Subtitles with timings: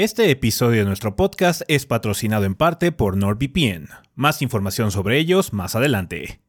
[0.00, 3.88] Este episodio de nuestro podcast es patrocinado en parte por NordVPN.
[4.14, 6.40] Más información sobre ellos más adelante.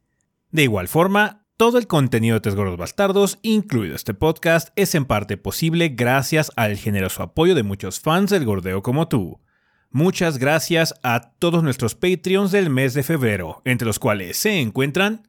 [0.52, 5.06] De igual forma, todo el contenido de Tres Gordos Bastardos, incluido este podcast, es en
[5.06, 9.42] parte posible gracias al generoso apoyo de muchos fans del gordeo como tú.
[9.90, 15.28] Muchas gracias a todos nuestros Patreons del mes de febrero, entre los cuales se encuentran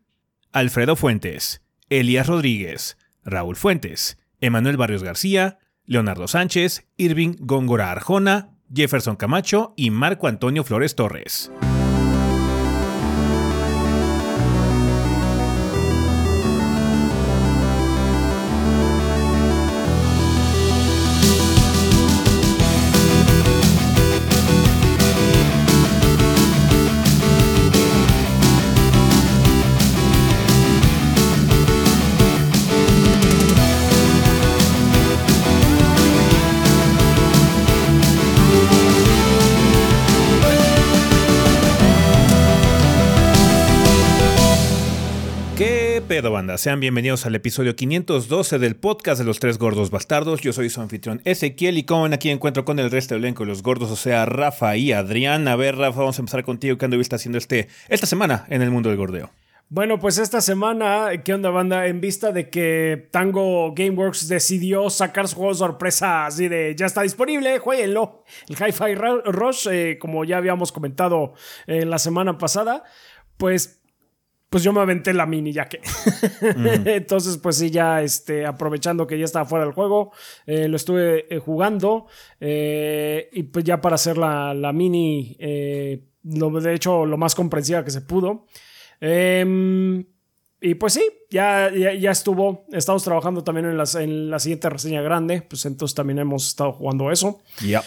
[0.53, 5.59] Alfredo Fuentes, Elías Rodríguez, Raúl Fuentes, Emanuel Barrios García,
[5.91, 11.51] Leonardo Sánchez, Irving Góngora Arjona, Jefferson Camacho y Marco Antonio Flores Torres.
[46.29, 46.59] Banda?
[46.59, 50.43] Sean bienvenidos al episodio 512 del podcast de los tres gordos bastardos.
[50.43, 53.45] Yo soy su anfitrión Ezequiel y como ven aquí encuentro con el resto del elenco
[53.45, 55.49] de los gordos, o sea, Rafa y Adrián.
[55.49, 56.77] A ver, Rafa, vamos a empezar contigo.
[56.77, 59.31] ¿Qué anduviste haciendo este, esta semana en el mundo del gordeo?
[59.71, 61.87] Bueno, pues esta semana, ¿qué onda banda?
[61.87, 67.03] En vista de que Tango Gameworks decidió sacar su juego sorpresa así de ya está
[67.03, 68.25] disponible, jueguenlo.
[68.49, 71.35] El Hi-Fi Rush, eh, como ya habíamos comentado
[71.67, 72.83] eh, la semana pasada,
[73.37, 73.80] pues
[74.51, 75.81] pues yo me aventé la mini ya que.
[76.85, 80.11] Entonces, pues sí, ya este, aprovechando que ya estaba fuera del juego,
[80.45, 82.09] eh, lo estuve eh, jugando.
[82.41, 85.37] Eh, y pues ya para hacer la, la mini,
[86.25, 88.47] lo, de hecho, lo más comprensiva que se pudo.
[89.01, 90.05] Em,
[90.61, 92.67] y pues sí, ya, ya, estuvo.
[92.73, 95.43] Estamos trabajando también en, las, en la siguiente reseña grande.
[95.43, 97.41] Pues entonces también hemos estado jugando eso.
[97.65, 97.85] Ya.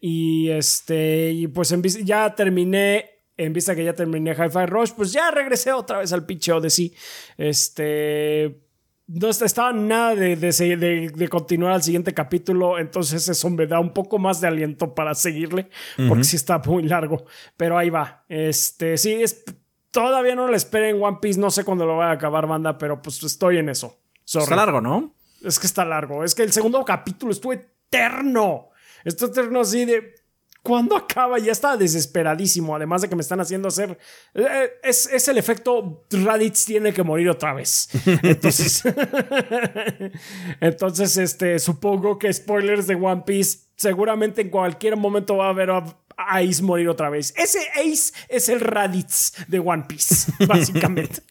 [0.00, 1.74] y este, y pues
[2.04, 6.26] ya terminé en vista que ya terminé Hi-Fi Rush, pues ya regresé otra vez al
[6.26, 6.94] pinche Odyssey.
[7.36, 8.60] Este.
[9.06, 14.20] No estaba nada de, de, continuar al siguiente capítulo, entonces eso me da un poco
[14.20, 15.68] más de aliento para seguirle,
[16.08, 17.24] porque sí está muy largo,
[17.56, 18.24] pero ahí va.
[18.28, 19.42] Este, sí, es,
[19.90, 23.02] todavía no lo esperen One Piece, no sé cuándo lo voy a acabar, banda, pero
[23.02, 23.98] pues estoy en eso.
[24.24, 25.12] Está largo, ¿no?
[25.42, 28.68] Es que está largo, es que el segundo capítulo estuvo eterno.
[29.02, 30.19] Esto eterno así de
[30.62, 31.38] ¿Cuándo acaba?
[31.38, 32.76] Ya está desesperadísimo.
[32.76, 33.98] Además de que me están haciendo hacer.
[34.34, 37.88] Eh, es, el efecto Raditz tiene que morir otra vez.
[38.22, 38.82] Entonces.
[40.60, 41.58] entonces, este.
[41.58, 43.60] Supongo que spoilers de One Piece.
[43.76, 45.84] Seguramente en cualquier momento va a ver a
[46.28, 47.32] Ace morir otra vez.
[47.36, 51.22] Ese Ace es el Raditz de One Piece, básicamente.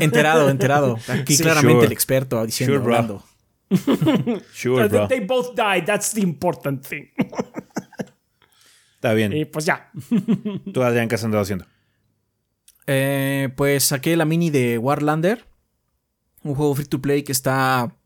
[0.00, 0.98] enterado, enterado.
[1.08, 2.82] Aquí claramente el experto diciendo.
[2.82, 3.22] Sure, bro.
[4.54, 5.08] sure, bro.
[5.08, 5.84] They both died.
[5.84, 7.10] That's the important thing.
[9.06, 9.32] Está bien.
[9.32, 9.92] Y pues ya.
[10.74, 11.64] ¿Tú, Adrián, qué has andado haciendo?
[12.88, 15.44] Eh, pues saqué la mini de Warlander.
[16.42, 17.96] Un juego free to play que está.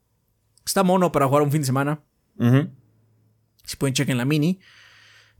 [0.67, 2.03] Está mono para jugar un fin de semana.
[3.65, 4.61] Si pueden, chequen la mini.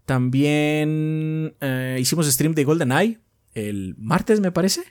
[0.07, 3.21] También eh, hicimos stream de GoldenEye.
[3.53, 4.83] El martes, me parece.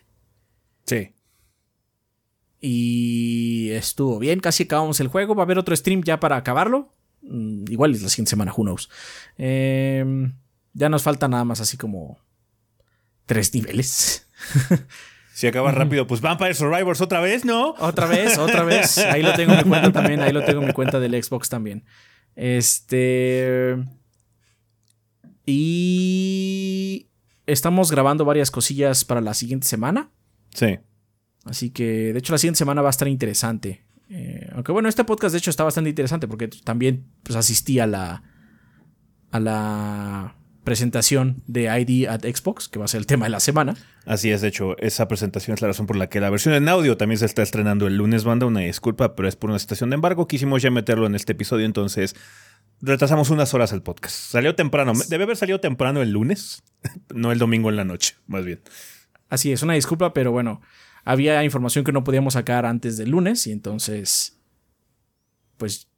[0.85, 1.15] Sí.
[2.61, 5.33] Y estuvo bien, casi acabamos el juego.
[5.33, 6.93] Va a haber otro stream ya para acabarlo.
[7.23, 8.87] Mm, igual es la siguiente semana, who knows.
[9.39, 10.31] Eh,
[10.73, 12.19] ya nos falta nada más así como
[13.25, 14.27] tres niveles.
[15.39, 17.69] Si acaba rápido, pues Vampire Survivors otra vez, ¿no?
[17.79, 18.97] Otra vez, otra vez.
[18.97, 20.19] Ahí lo tengo en mi cuenta también.
[20.19, 21.85] Ahí lo tengo en mi cuenta del Xbox también.
[22.35, 23.77] Este.
[25.45, 27.07] Y.
[27.45, 30.11] Estamos grabando varias cosillas para la siguiente semana.
[30.53, 30.79] Sí.
[31.45, 33.85] Así que, de hecho, la siguiente semana va a estar interesante.
[34.09, 37.87] Eh, aunque bueno, este podcast de hecho está bastante interesante porque también pues, asistí a
[37.87, 38.23] la.
[39.31, 40.35] a la
[40.69, 43.75] presentación de ID at Xbox, que va a ser el tema de la semana.
[44.05, 46.69] Así es, de hecho, esa presentación es la razón por la que la versión en
[46.69, 48.45] audio también se está estrenando el lunes, banda.
[48.45, 50.27] Una disculpa, pero es por una situación de embargo.
[50.27, 52.15] Quisimos ya meterlo en este episodio, entonces
[52.81, 54.15] retrasamos unas horas el podcast.
[54.15, 56.61] Salió temprano, debe haber salido temprano el lunes,
[57.15, 58.61] no el domingo en la noche, más bien.
[59.27, 60.61] Así es, una disculpa, pero bueno,
[61.03, 64.37] había información que no podíamos sacar antes del lunes y entonces,
[65.57, 65.88] pues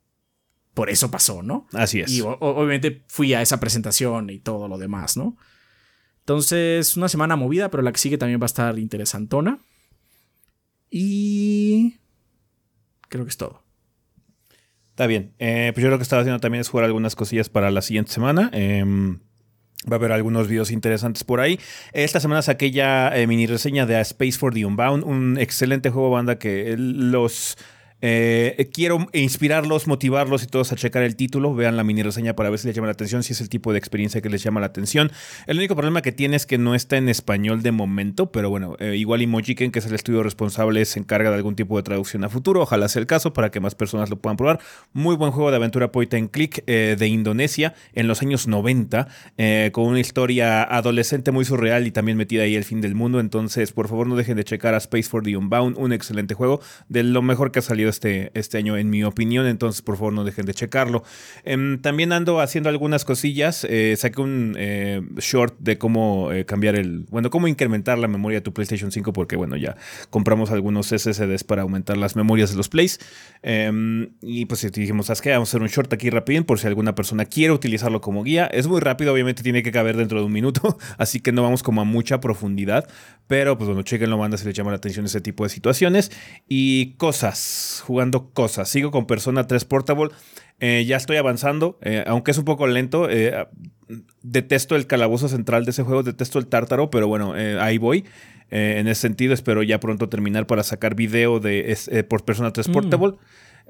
[0.74, 1.68] por eso pasó, ¿no?
[1.74, 2.12] Así es.
[2.12, 5.38] Y obviamente fui a esa presentación y todo lo demás, ¿no?
[6.20, 9.60] Entonces, una semana movida, pero la que sigue también va a estar interesantona.
[10.90, 11.98] Y
[13.10, 13.64] creo que es todo.
[14.92, 15.34] Está bien.
[15.40, 18.12] Eh, pues yo lo que estaba haciendo también es jugar algunas cosillas para la siguiente
[18.12, 18.50] semana.
[18.54, 19.20] Em,
[19.90, 21.60] va a haber algunos videos interesantes por ahí.
[21.92, 25.90] Esta semana saqué ya eh, mini reseña de A Space for the Unbound, un excelente
[25.90, 27.58] juego banda que los
[28.02, 31.54] Eh, quiero inspirarlos, motivarlos y todos a checar el título.
[31.54, 33.72] Vean la mini reseña para ver si les llama la atención, si es el tipo
[33.72, 35.12] de experiencia que les llama la atención.
[35.48, 38.76] El único problema que tiene es que no está en español de momento, pero bueno,
[38.80, 42.24] eh, igual Imojiken, que es el estudio responsable, se encarga de algún tipo de traducción
[42.24, 42.62] a futuro.
[42.62, 44.60] Ojalá sea el caso para que más personas lo puedan probar.
[44.94, 49.08] Muy buen juego de aventura point and click eh, de Indonesia en los años 90,
[49.72, 53.20] con una historia adolescente muy surreal y también metida ahí el fin del mundo.
[53.20, 56.62] Entonces, por favor, no dejen de checar a Space for the Unbound, un excelente juego,
[56.90, 59.46] de lo mejor que ha salido este, este año, en mi opinión.
[59.46, 61.04] Entonces, por favor, no dejen de checarlo.
[61.44, 63.68] Em, también ando haciendo algunas cosillas.
[63.70, 67.06] Eh, saqué un eh, short de cómo eh, cambiar el.
[67.12, 69.78] Bueno, cómo incrementar la memoria de tu PlayStation 5, porque, bueno, ya
[70.10, 73.00] compramos algunos SSDs para aumentar las memorias de los plays.
[73.44, 75.32] Em, y pues dijimos, ¿sabes qué?
[75.32, 78.46] Vamos a hacer un short aquí rápido por si alguna persona quiere utilizarlo como guía.
[78.48, 81.64] Es muy rápido, obviamente tiene que caber dentro de un minuto, así que no vamos
[81.64, 82.88] como a mucha profundidad.
[83.28, 86.12] Pero, pues bueno, chequenlo, banda, si les llama la atención ese tipo de situaciones.
[86.48, 88.70] Y cosas, jugando cosas.
[88.70, 90.12] Sigo con Persona 3 Portable.
[90.60, 93.10] Eh, ya estoy avanzando, eh, aunque es un poco lento.
[93.10, 93.48] Eh,
[94.22, 98.06] detesto el calabozo central de ese juego, detesto el tártaro, pero bueno, ahí voy.
[98.50, 102.72] en ese sentido, espero ya pronto terminar para sacar video de por Persona 3 mm.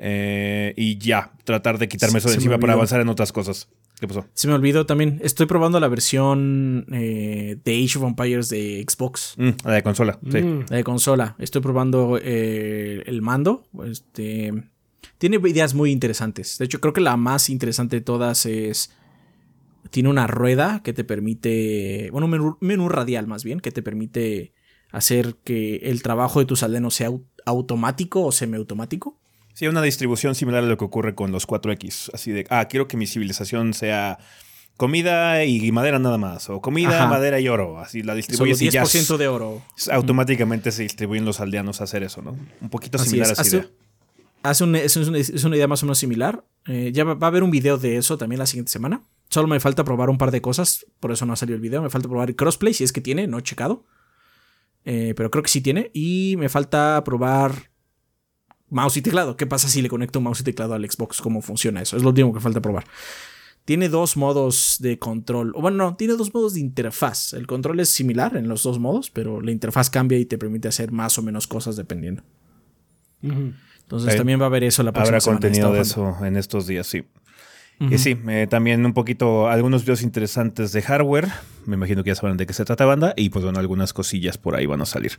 [0.01, 0.73] Portable.
[0.77, 3.69] y ya, tratar de quitarme eso de encima para avanzar en otras cosas.
[3.99, 4.25] ¿Qué pasó?
[4.33, 5.19] Se me olvidó también.
[5.23, 9.35] Estoy probando la versión de Age of Empires de Xbox.
[9.37, 10.41] Mm, la de consola, sí.
[10.41, 10.65] Mm.
[10.69, 11.35] La de consola.
[11.37, 13.63] Estoy probando el mando.
[13.85, 14.51] Este
[15.21, 16.57] tiene ideas muy interesantes.
[16.57, 18.91] De hecho, creo que la más interesante de todas es.
[19.91, 22.09] Tiene una rueda que te permite.
[22.11, 24.55] Bueno, un menú, radial más bien, que te permite
[24.91, 27.11] hacer que el trabajo de tus aldeanos sea
[27.45, 29.20] automático o semiautomático.
[29.61, 32.09] Sí, una distribución similar a lo que ocurre con los 4X.
[32.15, 34.17] Así de, ah, quiero que mi civilización sea
[34.75, 37.77] comida y madera nada más, o comida, madera y oro.
[37.77, 39.61] Así la distribuyes Solo 10% de oro.
[39.91, 42.35] Automáticamente se distribuyen los aldeanos a hacer eso, ¿no?
[42.59, 43.69] Un poquito similar a esa idea
[44.41, 46.43] hace es, una, idea más o menos similar.
[46.65, 49.03] Eh, ya va, a haber un video de eso también la siguiente semana.
[49.29, 51.83] Solo me falta probar un par de cosas, por eso no ha salido el video.
[51.83, 53.85] Me falta probar crossplay, si es que tiene, no he checado.
[54.85, 55.91] Eh, pero creo que sí tiene.
[55.93, 57.70] Y me falta probar
[58.71, 59.37] mouse y teclado.
[59.37, 61.21] ¿Qué pasa si le conecto mouse y teclado al Xbox?
[61.21, 61.95] ¿Cómo funciona eso?
[61.97, 62.85] Es lo último que falta probar.
[63.65, 65.53] Tiene dos modos de control.
[65.55, 67.33] O bueno, no, tiene dos modos de interfaz.
[67.33, 70.67] El control es similar en los dos modos, pero la interfaz cambia y te permite
[70.67, 72.23] hacer más o menos cosas dependiendo.
[73.21, 76.87] Entonces también va a haber eso la próxima Habrá contenido de eso en estos días,
[76.87, 77.03] sí.
[77.79, 81.29] Y sí, eh, también un poquito, algunos videos interesantes de hardware.
[81.65, 83.13] Me imagino que ya saben de qué se trata banda.
[83.15, 85.13] Y pues bueno, algunas cosillas por ahí van a salir.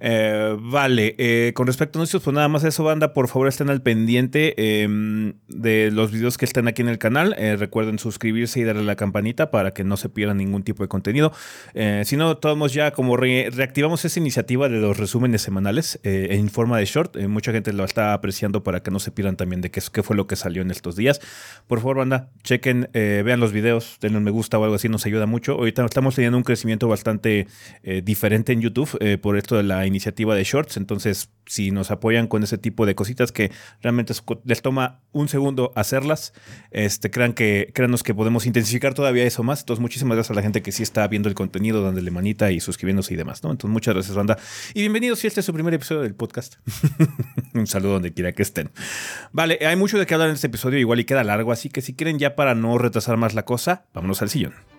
[0.00, 3.12] Eh, vale, eh, con respecto a anuncios, pues nada más eso, banda.
[3.12, 7.34] Por favor, estén al pendiente em, de los videos que estén aquí en el canal.
[7.58, 10.88] recuerden suscribirse y darle a la campanita para que no se pierdan ningún tipo de
[10.88, 11.32] contenido.
[12.04, 16.84] si no, todos ya como reactivamos esa iniciativa de los resúmenes semanales en forma de
[16.84, 17.16] short.
[17.28, 20.16] mucha gente lo está apreciando para que no se pierdan también de qué, qué fue
[20.16, 21.20] lo que salió en estos días.
[21.66, 24.88] Por favor, banda, chequen, eh, vean los videos, denle un me gusta o algo así,
[24.88, 25.56] nos ayuda mucho.
[25.64, 27.46] Ahorita estamos teniendo un crecimiento bastante
[27.84, 30.76] eh, diferente en YouTube eh, por esto de la iniciativa de Shorts.
[30.76, 33.50] Entonces, si nos apoyan con ese tipo de cositas que
[33.80, 34.12] realmente
[34.44, 36.34] les toma un segundo hacerlas,
[36.70, 39.60] este, crean que, créanos que podemos intensificar todavía eso más.
[39.60, 42.60] Entonces, muchísimas gracias a la gente que sí está viendo el contenido, dándole manita y
[42.60, 43.40] suscribiéndose y demás.
[43.42, 44.36] Entonces, muchas gracias, banda.
[44.74, 46.56] Y bienvenidos si este es su primer episodio del podcast.
[47.54, 48.70] un saludo donde quiera que estén.
[49.32, 51.80] Vale, hay mucho de qué hablar en este episodio, igual y queda largo, así que
[51.80, 54.73] si quieren ya para no retrasar más la cosa, vámonos al sillón.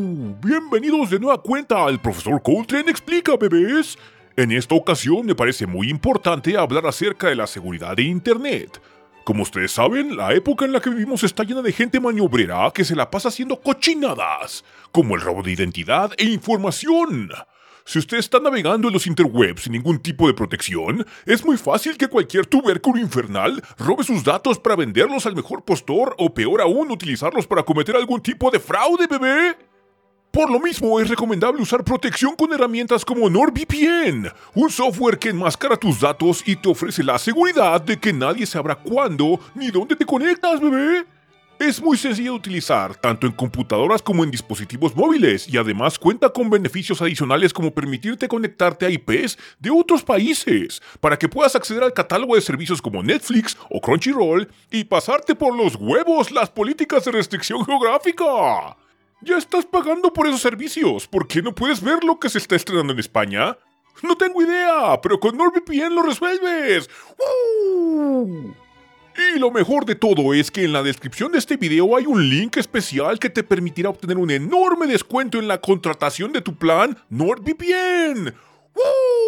[0.00, 3.98] Bienvenidos de nueva cuenta al profesor Coltrane Explica, bebés.
[4.36, 8.80] En esta ocasión me parece muy importante hablar acerca de la seguridad de Internet.
[9.24, 12.84] Como ustedes saben, la época en la que vivimos está llena de gente maniobrera que
[12.84, 17.30] se la pasa haciendo cochinadas, como el robo de identidad e información.
[17.84, 21.96] Si usted está navegando en los interwebs sin ningún tipo de protección, es muy fácil
[21.96, 26.92] que cualquier tubérculo infernal robe sus datos para venderlos al mejor postor o peor aún
[26.92, 29.67] utilizarlos para cometer algún tipo de fraude, bebé.
[30.38, 35.76] Por lo mismo, es recomendable usar protección con herramientas como NordVPN, un software que enmascara
[35.76, 40.06] tus datos y te ofrece la seguridad de que nadie sabrá cuándo ni dónde te
[40.06, 41.06] conectas, bebé.
[41.58, 46.28] Es muy sencillo de utilizar, tanto en computadoras como en dispositivos móviles, y además cuenta
[46.28, 51.82] con beneficios adicionales como permitirte conectarte a IPs de otros países, para que puedas acceder
[51.82, 57.04] al catálogo de servicios como Netflix o Crunchyroll y pasarte por los huevos las políticas
[57.04, 58.76] de restricción geográfica.
[59.20, 62.54] Ya estás pagando por esos servicios, ¿por qué no puedes ver lo que se está
[62.54, 63.58] estrenando en España?
[64.02, 66.88] No tengo idea, pero con NordVPN lo resuelves.
[69.34, 72.28] Y lo mejor de todo es que en la descripción de este video hay un
[72.30, 76.96] link especial que te permitirá obtener un enorme descuento en la contratación de tu plan
[77.10, 78.32] NordVPN.
[78.74, 79.27] ¡Woo!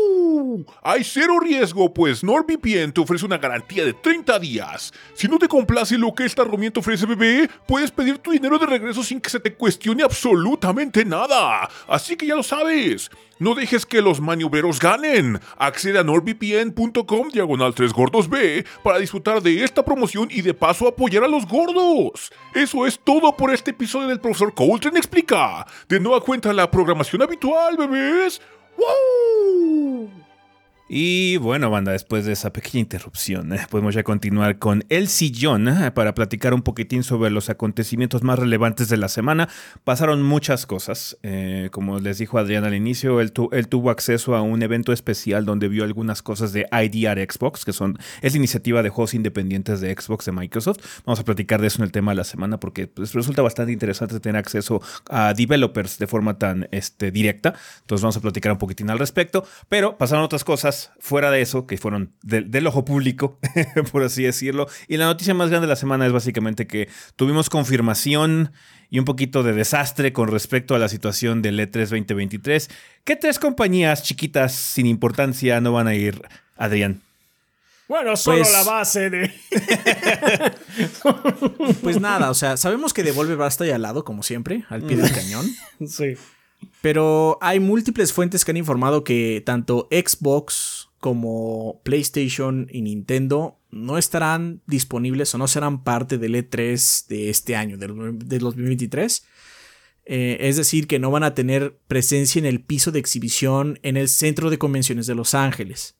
[0.82, 4.92] Hay cero riesgo, pues NordVPN te ofrece una garantía de 30 días.
[5.14, 8.66] Si no te complace lo que esta herramienta ofrece, bebé, puedes pedir tu dinero de
[8.66, 11.68] regreso sin que se te cuestione absolutamente nada.
[11.88, 13.10] Así que ya lo sabes.
[13.38, 15.40] No dejes que los maniobreros ganen.
[15.56, 20.86] Accede a nordvpn.com diagonal 3 gordos B para disfrutar de esta promoción y de paso
[20.86, 22.30] apoyar a los gordos.
[22.54, 25.66] Eso es todo por este episodio del profesor Coltrane Explica.
[25.88, 28.42] De nueva cuenta la programación habitual, bebés.
[28.76, 30.10] ¡Woo!
[30.92, 35.68] Y bueno, banda, después de esa pequeña interrupción, eh, podemos ya continuar con El Sillón
[35.68, 39.48] eh, para platicar un poquitín sobre los acontecimientos más relevantes de la semana.
[39.84, 41.16] Pasaron muchas cosas.
[41.22, 44.92] eh, como les dijo Adrián al inicio, él, tu- él tuvo acceso a un evento
[44.92, 49.14] especial donde vio algunas cosas de IDR Xbox, que son es la iniciativa de juegos
[49.14, 50.78] independientes de Xbox de Microsoft.
[51.06, 53.70] Vamos a platicar de eso en el tema de la semana porque pues, resulta bastante
[53.70, 57.54] interesante tener acceso a developers de forma tan este, directa.
[57.82, 59.46] Entonces vamos a platicar un poquitín al respecto.
[59.68, 63.38] Pero pasaron otras cosas fuera de eso, que fueron del- del ojo público,
[63.92, 64.66] por así decirlo.
[64.88, 68.52] Y la noticia más grande de la semana es básicamente que tuvimos confirmación
[68.90, 72.70] y un poquito de desastre con respecto a la situación del E E3 2023.
[73.04, 76.20] ¿Qué tres compañías chiquitas sin importancia no van a ir,
[76.56, 77.00] Adrián?
[77.88, 79.32] Bueno, solo Pues- la base de.
[81.82, 84.64] Pues nada, o sea, sabemos que Devolver va a estar ahí al lado, como siempre,
[84.68, 85.46] al pie del cañón.
[85.86, 86.14] sí.
[86.80, 93.98] Pero hay múltiples fuentes que han informado que tanto Xbox como PlayStation y Nintendo no
[93.98, 99.26] estarán disponibles o no serán parte del E3 de este año, del, del 2023.
[100.06, 103.96] Eh, es decir, que no van a tener presencia en el piso de exhibición en
[103.96, 105.96] el Centro de Convenciones de Los Ángeles.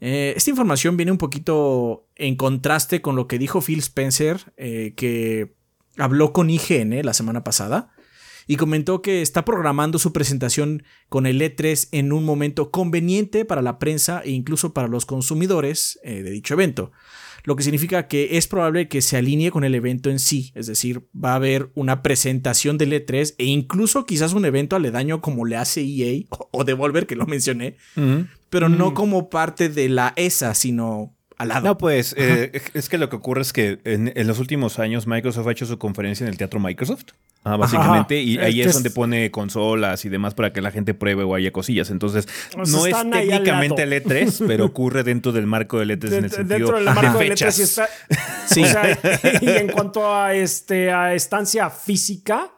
[0.00, 4.94] Eh, esta información viene un poquito en contraste con lo que dijo Phil Spencer, eh,
[4.96, 5.54] que
[5.96, 7.92] habló con IGN la semana pasada
[8.52, 13.62] y comentó que está programando su presentación con el E3 en un momento conveniente para
[13.62, 16.90] la prensa e incluso para los consumidores eh, de dicho evento.
[17.44, 20.66] Lo que significa que es probable que se alinee con el evento en sí, es
[20.66, 25.44] decir, va a haber una presentación del E3 e incluso quizás un evento aledaño como
[25.44, 27.76] le hace EA o- o Devolver, que lo mencioné,
[28.50, 31.66] pero no como parte de la ESA, sino al lado.
[31.68, 35.06] No, pues eh, es que lo que ocurre es que en, en los últimos años
[35.06, 37.04] Microsoft ha hecho su conferencia en el Teatro Microsoft,
[37.44, 38.22] ah, básicamente, Ajá.
[38.22, 41.50] y ahí Es donde pone consolas y demás para que la gente pruebe o haya
[41.50, 41.90] cosillas.
[41.90, 44.02] Entonces, no es técnicamente el lado.
[44.06, 46.92] E3, pero ocurre dentro del marco del E3 en el De- sentido dentro del de
[46.94, 47.54] marco del fechas.
[47.54, 47.88] E3 sí está.
[48.50, 48.62] Sí.
[48.64, 48.98] O sea,
[49.40, 52.50] y en cuanto a este a estancia física,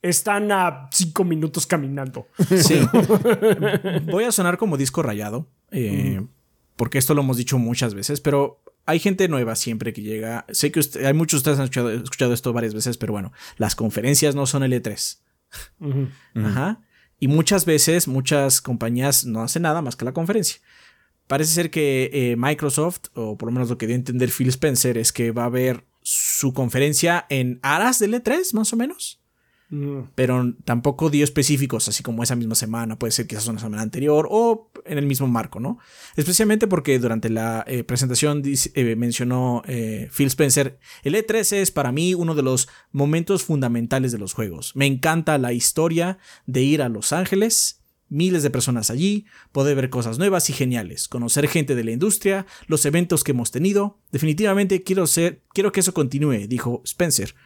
[0.00, 2.28] están a cinco minutos caminando.
[2.56, 2.80] Sí.
[4.04, 6.22] Voy a sonar como disco rayado, eh,
[6.80, 10.46] porque esto lo hemos dicho muchas veces, pero hay gente nueva siempre que llega.
[10.50, 13.32] Sé que usted- hay muchos de ustedes han escuchado, escuchado esto varias veces, pero bueno,
[13.58, 15.18] las conferencias no son el E3.
[15.80, 16.08] Ujú.
[16.46, 16.80] Ajá.
[17.18, 20.58] Y muchas veces, muchas compañías no hacen nada más que la conferencia.
[21.26, 24.48] Parece ser que eh, Microsoft, o por lo menos lo que dio a entender Phil
[24.48, 29.19] Spencer, es que va a haber su conferencia en aras del E3, más o menos
[29.72, 30.08] Ujú.
[30.16, 34.26] pero tampoco dio específicos, así como esa misma semana, puede ser quizás una semana anterior
[34.28, 35.78] o en el mismo marco, ¿no?
[36.16, 41.92] Especialmente porque durante la eh, presentación eh, mencionó eh, Phil Spencer, el E3 es para
[41.92, 44.74] mí uno de los momentos fundamentales de los juegos.
[44.74, 47.76] Me encanta la historia de ir a Los Ángeles.
[48.12, 52.44] Miles de personas allí, poder ver cosas nuevas y geniales, conocer gente de la industria,
[52.66, 54.00] los eventos que hemos tenido.
[54.10, 57.36] Definitivamente quiero ser, quiero que eso continúe, dijo Spencer.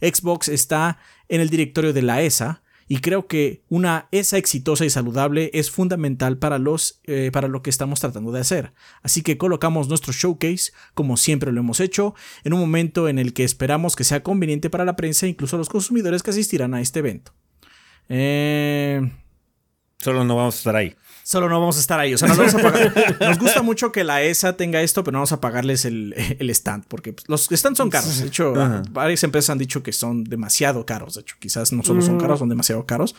[0.00, 4.90] Xbox está en el directorio de la ESA y creo que una ESA exitosa y
[4.90, 8.72] saludable es fundamental para, los, eh, para lo que estamos tratando de hacer.
[9.02, 12.14] Así que colocamos nuestro showcase, como siempre lo hemos hecho,
[12.44, 15.56] en un momento en el que esperamos que sea conveniente para la prensa e incluso
[15.56, 17.32] los consumidores que asistirán a este evento.
[18.08, 19.00] Eh,
[19.98, 20.94] Solo no vamos a estar ahí.
[21.26, 22.12] Solo no vamos a estar ahí.
[22.12, 23.16] O sea, no vamos a pagar.
[23.20, 26.50] Nos gusta mucho que la ESA tenga esto, pero no vamos a pagarles el, el
[26.50, 28.20] stand, porque pues, los stands son caros.
[28.20, 28.82] De hecho, Ajá.
[28.90, 31.14] varias empresas han dicho que son demasiado caros.
[31.14, 33.16] De hecho, quizás no solo son caros, son demasiado caros.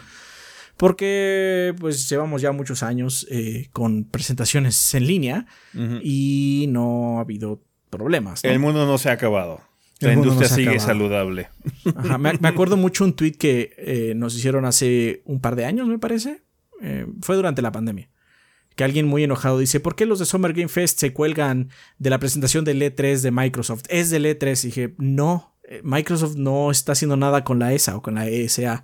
[0.77, 5.45] Porque pues llevamos ya muchos años eh, con presentaciones en línea
[6.03, 8.43] y no ha habido problemas.
[8.43, 8.49] ¿no?
[8.49, 9.61] El mundo no se ha acabado.
[10.01, 10.87] La El mundo no industria sigue acabado.
[10.87, 11.49] saludable.
[11.95, 15.65] Ajá, me, me acuerdo mucho un tweet que eh, nos hicieron hace un par de
[15.65, 16.43] años, me parece.
[16.81, 18.09] Eh, fue durante la pandemia.
[18.75, 22.09] Que alguien muy enojado dice: ¿Por qué los de Summer Game Fest se cuelgan de
[22.09, 23.83] la presentación del E3 de Microsoft?
[23.89, 24.63] Es del E3.
[24.63, 28.27] Y dije: No, eh, Microsoft no está haciendo nada con la ESA o con la
[28.27, 28.83] ESA.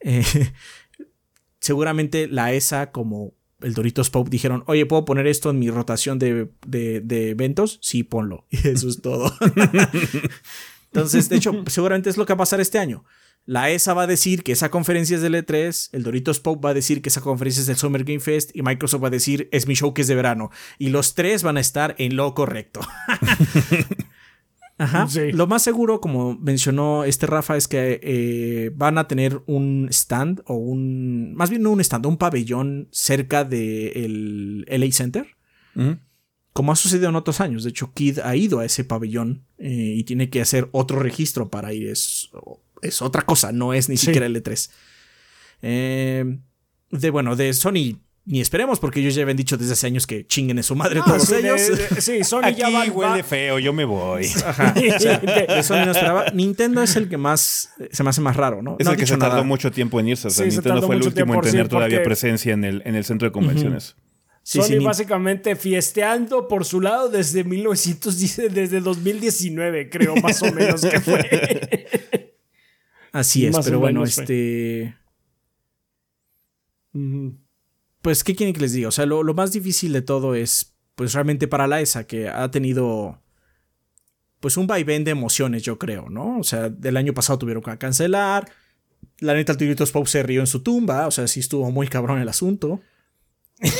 [0.00, 0.22] Eh,
[1.60, 6.18] seguramente la ESA, como el Doritos Pop, dijeron: Oye, ¿puedo poner esto en mi rotación
[6.18, 7.78] de, de- de eventos?
[7.82, 8.46] Sí, ponlo.
[8.50, 9.32] Y eso es todo.
[10.92, 13.04] Entonces, de hecho, seguramente es lo que va a pasar este año.
[13.46, 16.70] La ESA va a decir que esa conferencia es del E3, el Doritos Pop va
[16.70, 19.48] a decir que esa conferencia es del Summer Game Fest y Microsoft va a decir
[19.52, 20.50] es mi show que es de verano.
[20.78, 22.80] Y los tres van a estar en lo correcto.
[24.78, 25.06] Ajá.
[25.08, 25.30] Sí.
[25.32, 30.42] Lo más seguro, como mencionó este Rafa, es que eh, van a tener un stand
[30.46, 31.34] o un.
[31.34, 35.26] Más bien no un stand, un pabellón cerca del LA Center.
[36.52, 37.64] Como ha sucedido en otros años.
[37.64, 41.50] De hecho, Kid ha ido a ese pabellón eh, y tiene que hacer otro registro
[41.50, 41.88] para ir.
[41.88, 42.30] Es,
[42.84, 44.06] es otra cosa, no es ni Sí.
[44.06, 44.70] siquiera el E3.
[45.62, 46.38] Eh,
[46.90, 47.98] de bueno, de Sony.
[48.26, 51.02] Ni esperemos, porque ellos ya habían dicho desde hace años que chinguen en su madre
[51.04, 51.60] todos sí, ellos.
[51.90, 54.24] de- sí, Sony Aquí ya va, huele va- feo, yo me voy.
[54.46, 54.72] Ajá.
[54.74, 56.30] O sea, De- de Sony no esperaba.
[56.32, 58.76] Nintendo es el que más se me hace más raro, ¿no?
[58.78, 59.46] Es no el que se dicho tardó nada.
[59.46, 60.28] mucho tiempo en irse.
[60.28, 62.54] O sea, Sí, se Nintendo tardó fue el último en tener sí, todavía porque- presencia
[62.54, 63.94] en el, en el centro de convenciones.
[64.42, 70.42] Sí, Sony sí, ni- básicamente fiesteando por su lado desde 1910, desde 2019, creo, más
[70.42, 72.23] o menos que fue.
[73.14, 74.96] Así es, Más pero bueno, este.
[78.02, 78.88] Pues, ¿qué quieren que les diga?
[78.88, 82.28] O sea, lo, lo más difícil de todo es, pues, realmente para la ESA, que
[82.28, 83.22] ha tenido,
[84.40, 86.40] pues, un vaivén de emociones, yo creo, ¿no?
[86.40, 88.50] O sea, del año pasado tuvieron que cancelar.
[89.20, 91.86] La neta, el Tiritos Pop se rió en su tumba, o sea, sí estuvo muy
[91.86, 92.80] cabrón el asunto.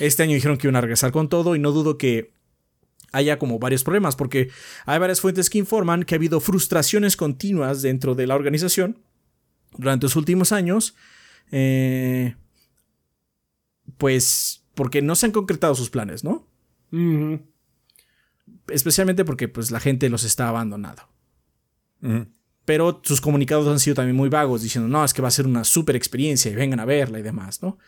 [0.00, 2.33] Este año dijeron que iban a regresar con todo y no dudo que
[3.14, 4.50] haya como varios problemas, porque
[4.86, 8.98] hay varias fuentes que informan que ha habido frustraciones continuas dentro de la organización
[9.76, 10.94] durante los últimos años.
[11.50, 12.34] Eh,
[13.96, 16.46] pues porque no se han concretado sus planes, ¿no?
[18.68, 21.02] Especialmente porque pues la gente los está abandonando.
[22.64, 25.46] Pero sus comunicados han sido también muy vagos, diciendo, no, es que va a ser
[25.46, 27.78] una super experiencia y vengan a verla y demás, ¿no?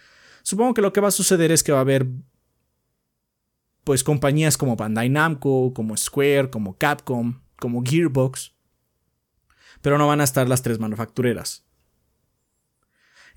[0.43, 2.07] Supongo que lo que va a suceder es que va a haber,
[3.87, 8.53] pues, compañías como Bandai Namco, como Square, como Capcom, como Gearbox,
[9.81, 11.65] pero no van a estar las tres manufactureras.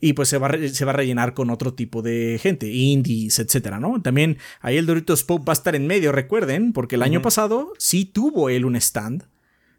[0.02, 3.80] Y pues se va, se va a rellenar con otro tipo de gente, indies, etcétera,
[3.80, 4.02] ¿no?
[4.02, 7.74] También ahí el Doritos Pop va a estar en medio, recuerden, porque el año pasado
[7.78, 9.28] sí tuvo él un stand,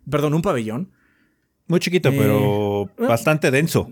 [0.09, 0.93] perdón, un pabellón,
[1.67, 3.91] Muy chiquito, Eh, pero bastante denso.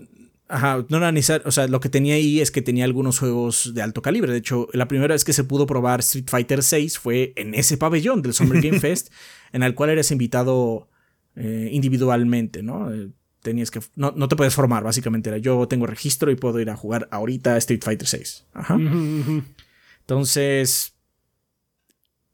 [0.51, 3.71] Ajá, no era necesario, o sea, lo que tenía ahí es que tenía algunos juegos
[3.75, 4.31] de alto calibre.
[4.31, 7.77] De hecho, la primera vez que se pudo probar Street Fighter VI fue en ese
[7.77, 9.13] pabellón del Summer Game Fest,
[9.53, 10.89] en el cual eres invitado
[11.35, 12.91] eh, individualmente, ¿no?
[12.91, 13.11] Eh,
[13.43, 13.79] tenías que.
[13.95, 15.29] No, no te puedes formar, básicamente.
[15.29, 18.45] Era yo tengo registro y puedo ir a jugar ahorita Street Fighter VI.
[18.53, 18.75] Ajá.
[19.99, 20.95] Entonces.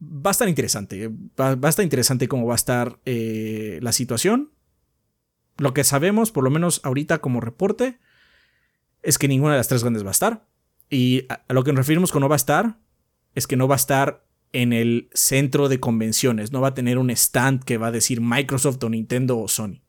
[0.02, 1.10] Va a estar interesante.
[1.38, 4.52] Va, va a estar interesante cómo va a estar eh, la situación.
[5.58, 7.98] Lo que sabemos, por lo menos ahorita como reporte,
[9.06, 10.48] es que ninguna de las tres grandes va a estar.
[10.90, 12.80] Y a, lo que nos referimos con no va a estar,
[13.34, 16.52] es que no va a estar en el centro de convenciones.
[16.52, 19.82] No va a tener un stand que va a decir Microsoft o Nintendo o Sony.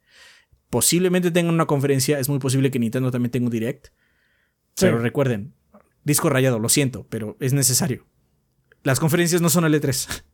[0.70, 3.86] Posiblemente tengan una conferencia, es muy posible que Nintendo también tenga un direct.
[3.86, 4.86] Sí.
[4.86, 5.54] Pero recuerden,
[6.04, 8.06] disco rayado, lo siento, pero es necesario.
[8.82, 10.24] Las conferencias no son el E3.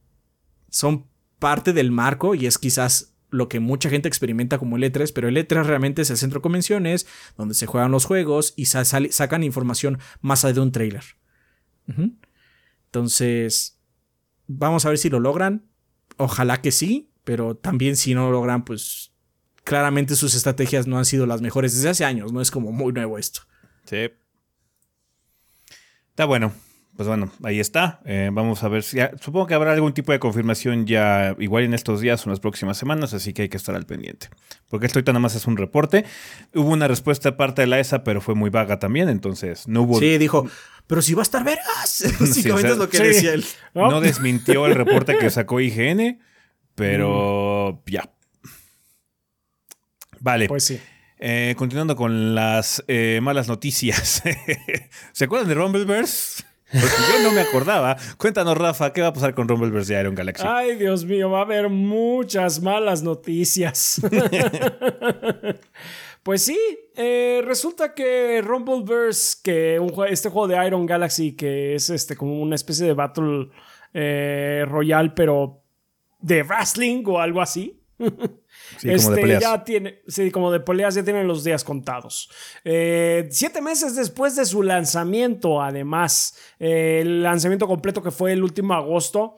[0.69, 1.07] Son
[1.39, 5.27] parte del marco y es quizás lo que mucha gente experimenta como el E3, pero
[5.27, 9.43] el E3 realmente es el centro de convenciones donde se juegan los juegos y sacan
[9.43, 11.03] información más allá de un trailer.
[12.87, 13.81] Entonces,
[14.47, 15.65] vamos a ver si lo logran.
[16.19, 19.13] Ojalá que sí, pero también si no lo logran, pues
[19.65, 22.93] claramente sus estrategias no han sido las mejores desde hace años, no es como muy
[22.93, 23.41] nuevo esto.
[23.87, 24.11] Sí.
[26.11, 26.53] Está bueno.
[26.97, 28.01] Pues bueno, ahí está.
[28.05, 28.99] Eh, vamos a ver si.
[29.21, 32.41] Supongo que habrá algún tipo de confirmación ya igual en estos días o en las
[32.41, 34.29] próximas semanas, así que hay que estar al pendiente.
[34.69, 36.05] Porque esto ahorita nada más es un reporte.
[36.55, 39.83] Hubo una respuesta de parte de la ESA, pero fue muy vaga también, entonces no
[39.83, 39.99] hubo.
[39.99, 40.47] Sí, dijo,
[40.87, 42.05] pero si va a estar vergas.
[42.21, 43.03] Básicamente sea, es lo que sí.
[43.05, 43.45] decía él.
[43.75, 43.91] ¿No?
[43.91, 46.21] No desmintió el reporte que sacó IGN,
[46.75, 48.11] pero ya.
[50.21, 50.47] Vale.
[50.47, 50.79] Pues sí.
[51.19, 54.23] Eh, continuando con las eh, malas noticias.
[55.13, 56.45] ¿Se acuerdan de Rumbleverse?
[56.73, 57.97] Porque yo no me acordaba.
[58.17, 60.45] Cuéntanos, Rafa, ¿qué va a pasar con Rumbleverse de Iron Galaxy?
[60.47, 64.01] Ay, Dios mío, va a haber muchas malas noticias.
[66.23, 66.59] pues sí,
[66.97, 72.41] eh, resulta que Rumbleverse, que un este juego de Iron Galaxy, que es este como
[72.41, 73.51] una especie de Battle
[73.93, 75.63] eh, Royale, pero
[76.21, 77.83] de wrestling o algo así.
[78.83, 79.41] Sí, como de Este, peleas.
[79.41, 82.29] Ya tiene, sí, como de peleas ya tienen los días contados.
[82.65, 88.43] Eh, siete meses después de su lanzamiento, además, eh, el lanzamiento completo que fue el
[88.43, 89.37] último agosto.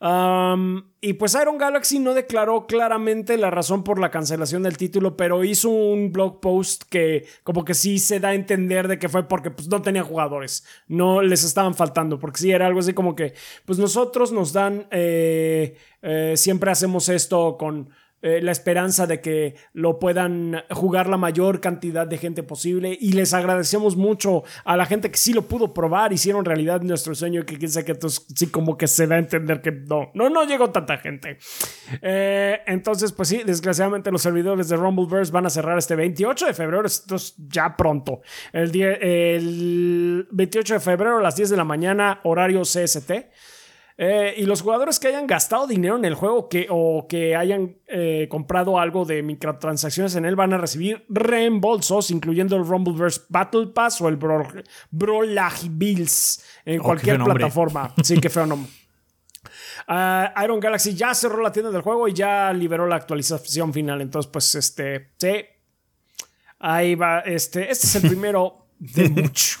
[0.00, 5.16] um, y pues Iron Galaxy no declaró claramente la razón por la cancelación del título,
[5.16, 9.08] pero hizo un blog post que como que sí se da a entender de que
[9.08, 12.92] fue porque pues no tenía jugadores, no les estaban faltando, porque sí era algo así
[12.92, 17.90] como que pues nosotros nos dan, eh, eh, siempre hacemos esto con
[18.26, 23.12] eh, la esperanza de que lo puedan jugar la mayor cantidad de gente posible y
[23.12, 27.44] les agradecemos mucho a la gente que sí lo pudo probar, hicieron realidad nuestro sueño
[27.44, 27.94] que sé que
[28.34, 31.36] sí como que se da a entender que no, no, no llegó tanta gente.
[32.00, 36.54] Eh, entonces, pues sí, desgraciadamente los servidores de Rumbleverse van a cerrar este 28 de
[36.54, 38.22] febrero, esto es ya pronto.
[38.54, 43.12] El, día, el 28 de febrero a las 10 de la mañana, horario CST.
[43.96, 47.76] Eh, y los jugadores que hayan gastado dinero en el juego que, o que hayan
[47.86, 53.68] eh, comprado algo de microtransacciones en él van a recibir reembolsos, incluyendo el Rumbleverse Battle
[53.68, 54.42] Pass o el Bro
[55.70, 57.94] Bills en oh, cualquier plataforma.
[58.02, 58.70] Sí, qué feo nombre.
[59.86, 64.00] Ah, Iron Galaxy ya cerró la tienda del juego y ya liberó la actualización final.
[64.00, 65.44] Entonces, pues, este, sí.
[66.58, 67.20] Ahí va.
[67.20, 69.60] Este, este es el primero de muchos.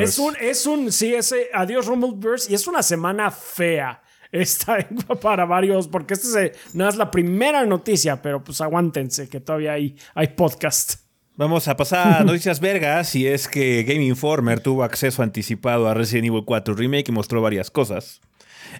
[0.00, 4.02] es un, es un, sí, ese adiós Rumbleverse y es una semana fea.
[4.32, 4.78] Está
[5.22, 9.96] para varios, porque este no es la primera noticia, pero pues aguántense que todavía hay,
[10.14, 11.00] hay podcast.
[11.36, 15.94] Vamos a pasar a noticias vergas y es que Game Informer tuvo acceso anticipado a
[15.94, 18.20] Resident Evil 4 Remake y mostró varias cosas.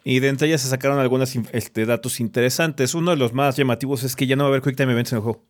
[0.05, 2.95] Y de entre ellas se sacaron algunos este, datos interesantes.
[2.95, 5.13] Uno de los más llamativos es que ya no va a haber Quick Time Events
[5.13, 5.45] en el juego.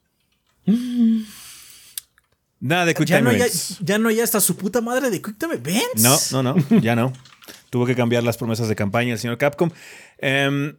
[2.61, 3.31] Nada de Quick ya no
[3.81, 6.33] Ya no hay hasta su puta madre de Quick Time Events.
[6.33, 7.12] No, no, no, ya no.
[7.71, 9.71] Tuvo que cambiar las promesas de campaña el señor Capcom.
[10.19, 10.77] Em,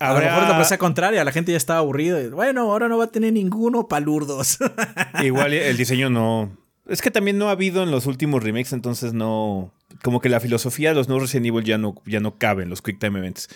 [0.00, 2.28] a lo mejor la promesa contraria, la gente ya estaba aburrida.
[2.30, 4.58] Bueno, ahora no va a tener ninguno palurdos.
[5.22, 6.56] Igual el diseño no.
[6.88, 9.72] Es que también no ha habido en los últimos remakes, entonces no.
[10.02, 12.70] Como que la filosofía de los nuevos Resident Evil ya no, ya no cabe en
[12.70, 13.48] los Quick Time Events.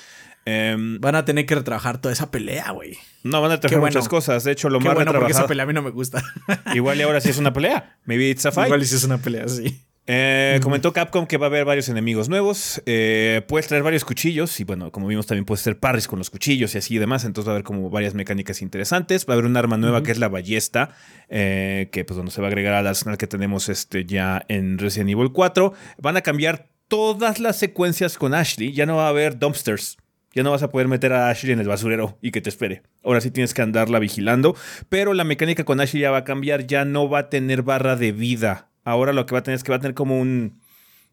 [0.44, 2.98] Em, van a tener que retrabajar toda esa pelea, güey.
[3.22, 4.44] No, van a trabajar muchas cosas.
[4.44, 6.22] De hecho, lo más bueno porque esa pelea a mí no me gusta.
[6.74, 7.98] Igual y ahora sí es una pelea.
[8.04, 8.66] Maybe it's a fight.
[8.66, 9.84] Igual y sí es una pelea, sí.
[10.08, 12.82] Eh, comentó Capcom que va a haber varios enemigos nuevos.
[12.86, 14.58] Eh, puedes traer varios cuchillos.
[14.58, 17.24] Y bueno, como vimos, también puedes hacer parries con los cuchillos y así y demás.
[17.24, 19.26] Entonces va a haber como varias mecánicas interesantes.
[19.28, 20.96] Va a haber un arma nueva que es la ballesta.
[21.28, 24.78] Eh, que pues bueno, se va a agregar al arsenal que tenemos este, ya en
[24.78, 25.72] Resident Evil 4.
[25.98, 28.72] Van a cambiar todas las secuencias con Ashley.
[28.72, 29.98] Ya no va a haber dumpsters.
[30.34, 32.82] Ya no vas a poder meter a Ashley en el basurero y que te espere.
[33.04, 34.56] Ahora sí tienes que andarla vigilando.
[34.88, 36.66] Pero la mecánica con Ashley ya va a cambiar.
[36.66, 38.70] Ya no va a tener barra de vida.
[38.84, 40.60] Ahora lo que va a tener es que va a tener como un.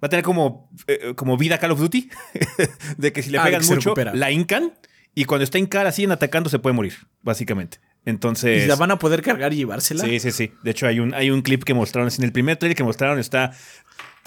[0.01, 2.09] Va a tener como, eh, como vida Call of Duty.
[2.97, 4.73] de que si le ah, pegan mucho, la incan.
[5.15, 7.79] Y cuando está cara así en atacando, se puede morir, básicamente.
[8.05, 8.63] Entonces.
[8.63, 10.05] ¿Y la van a poder cargar y llevársela?
[10.05, 10.53] Sí, sí, sí.
[10.63, 12.09] De hecho, hay un, hay un clip que mostraron.
[12.17, 13.51] En el primer trailer que mostraron está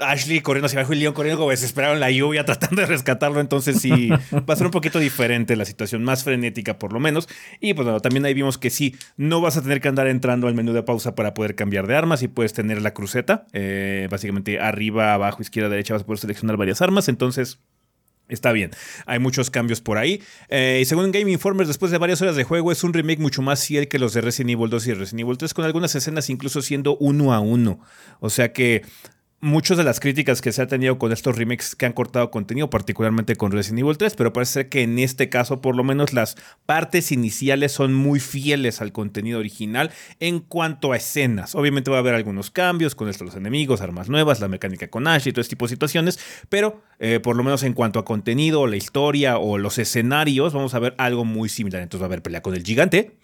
[0.02, 3.40] Ashley corriendo hacia abajo y Leon corriendo como desesperado en la lluvia tratando de rescatarlo.
[3.40, 7.28] Entonces sí, va a ser un poquito diferente la situación, más frenética por lo menos.
[7.60, 10.48] Y pues bueno, también ahí vimos que sí, no vas a tener que andar entrando
[10.48, 13.46] al menú de pausa para poder cambiar de armas y puedes tener la cruceta.
[13.52, 17.08] Eh, básicamente arriba, abajo, izquierda, derecha vas a poder seleccionar varias armas.
[17.08, 17.58] Entonces...
[18.28, 18.70] Está bien,
[19.04, 20.22] hay muchos cambios por ahí.
[20.48, 23.42] Eh, y según Game Informer, después de varias horas de juego, es un remake mucho
[23.42, 26.30] más fiel que los de Resident Evil 2 y Resident Evil 3, con algunas escenas
[26.30, 27.80] incluso siendo uno a uno.
[28.20, 28.82] O sea que
[29.42, 32.70] muchas de las críticas que se ha tenido con estos remakes que han cortado contenido,
[32.70, 36.12] particularmente con Resident Evil 3, pero parece ser que en este caso por lo menos
[36.12, 41.56] las partes iniciales son muy fieles al contenido original en cuanto a escenas.
[41.56, 45.08] Obviamente va a haber algunos cambios con estos los enemigos, armas nuevas, la mecánica con
[45.08, 48.04] Ash y todo este tipo de situaciones, pero eh, por lo menos en cuanto a
[48.04, 51.82] contenido, la historia o los escenarios, vamos a ver algo muy similar.
[51.82, 53.16] Entonces va a haber pelea con el gigante,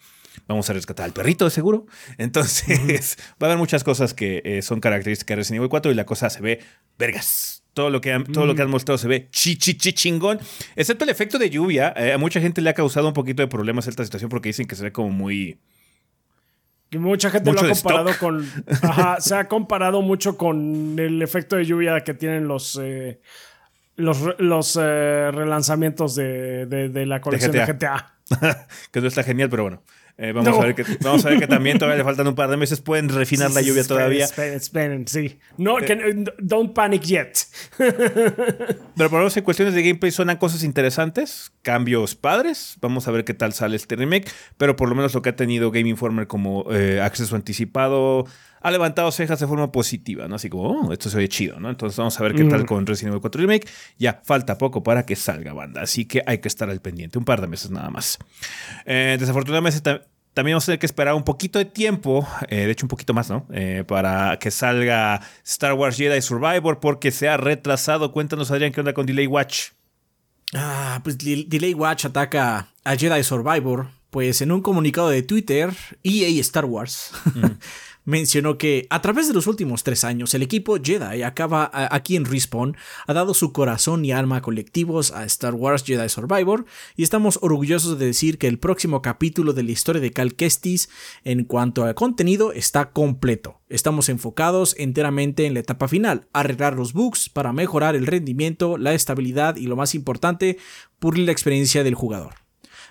[0.49, 1.85] Vamos a rescatar al perrito, de seguro.
[2.17, 5.95] Entonces, va a haber muchas cosas que eh, son características de Resident Evil 4 y
[5.95, 6.59] la cosa se ve
[6.97, 7.63] vergas.
[7.75, 10.39] Todo lo que, han, todo lo que han mostrado se ve chi, chi, chi chingón.
[10.75, 11.93] Excepto el efecto de lluvia.
[11.95, 14.65] Eh, a mucha gente le ha causado un poquito de problemas esta situación porque dicen
[14.65, 15.59] que se ve como muy.
[16.93, 18.51] mucha gente lo ha comparado con.
[18.81, 22.79] Ajá, se ha comparado mucho con el efecto de lluvia que tienen los.
[22.81, 23.21] Eh,
[23.97, 28.15] los, los relanzamientos de, de, la colección de GTA.
[28.91, 29.83] que no está genial, pero bueno.
[30.21, 32.49] Eh, vamos, a ver que, vamos a ver que también todavía le faltan un par
[32.49, 32.81] de meses.
[32.81, 34.25] Pueden refinar la lluvia todavía.
[34.25, 35.39] Esperen, esperen, sí.
[35.57, 37.37] No, eh, don't panic yet.
[37.77, 42.75] Pero por lo menos en cuestiones de gameplay suenan cosas interesantes, cambios padres.
[42.81, 44.29] Vamos a ver qué tal sale este remake.
[44.57, 48.25] Pero por lo menos lo que ha tenido Game Informer como eh, acceso anticipado
[48.61, 50.35] ha levantado cejas de forma positiva, ¿no?
[50.35, 51.69] Así como, oh, esto se ve chido, ¿no?
[51.69, 52.65] Entonces vamos a ver qué tal mm.
[52.65, 53.67] con Resident Evil 4 Remake.
[53.97, 57.25] Ya falta poco para que salga banda, así que hay que estar al pendiente, un
[57.25, 58.17] par de meses nada más.
[58.85, 59.81] desafortunadamente
[60.33, 63.13] también vamos a tener que esperar un poquito de tiempo, eh, de hecho un poquito
[63.13, 63.45] más, ¿no?
[63.51, 68.11] Eh, para que salga Star Wars Jedi Survivor porque se ha retrasado.
[68.11, 69.71] Cuéntanos, Adrián, ¿qué onda con Delay Watch?
[70.53, 75.71] Ah, pues Delay Watch ataca a Jedi Survivor Pues en un comunicado de Twitter,
[76.03, 77.11] EA Star Wars
[78.09, 82.25] mencionó que a través de los últimos tres años el equipo Jedi acaba aquí en
[82.25, 86.65] Respawn ha dado su corazón y alma colectivos a Star Wars Jedi Survivor
[86.97, 90.89] y estamos orgullosos de decir que el próximo capítulo de la historia de Cal Kestis
[91.23, 93.61] en cuanto a contenido está completo.
[93.69, 98.95] Estamos enfocados enteramente en la etapa final, arreglar los bugs para mejorar el rendimiento, la
[98.95, 100.57] estabilidad y lo más importante,
[100.97, 102.33] pulir la experiencia del jugador.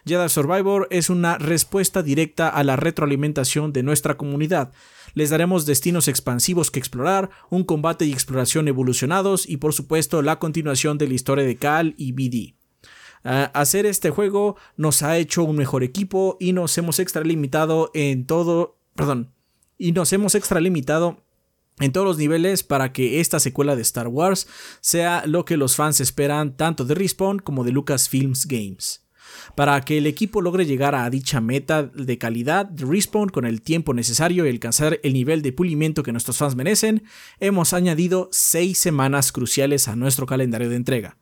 [0.06, 4.72] Jedi Survivor es una respuesta directa a la retroalimentación de nuestra comunidad.
[5.14, 10.38] Les daremos destinos expansivos que explorar, un combate y exploración evolucionados y por supuesto la
[10.38, 12.54] continuación de la historia de Cal y BD.
[13.24, 18.78] hacer este juego nos ha hecho un mejor equipo y nos hemos extralimitado en todo,
[18.94, 19.32] perdón,
[19.76, 21.22] y nos hemos extralimitado
[21.80, 24.46] en todos los niveles para que esta secuela de Star Wars
[24.80, 29.07] sea lo que los fans esperan tanto de Respawn como de Lucasfilms Games.
[29.58, 33.60] Para que el equipo logre llegar a dicha meta de calidad de Respawn con el
[33.60, 37.02] tiempo necesario y alcanzar el nivel de pulimiento que nuestros fans merecen,
[37.40, 41.16] hemos añadido 6 semanas cruciales a nuestro calendario de entrega.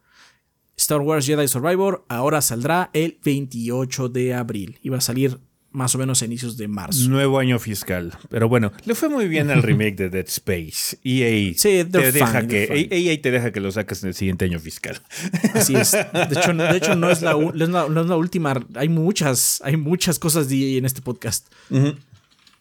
[0.76, 5.40] Star Wars Jedi Survivor ahora saldrá el 28 de abril y va a salir
[5.76, 7.08] más o menos a inicios de marzo.
[7.10, 8.16] Nuevo año fiscal.
[8.30, 10.98] Pero bueno, le fue muy bien al remake de Dead Space.
[11.04, 14.58] EA, sí, te deja que, EA te deja que lo saques en el siguiente año
[14.58, 15.00] fiscal.
[15.54, 15.92] Así es.
[15.92, 18.54] De hecho, de hecho no, es la, no, es la, última.
[18.74, 21.52] Hay muchas, hay muchas cosas de EA en este podcast.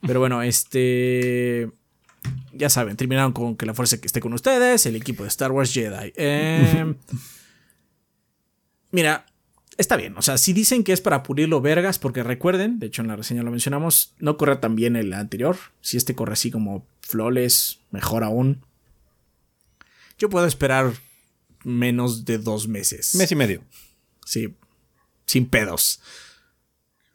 [0.01, 1.69] Pero bueno, este...
[2.51, 5.51] Ya saben, terminaron con que la fuerza que esté con ustedes, el equipo de Star
[5.51, 6.11] Wars Jedi.
[6.15, 6.95] Eh,
[8.91, 9.25] mira,
[9.77, 10.17] está bien.
[10.17, 13.15] O sea, si dicen que es para pulirlo vergas, porque recuerden, de hecho en la
[13.15, 15.57] reseña lo mencionamos, no corre tan bien el anterior.
[15.81, 18.65] Si este corre así como flawless, mejor aún.
[20.17, 20.93] Yo puedo esperar
[21.63, 23.15] menos de dos meses.
[23.15, 23.63] Mes y medio.
[24.25, 24.55] Sí,
[25.25, 26.01] sin pedos.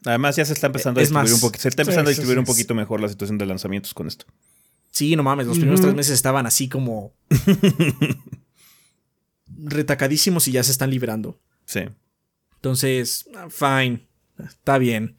[0.05, 2.45] Además ya se está empezando a distribuir un poquito, se está empezando a distribuir un
[2.45, 4.25] poquito mejor la situación de lanzamientos con esto.
[4.91, 7.15] Sí, no mames, los primeros tres meses estaban así como
[9.47, 11.39] retacadísimos y ya se están liberando.
[11.65, 11.83] Sí.
[12.61, 14.07] Entonces, fine,
[14.39, 15.17] está bien.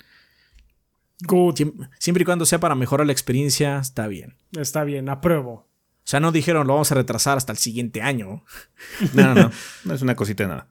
[1.24, 1.60] Good.
[1.98, 4.36] Siempre y cuando sea para mejorar la experiencia, está bien.
[4.52, 5.52] Está bien, apruebo.
[5.52, 5.68] O
[6.04, 8.44] sea, no dijeron lo vamos a retrasar hasta el siguiente año.
[9.14, 9.52] No, no,
[9.86, 9.94] no.
[9.94, 10.68] es una cosita de nada.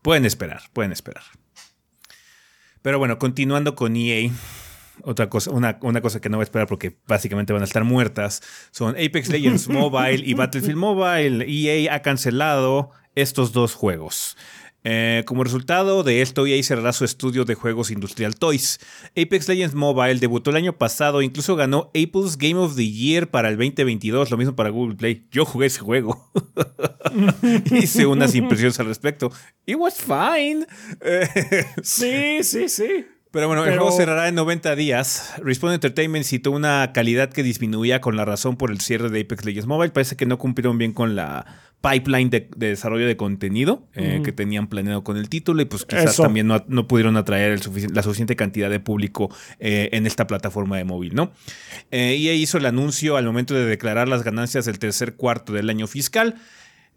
[0.00, 1.24] Pueden esperar, pueden esperar.
[2.80, 4.30] Pero bueno, continuando con EA,
[5.02, 7.84] otra cosa, una, una, cosa que no voy a esperar porque básicamente van a estar
[7.84, 11.44] muertas son Apex Legends Mobile y Battlefield Mobile.
[11.46, 14.36] EA ha cancelado estos dos juegos.
[14.88, 18.78] Eh, como resultado de esto, EA cerrará su estudio de juegos Industrial Toys.
[19.20, 23.28] Apex Legends Mobile debutó el año pasado e incluso ganó Apple's Game of the Year
[23.28, 25.26] para el 2022, lo mismo para Google Play.
[25.32, 26.30] Yo jugué ese juego.
[27.72, 29.32] Hice unas impresiones al respecto.
[29.66, 30.64] It was fine.
[31.82, 33.06] sí, sí, sí.
[33.32, 35.34] Pero bueno, el juego cerrará en 90 días.
[35.42, 39.44] Respawn Entertainment citó una calidad que disminuía con la razón por el cierre de Apex
[39.44, 39.90] Legends Mobile.
[39.90, 41.44] Parece que no cumplieron bien con la
[41.88, 46.16] pipeline de, desarrollo de contenido eh, que tenían planeado con el título y pues quizás
[46.16, 47.60] también no, pudieron atraer
[47.92, 51.32] la suficiente cantidad de público eh, en esta plataforma de móvil, ¿no?
[51.90, 55.70] Eh, EA hizo el anuncio al momento de declarar las ganancias del tercer cuarto del
[55.70, 56.34] año fiscal,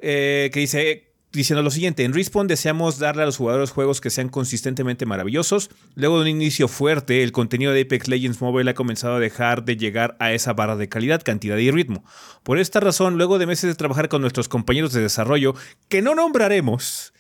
[0.02, 4.30] que dice diciendo lo siguiente, en Respawn deseamos darle a los jugadores juegos que sean
[4.30, 5.70] consistentemente maravillosos.
[5.96, 9.64] Luego de un inicio fuerte, el contenido de Apex Legends Mobile ha comenzado a dejar
[9.64, 12.04] de llegar a esa barra de calidad, cantidad y ritmo.
[12.44, 15.54] Por esta razón, luego de meses de trabajar con nuestros compañeros de desarrollo,
[15.88, 17.14] que no nombraremos,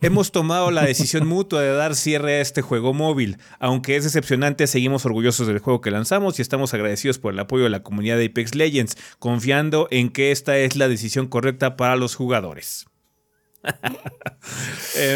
[0.00, 3.38] hemos tomado la decisión mutua de dar cierre a este juego móvil.
[3.58, 7.64] Aunque es decepcionante, seguimos orgullosos del juego que lanzamos y estamos agradecidos por el apoyo
[7.64, 11.96] de la comunidad de Apex Legends, confiando en que esta es la decisión correcta para
[11.96, 12.86] los jugadores.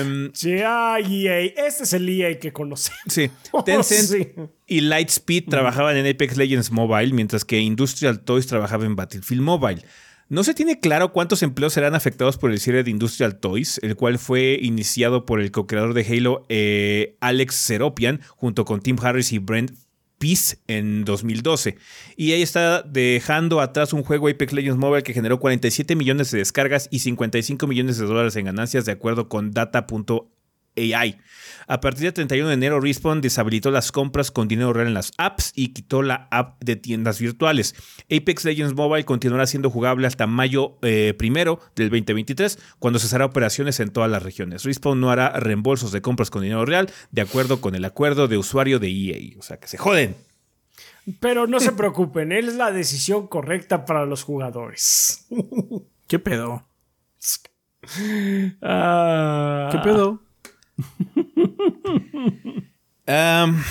[0.02, 0.98] Um, EA.
[0.98, 3.00] Este es el EA que conocemos.
[3.08, 3.30] Sí.
[3.64, 9.42] Tencent y Lightspeed trabajaban en Apex Legends Mobile, mientras que Industrial Toys trabajaba en Battlefield
[9.42, 9.82] Mobile.
[10.30, 13.96] No se tiene claro cuántos empleos serán afectados por el cierre de Industrial Toys, el
[13.96, 19.32] cual fue iniciado por el co-creador de Halo, eh, Alex Seropian, junto con Tim Harris
[19.32, 19.72] y Brent
[20.18, 21.76] Peace en 2012.
[22.16, 26.38] Y ahí está dejando atrás un juego Apex Legends Mobile que generó 47 millones de
[26.38, 29.52] descargas y 55 millones de dólares en ganancias de acuerdo con
[30.79, 31.19] data.ai.
[31.71, 35.12] A partir del 31 de enero, Respawn deshabilitó las compras con dinero real en las
[35.19, 37.75] apps y quitó la app de tiendas virtuales.
[38.11, 43.81] Apex Legends Mobile continuará siendo jugable hasta mayo eh, primero del 2023, cuando cesará operaciones
[43.81, 44.64] en todas las regiones.
[44.64, 48.38] Respawn no hará reembolsos de compras con dinero real, de acuerdo con el acuerdo de
[48.38, 49.38] usuario de EA.
[49.38, 50.17] O sea, que se joden.
[51.21, 55.27] Pero no se preocupen, es la decisión correcta para los jugadores.
[56.07, 56.64] ¿Qué pedo?
[58.61, 59.69] Ah.
[59.71, 60.28] ¿Qué pedo?
[63.07, 63.62] Um,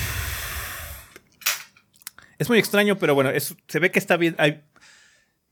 [2.38, 4.34] es muy extraño, pero bueno, es- se ve que está bien.
[4.38, 4.62] hay-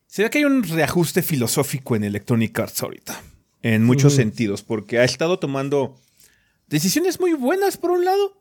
[0.07, 3.21] se ve que hay un reajuste filosófico en Electronic Arts ahorita.
[3.63, 6.01] En muchos sentidos, porque ha estado tomando
[6.69, 8.41] decisiones muy buenas por un lado.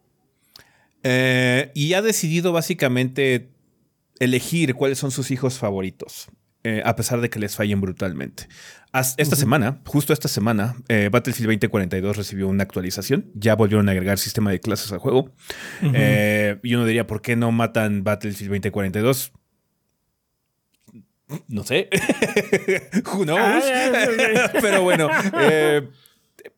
[1.07, 3.51] eh, y ha decidido básicamente
[4.19, 6.29] elegir cuáles son sus hijos favoritos.
[6.65, 8.47] Eh, a pesar de que les fallen brutalmente.
[9.17, 13.29] Esta semana, justo esta semana, eh, Battlefield 2042 recibió una actualización.
[13.35, 15.31] Ya volvieron a agregar sistema de clases al juego.
[15.93, 19.31] Eh, y uno diría, ¿por qué no matan Battlefield 2042?
[21.49, 21.87] No sé.
[23.13, 23.63] Who knows?
[23.63, 25.07] Ah, Pero bueno,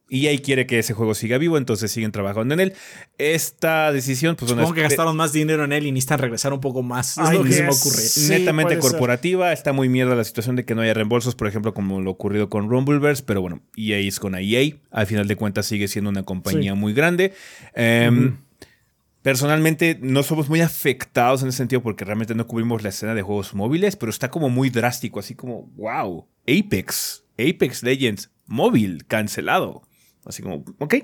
[0.10, 2.74] EA quiere que ese juego siga vivo, entonces siguen trabajando en él.
[3.18, 6.62] Esta decisión, pues, bueno, Supongo que gastaron más dinero en él y necesitan regresar un
[6.62, 7.18] poco más.
[7.18, 7.98] Es lo que se me ocurre.
[8.02, 8.82] Sí, netamente ser.
[8.82, 9.52] corporativa.
[9.52, 12.50] Está muy mierda la situación de que no haya reembolsos, por ejemplo, como lo ocurrido
[12.50, 14.76] con Rumbleverse, pero bueno, EA es con EA.
[14.92, 16.78] Al final de cuentas sigue siendo una compañía Sí.
[16.80, 17.34] muy grande.
[17.76, 18.38] Em,
[19.24, 23.22] Personalmente no somos muy afectados en ese sentido porque realmente no cubrimos la escena de
[23.24, 29.82] juegos móviles, pero está como muy drástico, así como, wow, Apex, Apex Legends, móvil, cancelado.
[30.28, 30.96] Así como, ok.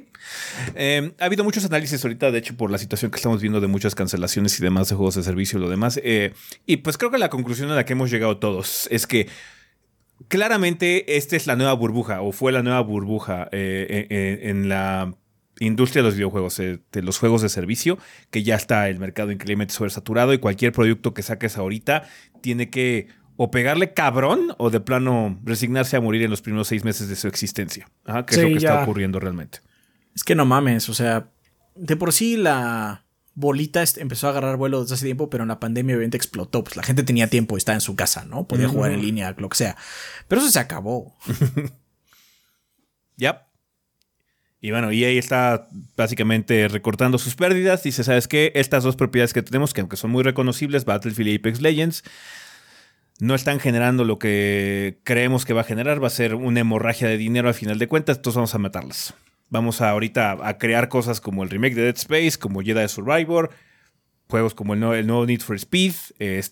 [0.75, 3.67] Eh, ha habido muchos análisis ahorita, de hecho, por la situación que estamos viendo de
[3.67, 5.99] muchas cancelaciones y demás de juegos de servicio y lo demás.
[6.03, 6.33] eh,
[6.65, 9.27] y pues creo que la conclusión a la que hemos llegado todos es que
[10.27, 15.15] claramente esta es la nueva burbuja, o fue la nueva burbuja eh, eh, en la
[15.59, 17.97] industria de los videojuegos, de los juegos de servicio,
[18.31, 22.03] que ya está el mercado increíblemente sobresaturado y cualquier producto que saques ahorita
[22.41, 26.83] tiene que o pegarle cabrón o de plano resignarse a morir en los primeros seis
[26.83, 29.59] meses de su existencia, Ajá, que es lo que está ocurriendo realmente.
[30.15, 31.31] Es que no mames, o sea,
[31.75, 33.03] de por sí la
[33.35, 36.63] bolita empezó a agarrar vuelo desde hace tiempo, pero en la pandemia obviamente explotó.
[36.63, 38.47] Pues la gente tenía tiempo, estaba en su casa, ¿no?
[38.47, 39.75] Podía jugar en línea, lo que sea.
[40.27, 41.15] Pero eso se acabó.
[43.15, 43.47] Ya.
[44.59, 47.83] Y bueno, EA está básicamente recortando sus pérdidas.
[47.83, 48.51] Dice, ¿sabes qué?
[48.55, 52.03] Estas dos propiedades que tenemos, que aunque son muy reconocibles, Battlefield y Apex Legends,
[53.19, 56.01] no están generando lo que creemos que va a generar.
[56.03, 58.17] Va a ser una hemorragia de dinero al final de cuentas.
[58.17, 59.13] Entonces vamos a matarlas.
[59.49, 63.51] Vamos a, ahorita a crear cosas como el remake de Dead Space, como Jedi Survivor,
[64.27, 65.93] juegos como el, nuevo- Need for Speed.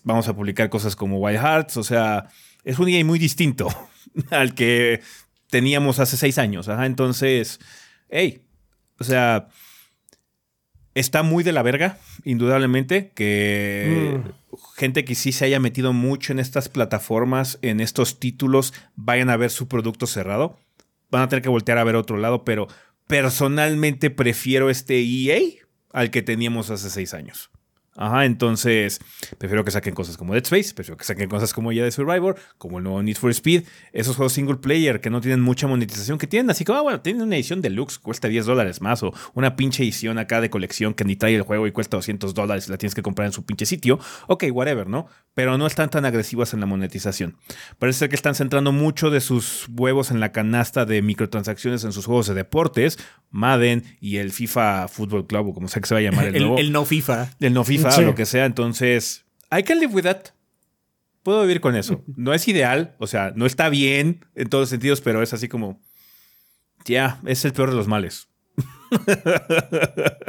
[0.04, 1.76] vamos a publicar cosas como Wild Hearts.
[1.76, 2.28] O sea,
[2.64, 3.68] es un EA muy distinto
[4.30, 5.00] al que
[5.50, 6.68] teníamos hace seis años.
[6.68, 7.58] Ajá, entonces,
[8.08, 8.42] hey,
[9.00, 9.48] o sea,
[10.94, 14.20] está muy de la verga, indudablemente, que
[14.82, 19.36] gente que sí se haya metido mucho en estas plataformas, en estos títulos, vayan a
[19.36, 20.58] ver su producto cerrado.
[21.08, 22.66] Van a tener que voltear a ver otro lado, pero
[23.06, 25.38] personalmente prefiero este EA
[25.92, 27.51] al que teníamos hace seis años.
[27.94, 29.00] Ajá, entonces
[29.36, 32.36] prefiero que saquen cosas como Dead Space, prefiero que saquen cosas como ya de Survivor,
[32.56, 36.16] como el nuevo Need for Speed, esos juegos single player que no tienen mucha monetización
[36.16, 39.12] que tienen, así que, ah, bueno, tienen una edición deluxe, cuesta 10 dólares más, o
[39.34, 42.68] una pinche edición acá de colección que ni trae el juego y cuesta 200 dólares
[42.70, 45.06] la tienes que comprar en su pinche sitio, ok, whatever, ¿no?
[45.34, 47.36] Pero no están tan agresivas en la monetización.
[47.78, 51.92] Parece ser que están centrando mucho de sus huevos en la canasta de microtransacciones en
[51.92, 52.98] sus juegos de deportes,
[53.30, 56.36] Madden y el FIFA Football Club, o como sea que se va a llamar el,
[56.36, 56.58] El, nuevo.
[56.58, 57.30] el no FIFA.
[57.40, 58.02] El no FIFA, Sí.
[58.02, 58.44] lo que sea.
[58.44, 60.26] Entonces, I can live with that.
[61.22, 62.02] Puedo vivir con eso.
[62.16, 65.48] No es ideal, o sea, no está bien en todos los sentidos, pero es así
[65.48, 65.80] como,
[66.84, 68.28] ya, es el peor de los males.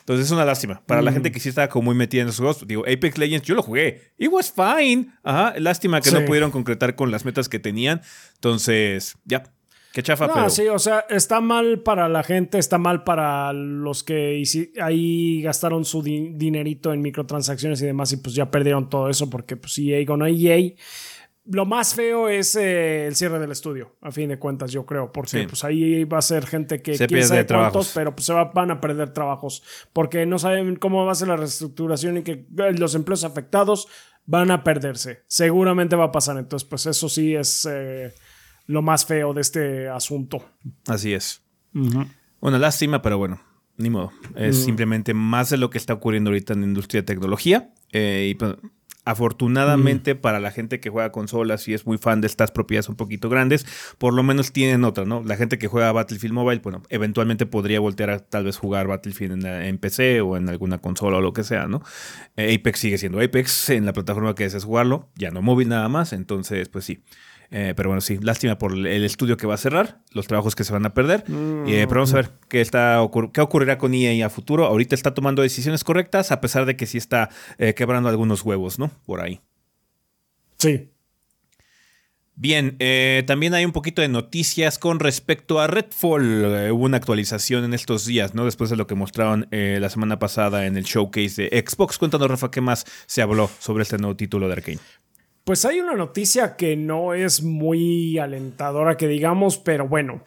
[0.00, 0.82] Entonces es una lástima.
[0.86, 3.46] Para la gente que sí estaba como muy metida en esos juegos, digo, Apex Legends,
[3.46, 4.12] yo lo jugué.
[4.18, 5.12] It was fine.
[5.22, 6.24] Ajá, lástima que no Sí.
[6.26, 8.02] pudieron concretar con las metas que tenían.
[8.34, 9.44] Entonces, ya,
[9.92, 10.50] qué chafa, No, pero...
[10.50, 14.42] sí, o sea, está mal para la gente, está mal para los que
[14.80, 19.28] ahí gastaron su di- dinerito en microtransacciones y demás y pues ya perdieron todo eso
[19.30, 20.72] porque pues EA con EA.
[21.44, 25.10] Lo más feo es eh, el cierre del estudio, a fin de cuentas, yo creo,
[25.10, 25.46] porque Sí.
[25.48, 27.72] pues ahí va a ser gente que Se quién sabe trabajos.
[27.72, 31.16] cuántos, pero pues se va- van a perder trabajos porque no saben cómo va a
[31.16, 33.88] ser la reestructuración y que eh, los empleos afectados
[34.24, 35.24] van a perderse.
[35.26, 38.12] Seguramente va a pasar, entonces pues eso sí es eh,
[38.66, 40.44] lo más feo de este asunto.
[40.86, 41.42] Así es.
[42.40, 43.40] Una lástima, pero bueno,
[43.76, 44.12] ni modo.
[44.36, 47.70] Es simplemente más de lo que está ocurriendo ahorita en la industria de tecnología.
[47.92, 48.56] Eh, y pues,
[49.04, 52.96] afortunadamente para la gente que juega consolas y es muy fan de estas propiedades un
[52.96, 53.66] poquito grandes,
[53.98, 55.22] por lo menos tienen otra, ¿no?
[55.24, 59.32] La gente que juega Battlefield Mobile, bueno, eventualmente podría voltear a tal vez jugar Battlefield
[59.34, 61.82] en, la- en PC o en alguna consola o lo que sea, ¿no?
[62.36, 65.88] Eh, Apex sigue siendo Apex en la plataforma que desees jugarlo, ya no móvil nada
[65.88, 67.02] más, entonces pues sí.
[67.54, 70.64] Eh, pero bueno, sí, lástima por el- estudio que va a cerrar, los trabajos que
[70.64, 71.22] se van a perder.
[71.28, 74.64] Eh, pero vamos a ver qué, está qué ocurrirá con EA a futuro.
[74.66, 77.28] Ahorita está tomando decisiones correctas, a pesar de que sí está
[77.58, 78.90] eh, quebrando algunos huevos, ¿no?
[79.04, 79.40] Por ahí.
[80.58, 80.88] Sí.
[82.34, 86.44] Bien, eh, también hay un poquito de noticias con respecto a Redfall.
[86.46, 88.46] Eh, hubo una actualización en estos días, ¿no?
[88.46, 91.98] Después de lo que mostraron eh, la semana pasada en el showcase de Xbox.
[91.98, 94.78] Cuéntanos, Rafa, ¿qué más se habló sobre este nuevo título de Arkane?
[95.44, 100.22] Pues hay una noticia que no es muy alentadora, que digamos, pero bueno.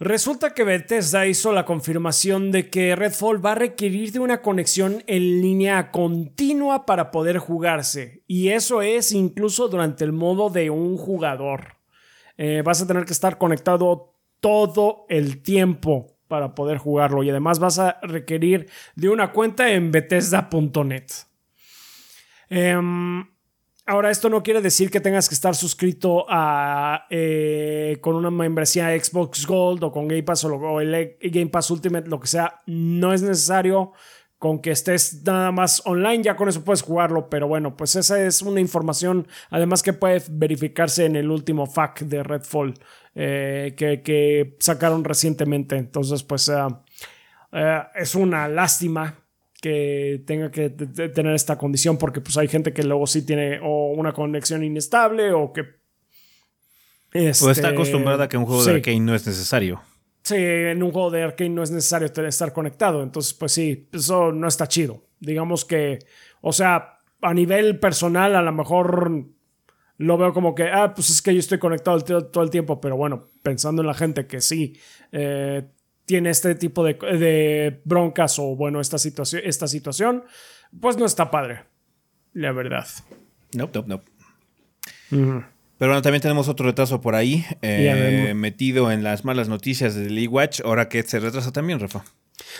[0.00, 5.02] Resulta que Bethesda hizo la confirmación de que Redfall va a requerir de una conexión
[5.06, 8.22] en línea continua para poder jugarse.
[8.26, 11.76] Y eso es incluso durante el modo de un jugador.
[12.36, 17.22] Eh, vas a tener que estar conectado todo el tiempo para poder jugarlo.
[17.22, 21.06] Y además vas a requerir de una cuenta en Bethesda.net.
[22.50, 23.24] Em,
[23.86, 28.98] Ahora, esto no quiere decir que tengas que estar suscrito a eh, con una membresía
[28.98, 32.62] Xbox Gold o con Game Pass o, el Game Pass Ultimate, lo que sea.
[32.66, 33.92] No es necesario
[34.38, 38.22] con que estés nada más online, ya con eso puedes jugarlo, pero bueno, pues esa
[38.24, 42.74] es una información, además que puede verificarse en el último FAQ de Redfall
[43.14, 45.76] eh, que, sacaron recientemente.
[45.76, 46.50] Entonces, pues
[47.52, 49.23] eh, es una lástima
[49.64, 53.94] que tenga que tener esta condición porque pues hay gente que luego sí tiene o
[53.96, 55.62] una conexión inestable o que...
[55.62, 59.80] o está este, acostumbrada a que un juego de arcade no es necesario.
[60.22, 64.32] Sí, en un juego de arcade no es necesario estar conectado, entonces pues sí, eso
[64.32, 65.02] no está chido.
[65.18, 66.00] Digamos que,
[66.42, 69.24] o sea, a nivel personal a lo mejor
[69.96, 72.98] lo veo como que, ah, pues es que yo estoy conectado todo, el tiempo, pero
[72.98, 74.78] bueno, pensando en la gente que sí
[75.10, 75.66] eh,
[76.06, 80.24] tiene este tipo de, broncas o bueno, esta situación, esta situación,
[80.80, 81.64] pues no está padre,
[82.32, 82.86] la verdad.
[83.54, 84.02] No, no, no.
[85.78, 90.08] Pero bueno, también tenemos otro retraso por ahí, eh, metido en las malas noticias de
[90.08, 92.04] League Watch, ahora que se retrasa también, Rafa.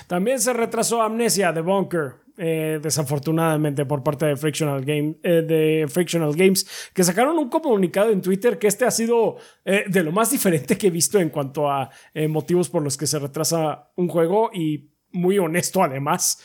[0.06, 2.24] También se retrasó Amnesia de Bunker.
[2.36, 8.10] Eh, desafortunadamente por parte de Frictional, Game, eh, de Frictional Games, que sacaron un comunicado
[8.10, 11.28] en Twitter que este ha sido eh, de lo más diferente que he visto en
[11.28, 11.88] cuanto a
[12.28, 16.42] motivos por los que se retrasa un juego y muy honesto además.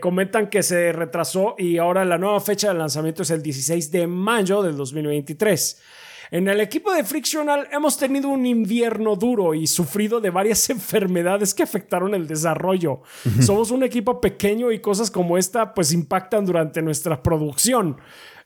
[0.00, 4.06] comentan que se retrasó y ahora la nueva fecha de lanzamiento es el 16 de
[4.06, 5.82] mayo del 2023.
[6.30, 11.54] En el equipo de Frictional hemos tenido un invierno duro y sufrido de varias enfermedades
[11.54, 13.02] que afectaron el desarrollo.
[13.40, 17.96] Somos un equipo pequeño y cosas como esta pues impactan durante nuestra producción.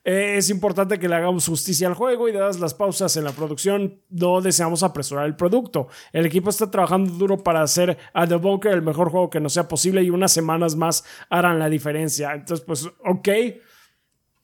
[0.04, 3.32] Eh, es importante que le hagamos justicia al juego y dadas las pausas en la
[3.32, 5.88] producción, no deseamos apresurar el producto.
[6.12, 9.52] El equipo está trabajando duro para hacer a The Bunker el mejor juego que nos
[9.52, 12.32] sea posible y unas semanas más harán la diferencia.
[12.32, 13.28] Entonces, pues, ok,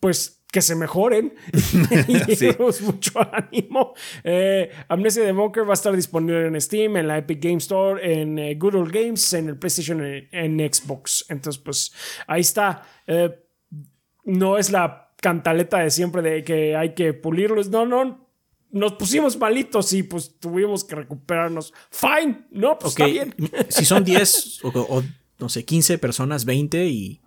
[0.00, 1.34] pues que se mejoren.
[2.08, 3.94] y mucho ánimo.
[4.22, 8.00] Eh, Amnesia de Bunker va a estar disponible en Steam, en la Epic Game Store,
[8.00, 11.26] en eh, Good Old Games, en el PlayStation, en, Xbox.
[11.28, 11.92] Entonces, pues
[12.28, 12.84] ahí está.
[13.08, 13.36] Eh,
[14.22, 17.68] no es la cantaleta de siempre de que hay que pulirlos.
[17.68, 18.28] No, no.
[18.70, 21.74] Nos pusimos malitos y pues tuvimos que recuperarnos.
[21.90, 23.34] Fine, no, pues está bien.
[23.70, 25.02] si son 10 o, o,
[25.40, 27.23] no sé, 15 personas, 20 y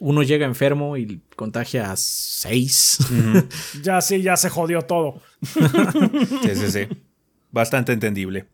[0.00, 2.98] uno llega enfermo y contagia a seis.
[3.82, 5.20] ya sí, ya se jodió todo.
[5.42, 6.88] sí, sí, sí.
[7.50, 8.46] Bastante entendible.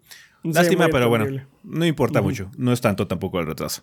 [0.43, 2.51] Lástima, pero bueno, no importa mucho.
[2.57, 3.83] No es tanto tampoco el retraso.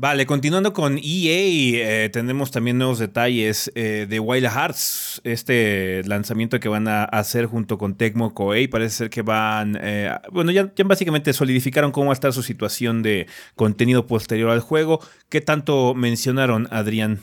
[0.00, 6.60] Vale, continuando con EA, eh, tenemos también nuevos detalles eh, de Wild Hearts, este lanzamiento
[6.60, 8.68] que van a hacer junto con Tecmo Koei.
[8.68, 13.02] Parece ser que van, eh, bueno, ya, básicamente solidificaron cómo va a estar su situación
[13.02, 13.26] de
[13.56, 15.00] contenido posterior al juego.
[15.28, 17.18] ¿Qué tanto mencionaron, Adrián?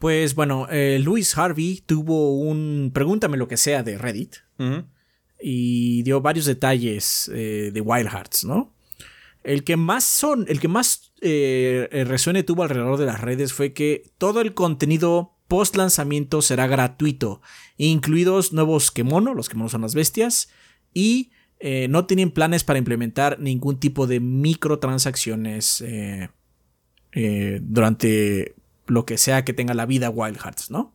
[0.00, 0.66] Pues bueno,
[0.98, 4.38] Luis Harvey tuvo un pregúntame lo que sea de Reddit
[5.40, 8.74] y dio varios detalles de Wild Hearts, ¿no?
[9.42, 13.52] El que más son, el que más eh, eh, resuene tuvo alrededor de las redes
[13.52, 17.42] fue que todo el contenido post lanzamiento será gratuito,
[17.76, 20.48] incluidos nuevos Kemono, los Kemono son las bestias,
[20.94, 25.84] y eh, no tienen planes para implementar ningún tipo de microtransacciones
[27.62, 28.54] durante
[28.86, 30.94] lo que sea que tenga la vida Wild Hearts, ¿no?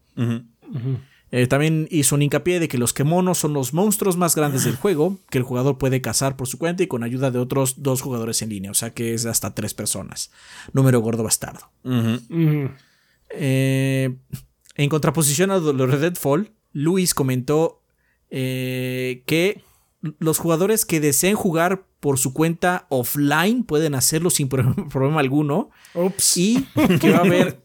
[1.37, 4.77] Eh, también hizo un hincapié de que los Kemonos son los monstruos más grandes del
[4.77, 8.01] juego, que el jugador puede cazar por su cuenta y con ayuda de otros dos
[8.01, 10.31] jugadores en línea, o sea que es hasta tres personas.
[10.71, 11.69] Número gordo bastardo.
[13.31, 14.15] Eh,
[14.75, 17.81] en contraposición a los Fall, Luis comentó
[18.29, 19.61] eh, que
[20.19, 24.47] los jugadores que deseen jugar por su cuenta offline pueden hacerlo sin
[24.89, 25.69] problema alguno.
[26.37, 26.61] Y
[27.01, 27.64] que va a haber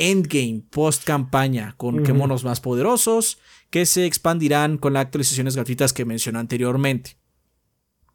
[0.00, 3.38] endgame, post campaña, con uh monos más poderosos
[3.70, 7.16] que se expandirán con las actualizaciones gratuitas que mencioné anteriormente.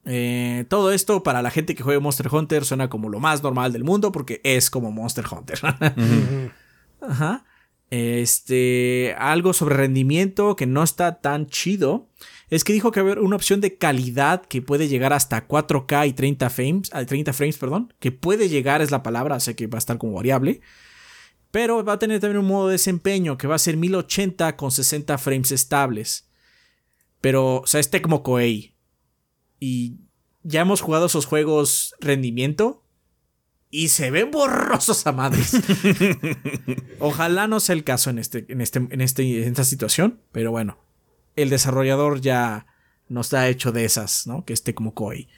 [0.05, 3.73] Eh, todo esto para la gente que juegue Monster Hunter suena como lo más normal
[3.73, 5.59] del mundo porque es como Monster Hunter.
[7.01, 7.45] Ajá.
[7.91, 12.09] Este, algo sobre rendimiento que no está tan chido.
[12.49, 16.13] Es que dijo que haber una opción de calidad que puede llegar hasta 4K y
[16.13, 19.79] 30 frames, 30 frames, perdón, que puede llegar es la palabra, sé que va a
[19.79, 20.61] estar como variable.
[21.55, 24.71] Pero va a tener también un modo de desempeño que va a ser 1080 con
[24.71, 26.27] 60 frames estables.
[27.21, 28.75] Pero, o sea, es Tecmo Koei.
[29.57, 29.95] Y
[30.43, 32.83] ya hemos jugado esos juegos rendimiento
[33.69, 35.53] y se ven borrosos a madres.
[36.99, 40.51] Ojalá no sea el caso en, este, en, este, en, este, en esta situación, pero
[40.51, 40.77] bueno,
[41.37, 42.65] el desarrollador ya
[43.07, 44.43] no está hecho de esas, ¿no?
[44.43, 45.29] Que esté como Koei.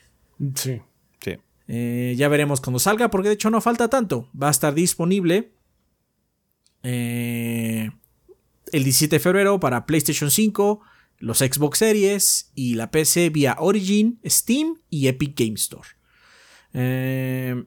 [0.56, 0.82] Sí.
[1.24, 1.38] Sí.
[1.68, 4.32] Eh, ya veremos cuando salga, porque de hecho no falta tanto.
[4.34, 5.54] Va a estar disponible
[6.90, 7.92] eh,
[8.72, 10.82] el 17 de febrero para PlayStation 5,
[11.20, 15.90] los Xbox Series y la PC vía Origin, Steam y Epic Game Store.
[16.74, 17.62] Eh,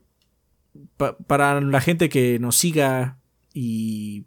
[1.27, 3.19] para la gente que nos siga
[3.53, 4.25] y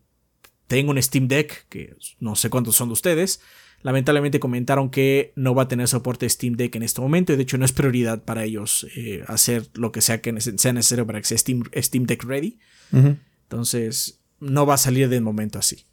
[0.67, 3.41] tenga un Steam Deck, que no sé cuántos son de ustedes,
[3.81, 7.43] lamentablemente comentaron que no va a tener soporte Steam Deck en este momento y de
[7.43, 11.19] hecho no es prioridad para ellos eh, hacer lo que sea que sea necesario para
[11.19, 12.59] que sea Steam, Steam Deck ready.
[12.91, 15.85] Entonces no va a salir de momento así.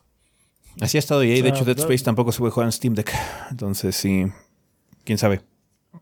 [0.81, 3.13] Así ha estado y de hecho Dead Space tampoco se puede jugar en Steam Deck.
[3.51, 4.27] Entonces sí,
[5.05, 5.43] quién sabe.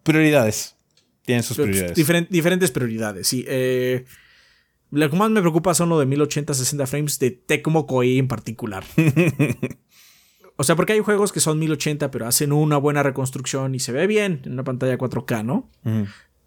[0.03, 0.77] Prioridades.
[1.25, 1.95] Tienen sus prioridades.
[2.31, 3.45] diferentes prioridades, sí.
[3.49, 4.05] Eh,
[4.91, 8.85] lo que más me preocupa son lo de 1080-60 frames de Tecmo Koei en particular.
[10.57, 13.93] o sea, porque hay juegos que son 1080, pero hacen una buena reconstrucción y se
[13.93, 15.71] ve bien en una pantalla 4K, ¿no?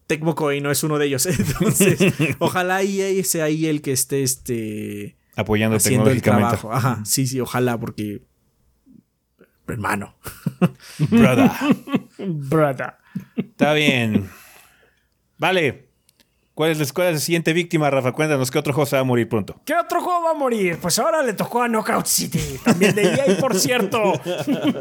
[0.08, 1.26] Tecmo Koei no es uno de ellos.
[1.28, 2.00] Entonces,
[2.40, 6.58] ojalá EA sea ahí el que esté este, apoyando tecnológicamente.
[6.70, 8.22] Ajá, sí, sí, ojalá, porque.
[9.68, 10.16] Hermano.
[11.00, 11.52] Brother.
[12.18, 12.94] Brother.
[13.38, 14.30] Está bien.
[15.38, 15.92] Vale.
[16.54, 18.12] ¿Cuál es, la, siguiente víctima, Rafa?
[18.12, 19.60] Cuéntanos, ¿qué otro juego se va a morir pronto?
[19.66, 20.78] ¿Qué otro juego va a morir?
[20.82, 24.14] Pues ahora le tocó a Knockout City, también de EA, por cierto.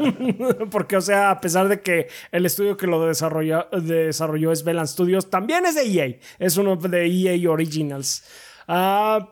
[0.69, 4.87] Porque, o sea, a pesar de que el estudio que lo desarrolló, desarrolló es Velan
[4.87, 6.19] Studios, también es de EA.
[6.39, 8.25] Es uno de EA Originals.
[8.71, 9.25] Uh,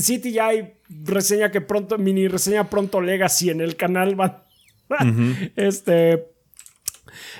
[0.00, 4.16] City ya hay reseña que pronto, mini reseña pronto Legacy en el canal.
[5.56, 6.28] Este.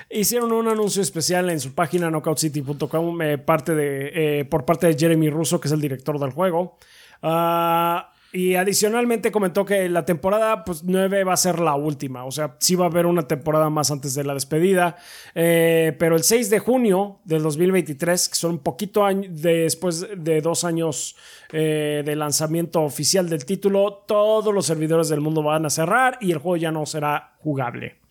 [0.09, 4.97] Hicieron un anuncio especial en su página knockoutscity.com eh, parte de, eh, por parte de
[4.97, 6.77] Jeremy Russo, que es el director del juego.
[7.21, 7.99] Uh,
[8.33, 12.25] y adicionalmente comentó que la temporada pues, 9 va a ser la última.
[12.25, 14.97] O sea, sí va a haber una temporada más antes de la despedida.
[15.33, 20.65] Eh, pero el 6 de junio del 2023, que son un poquito después de dos
[20.65, 21.15] años
[21.51, 26.31] eh, de lanzamiento oficial del título, todos los servidores del mundo van a cerrar y
[26.31, 28.01] el juego ya no será jugable.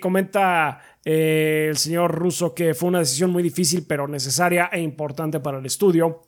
[0.00, 5.40] Comenta eh, el señor Russo que fue una decisión muy difícil, pero necesaria e importante
[5.40, 6.22] para el estudio.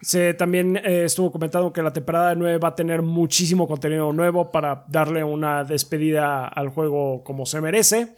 [0.00, 4.50] Se también eh, estuvo comentando que la temporada 9 va a tener muchísimo contenido nuevo
[4.52, 8.14] para darle una despedida al juego como se merece.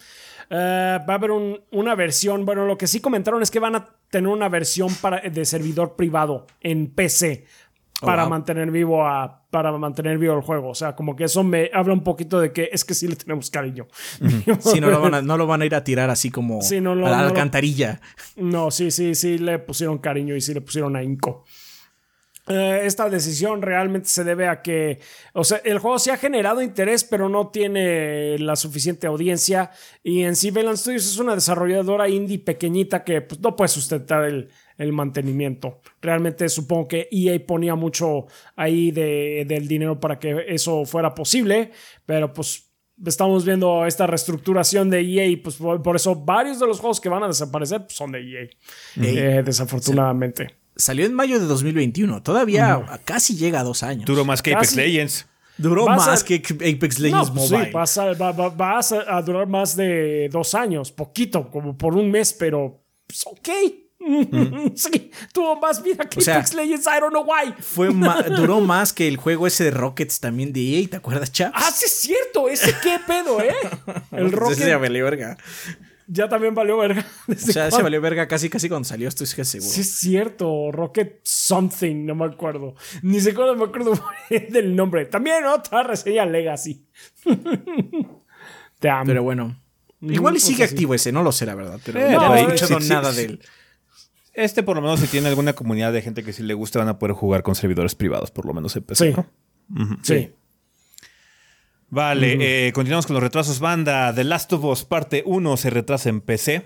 [0.51, 3.89] Eh, va a haber una versión, bueno, lo que sí comentaron es que van a
[4.11, 7.47] tener una versión para, de servidor privado en PC
[8.03, 10.71] oh, para mantener vivo a, para mantener vivo el juego.
[10.71, 13.17] O sea, como que eso me habla un poquito de que es que sí le
[13.17, 13.87] tenemos cariño.
[14.61, 16.95] Sí, no lo, van a, no lo van a ir a tirar así como a
[16.95, 18.01] la alcantarilla.
[18.37, 21.45] no, sí, sí, sí le pusieron cariño y sí le pusieron ahínco.
[22.49, 24.99] Eh, esta decisión realmente se debe a que,
[25.35, 29.71] o sea, el juego sí ha generado interés, pero no tiene la suficiente audiencia.
[30.03, 34.25] Y en sí, Velan Studios es una desarrolladora indie pequeñita que pues, no puede sustentar
[34.25, 34.49] el,
[34.93, 35.83] mantenimiento.
[36.01, 38.27] Realmente supongo que EA ponía mucho
[38.57, 41.71] ahí del dinero para que eso fuera posible,
[42.07, 42.73] pero pues
[43.05, 47.11] estamos viendo esta reestructuración de EA y pues por, eso varios de los juegos que
[47.11, 48.49] van a desaparecer pues, son de EA,
[49.03, 52.23] eh, desafortunadamente salió en mayo de 2021.
[52.23, 54.07] Todavía casi llega a dos años.
[54.07, 55.27] Duró más que Apex Legends.
[55.57, 57.67] Duró más que Apex Legends pues Mobile.
[57.67, 60.91] Sí, va, a, durar más de dos años.
[60.91, 63.49] Poquito, como por un mes, pero pues, ok.
[64.75, 67.53] sí, tuvo más vida que Apex Legends, I don't know why.
[67.61, 67.89] Fue
[68.37, 71.53] duró más que el juego ese de Rockets también de EA, ¿te acuerdas, chaps?
[71.55, 73.55] Ah, sí es cierto, ese qué pedo, ¿eh?
[74.13, 74.59] El Rocket.
[74.59, 75.37] Ese verga
[76.13, 77.07] ya también valió verga.
[77.55, 79.71] Ya se valió verga casi casi cuando salió, estoy seguro.
[79.71, 80.73] Sí, es cierto.
[80.73, 82.75] Rocket Something, no me acuerdo.
[83.03, 83.93] Ni siquiera me acuerdo
[84.51, 85.07] del nombre.
[85.07, 86.85] También otra reseña Legacy.
[88.81, 89.05] Te amo.
[89.07, 89.63] Pero bueno.
[90.01, 91.79] Igual y sigue activo ese, no lo sé, la verdad.
[91.85, 93.41] Pero eh, no, he escuchado nada de él.
[94.33, 96.89] Este, por lo menos, si tiene alguna comunidad de gente que sí le gusta, van
[96.89, 99.15] a poder jugar con servidores privados, por lo menos en PC.
[99.15, 99.23] Sí.
[100.03, 100.35] sí.
[101.91, 103.59] Vale, eh, continuamos con los retrasos.
[103.59, 106.63] Banda, The Last of Us parte 1 se retrasa en PC.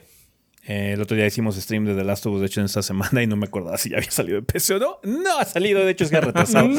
[0.67, 2.83] Eh, el otro día hicimos stream de The Last of Us, de hecho, en esta
[2.83, 4.99] semana y no me acordaba si ya había salido de PC o no.
[5.03, 6.69] No ha salido, de hecho, es que ha retrasado.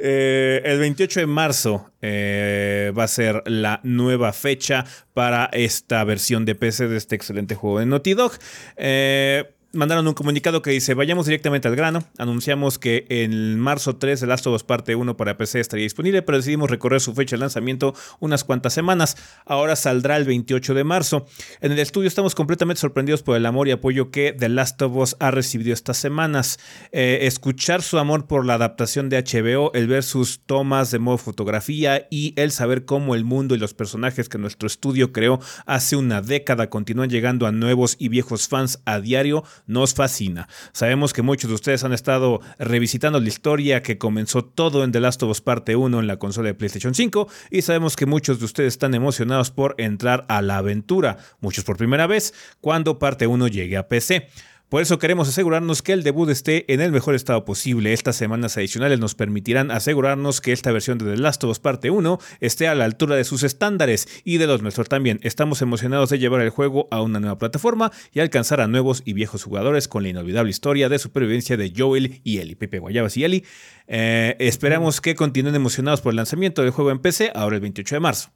[0.00, 6.54] Eh, el 28 de marzo va a ser la nueva fecha para esta versión de
[6.54, 8.32] PC de este excelente juego de Naughty Dog.
[8.76, 12.04] Eh, mandaron un comunicado que dice, vayamos directamente al grano.
[12.16, 16.22] Anunciamos que en marzo 3 The Last of Us Parte 1 para PC estaría disponible,
[16.22, 19.16] pero decidimos recorrer su fecha de lanzamiento unas cuantas semanas.
[19.44, 21.26] Ahora saldrá el 28 de marzo.
[21.60, 24.96] En el estudio estamos completamente sorprendidos por el amor y apoyo que The Last of
[24.96, 26.58] Us ha recibido estas semanas.
[26.92, 31.18] Eh, escuchar su amor por la adaptación de HBO, el ver sus tomas de modo
[31.18, 35.96] fotografía y el saber cómo el mundo y los personajes que nuestro estudio creó hace
[35.96, 40.48] una década continúan llegando a nuevos y viejos fans a diario nos fascina.
[40.72, 44.98] Sabemos que muchos de ustedes han estado revisitando la historia que comenzó todo en The
[44.98, 48.40] Last of Us Parte 1 en la consola de PlayStation 5 y sabemos que muchos
[48.40, 53.28] de ustedes están emocionados por entrar a la aventura, muchos por primera vez, cuando Parte
[53.28, 54.28] 1 llegue a PC.
[54.68, 57.94] Por eso queremos asegurarnos que el debut esté en el mejor estado posible.
[57.94, 61.88] Estas semanas adicionales nos permitirán asegurarnos que esta versión de The Last of Us Parte
[61.88, 65.20] 1 esté a la altura de sus estándares y de los nuestros también.
[65.22, 69.14] Estamos emocionados de llevar el juego a una nueva plataforma y alcanzar a nuevos y
[69.14, 73.24] viejos jugadores con la inolvidable historia de supervivencia de Joel y Ellie, Pepe Guayabas y
[73.24, 73.44] Ellie.
[73.86, 77.94] Eh, esperamos que continúen emocionados por el lanzamiento del juego en PC ahora el 28
[77.94, 78.30] de marzo.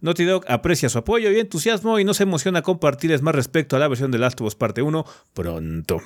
[0.00, 3.78] Naughty Dog aprecia su apoyo y entusiasmo y no se emociona compartirles más respecto a
[3.78, 6.00] la versión de Last of Us Parte 1 pronto.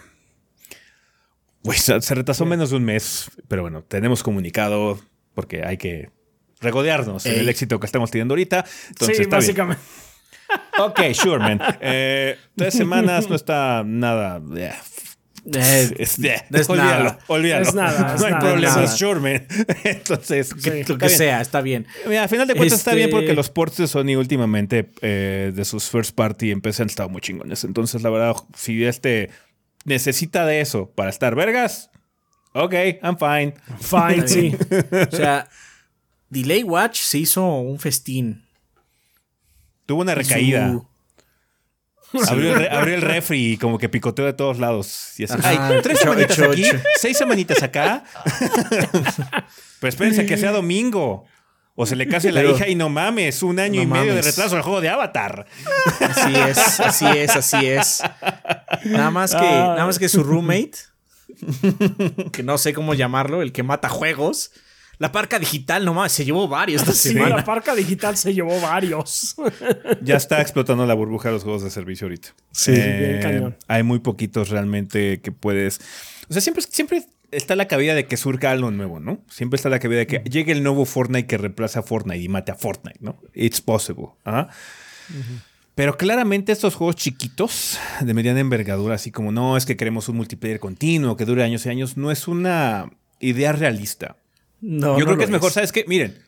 [1.62, 4.98] Pues se retrasó menos de un mes, pero bueno, tenemos comunicado
[5.34, 6.10] porque hay que
[6.60, 8.64] regodearnos en el éxito que estamos teniendo ahorita.
[8.88, 9.46] Entonces, sí, está bien.
[9.46, 9.82] básicamente.
[10.78, 11.60] Ok, sure, man.
[11.80, 14.40] Eh, tres semanas no está nada.
[14.56, 14.72] eh,
[15.44, 17.18] Eh, es- eh, es olvídalo, nada.
[17.26, 17.62] olvídalo.
[17.68, 19.42] Es nada, es no hay nada, problema, es.
[19.84, 21.86] Entonces, que, lo que sea, está bien.
[22.06, 25.52] Mira, a final de cuentas está bien Este- porque los ports de Sony últimamente eh,
[25.54, 27.64] de sus first party en PC han estado muy chingones.
[27.64, 29.30] Entonces, la verdad, si este
[29.84, 31.90] necesita de eso para estar vergas,
[32.52, 33.54] ok, I'm fine.
[33.80, 34.54] Fine, sí.
[35.12, 35.48] O sea,
[36.30, 38.44] Delay Watch se hizo un festín.
[39.86, 40.80] Tuvo una Su- recaída.
[42.28, 45.18] Abrió, el abrió el refri y como que picoteó de todos lados.
[45.18, 46.64] Y así, ay, tres semanitas aquí,
[47.00, 48.04] seis semanitas acá.
[49.80, 51.24] Pero espérense que sea domingo.
[51.74, 54.14] O se le case la Pero- hija y no mames, un año No y medio
[54.14, 55.46] de retraso al juego de Avatar.
[56.00, 58.02] Así es, así es, así es.
[58.84, 59.68] Nada más que, Ah.
[59.74, 60.72] nada más que su roommate,
[62.32, 64.52] que no sé cómo llamarlo, el que mata juegos.
[65.02, 67.38] La parca digital nomás se llevó varios esta Sí, semana.
[67.38, 69.34] la parca digital se llevó varios.
[70.00, 72.28] Ya está explotando la burbuja de los juegos de servicio ahorita.
[72.28, 73.56] Eh, Sí, bien cañón.
[73.66, 75.80] Hay muy poquitos realmente que puedes.
[76.28, 79.18] O sea, siempre, siempre está la cabida de que surja algo nuevo, ¿no?
[79.28, 82.28] Siempre está la cabida de que llegue el nuevo Fortnite que reemplace a Fortnite y
[82.28, 83.18] mate a Fortnite, ¿no?
[83.34, 84.10] It's possible.
[84.24, 84.50] ¿ah?
[85.74, 90.16] Pero claramente estos juegos chiquitos de mediana envergadura, así como no, es que queremos un
[90.18, 92.88] multiplayer continuo que dure años y años, no es una
[93.18, 94.16] idea realista.
[94.62, 95.84] No, Yo no creo que es mejor, ¿sabes qué?
[95.86, 96.18] Miren,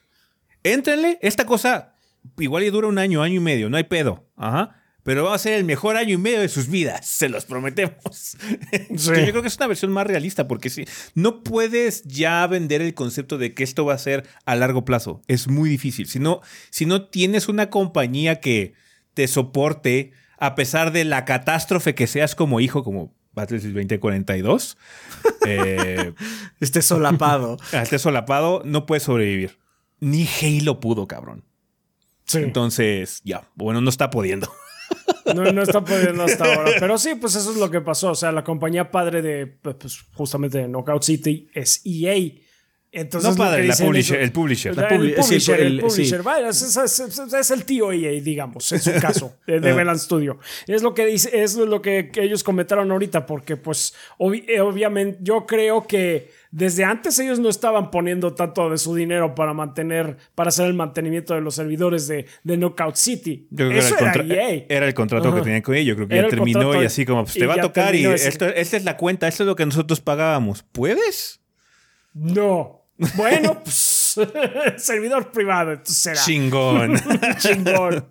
[0.62, 1.94] éntrenle, esta cosa
[2.38, 4.28] igual y dura un año, año y medio, no hay pedo.
[4.36, 4.80] Ajá.
[5.04, 8.36] Pero va a ser el mejor año y medio de sus vidas, se los prometemos.
[8.90, 12.94] Yo creo que es una versión más realista, porque si no puedes ya vender el
[12.94, 15.22] concepto de que esto va a ser a largo plazo.
[15.28, 16.08] Es muy difícil.
[16.08, 18.74] Si no, si no tienes una compañía que
[19.12, 24.76] te soporte, a pesar de la catástrofe que seas como hijo, como Battlefield 2042,
[25.46, 26.12] eh,
[26.60, 27.56] Esté solapado.
[27.72, 29.58] esté solapado, no puedes sobrevivir.
[30.00, 31.44] Ni Halo pudo, cabrón.
[32.24, 32.38] Sí.
[32.38, 34.50] Entonces, ya, bueno, no está pudiendo.
[35.34, 36.72] No, no está pudiendo hasta ahora.
[36.78, 38.10] Pero sí, pues eso es lo que pasó.
[38.10, 42.32] O sea, la compañía padre de, pues, justamente de Knockout City es EA.
[42.94, 44.76] Entonces, no padre, la publisher, el publisher.
[44.76, 45.86] La el publi- sí, publisher, el el- sí.
[45.86, 46.22] publisher.
[46.22, 49.98] Vaya, es, es- es- es el tío EA, digamos, en su caso, de, de Velan
[49.98, 50.38] Studio.
[50.66, 54.60] Es lo que dice, es lo que, que ellos comentaron ahorita, porque, pues, obvi- eh,
[54.60, 59.52] obviamente, yo creo que desde antes ellos no estaban poniendo tanto de su dinero para
[59.52, 63.48] mantener, para hacer el mantenimiento de los servidores de, de Knockout City.
[63.50, 64.64] Yo creo que Eso era, el era EA.
[64.68, 65.88] era el contrato que tenían con ella.
[65.88, 68.02] Yo creo que Era ya terminó y así como, pues te va a tocar y
[68.02, 68.28] terminó ese.
[68.28, 70.62] esto, esta es la cuenta, esto es lo que nosotros pagábamos.
[70.70, 71.40] ¿Puedes?
[72.12, 72.83] No.
[73.16, 74.16] Bueno, pues,
[74.76, 76.20] servidor privado, entonces será.
[76.20, 76.94] Chingón.
[77.38, 78.06] Chingón.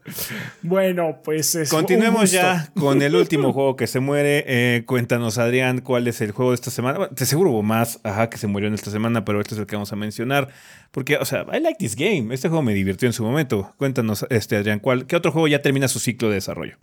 [0.62, 4.44] Bueno, pues es Continuemos ya con el último juego que se muere.
[4.48, 6.98] Eh, cuéntanos, Adrián, cuál es el juego de esta semana.
[6.98, 9.60] Bueno, te seguro hubo más, ajá, que se murió en esta semana, pero este es
[9.62, 10.50] el que vamos a mencionar.
[10.92, 12.34] Porque, o sea, I like this game.
[12.34, 13.74] Este juego me divirtió en su momento.
[13.78, 16.78] Cuéntanos, este, Adrián, ¿cuál, ¿qué otro juego ya termina su ciclo de desarrollo?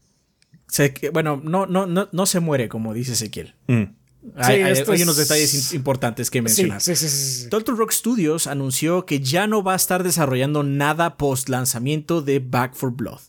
[0.68, 3.54] Se- que- bueno, no, no, no, no se muere, como dice Ezequiel.
[3.66, 3.82] Mm.
[4.36, 4.62] Hay,
[5.02, 6.80] unos detalles importantes que mencionar.
[6.80, 7.48] sí, sí, sí.
[7.48, 12.38] Turtle Rock Studios anunció que ya no va a estar desarrollando nada post lanzamiento de
[12.38, 13.20] Back for Blood.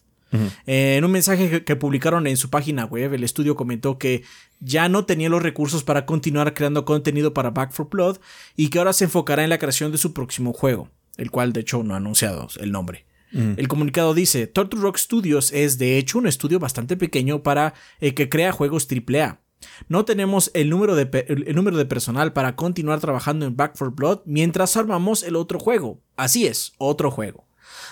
[0.66, 4.24] Eh, en un mensaje que, que publicaron en su página web, el estudio comentó que
[4.62, 8.18] ya no tenía los recursos para continuar creando contenido para Back for Blood
[8.56, 11.62] y que ahora se enfocará en la creación de su próximo juego, el cual de
[11.62, 13.06] hecho no ha anunciado el nombre.
[13.34, 18.14] El comunicado dice, Turtle Rock Studios es de hecho un estudio bastante pequeño para el
[18.14, 19.40] que crea juegos AAA.
[19.88, 23.92] No tenemos el número, de el número de personal para continuar trabajando en Back for
[23.92, 26.02] Blood mientras armamos el otro juego.
[26.16, 27.48] Así es, otro juego.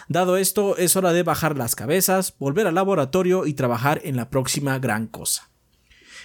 [0.07, 4.30] Dado esto, es hora de bajar las cabezas, volver al laboratorio y trabajar en la
[4.30, 5.49] próxima gran cosa.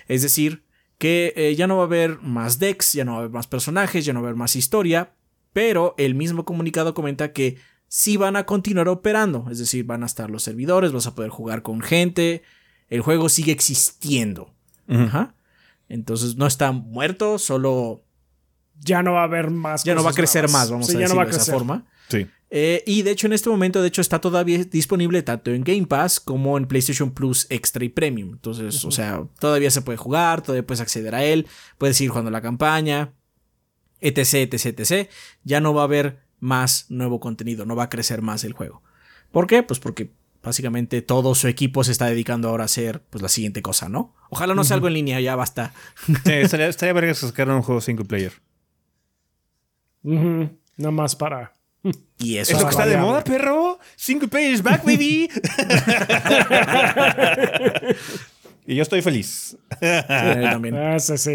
[0.09, 0.65] Es decir,
[0.99, 3.47] que eh, ya no va a haber más decks, ya no va a haber más
[3.47, 5.13] personajes, ya no va a haber más historia,
[5.53, 10.07] pero el mismo comunicado comenta que sí van a continuar operando, es decir, van a
[10.07, 12.43] estar los servidores, vas a poder jugar con gente,
[12.89, 14.55] el juego sigue existiendo.
[14.89, 15.34] Ajá.
[15.89, 18.05] Entonces no está muerto, solo
[18.81, 19.85] Ya no va a haber más.
[19.85, 20.53] ya no va a crecer nuevas.
[20.53, 21.87] más, vamos Sí, a ya no decirlo va a de esa forma.
[22.09, 22.27] Sí.
[22.51, 25.87] Eh, y de hecho en este momento de hecho está todavía disponible tanto en Game
[25.87, 28.33] Pass como en PlayStation Plus Extra y Premium.
[28.35, 31.47] Entonces, o sea, todavía se puede jugar, todavía puedes acceder a él,
[31.79, 33.13] puedes ir jugando la campaña,
[34.01, 35.09] etc, etc, etc.
[35.43, 38.83] Ya no va a haber más nuevo contenido, no va a crecer más el juego.
[39.33, 39.63] ¿Por qué?
[39.63, 40.13] Pues porque
[40.45, 44.15] básicamente todo su equipo se está dedicando ahora a hacer pues la siguiente cosa, ¿no?
[44.31, 45.73] Ojalá no sea algo en línea, ya basta.
[46.07, 48.33] Sí, estaría, estaría verga que sacaran un juego single player.
[50.03, 51.53] Ujú, Nada más para.
[52.19, 53.79] Y eso Es lo que está de moda, perro.
[53.97, 55.29] Single player is back, baby.
[58.67, 59.57] y yo estoy feliz.
[59.81, 60.03] eh,
[60.51, 60.77] también.
[60.77, 61.33] Ah, sí, sí.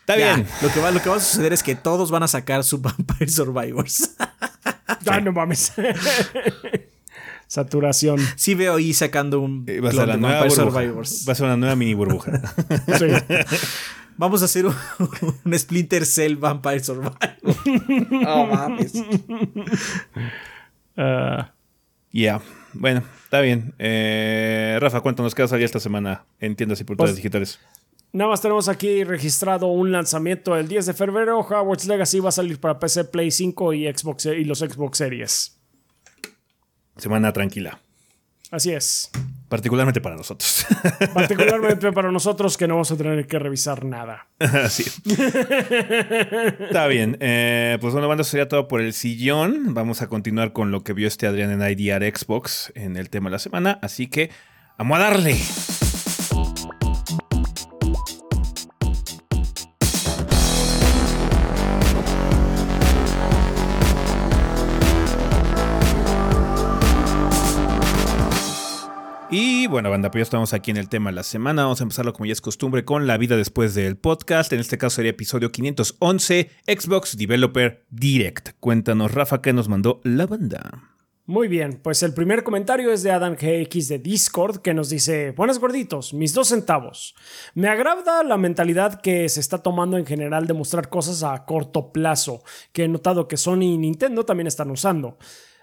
[0.00, 0.46] Está Ya, bien.
[0.62, 2.78] Lo que, va, lo que va a suceder es que todos van a sacar su
[2.80, 4.14] Vampire Survivors.
[5.06, 5.72] Ah, no mames.
[7.48, 8.18] Saturación.
[8.36, 10.80] Sí veo ahí sacando un Eh, Va a ser la nueva Vampire burbuja.
[10.80, 11.24] Survivors.
[11.28, 12.40] Va a ser una nueva mini burbuja.
[12.98, 13.06] Sí.
[14.16, 14.74] Vamos a hacer un,
[15.44, 17.16] un Splinter Cell Vampire Survivor.
[18.26, 18.92] oh, mames.
[20.96, 21.52] Ah,
[22.12, 22.40] Ya.
[22.74, 23.74] Bueno, está bien.
[23.78, 27.60] Eh, Rafa, cuéntanos qué va a salir esta semana en tiendas y portales Pues- digitales.
[28.10, 31.40] Nada más tenemos aquí registrado un lanzamiento el 10 de febrero.
[31.40, 35.57] Hogwarts Legacy va a salir para PC, Play 5 y Xbox y los Xbox Series.
[36.98, 37.78] Semana tranquila.
[38.50, 39.10] Así es.
[39.48, 40.66] Particularmente para nosotros.
[41.14, 44.26] Particularmente para nosotros que no vamos a tener que revisar nada.
[44.38, 44.84] Así.
[46.60, 47.16] Está bien.
[47.20, 49.74] Eh, pues bueno, banda, sería todo por el sillón.
[49.74, 53.30] Vamos a continuar con lo que vio este Adrián en IDR Xbox en el tema
[53.30, 53.78] de la semana.
[53.82, 54.30] Así que,
[54.76, 55.36] vamos a darle.
[69.68, 71.62] Bueno, banda, pues ya estamos aquí en el tema de la semana.
[71.62, 74.52] Vamos a empezarlo como ya es costumbre con la vida después del podcast.
[74.52, 78.50] En este caso sería episodio 511, Xbox Developer Direct.
[78.60, 80.94] Cuéntanos, Rafa, qué nos mandó la banda.
[81.26, 85.32] Muy bien, pues el primer comentario es de Adam GX de Discord que nos dice,
[85.32, 87.14] buenas gorditos, mis dos centavos.
[87.52, 91.92] Me agrada la mentalidad que se está tomando en general de mostrar cosas a corto
[91.92, 92.42] plazo,
[92.72, 95.18] que he notado que Sony y Nintendo también están usando.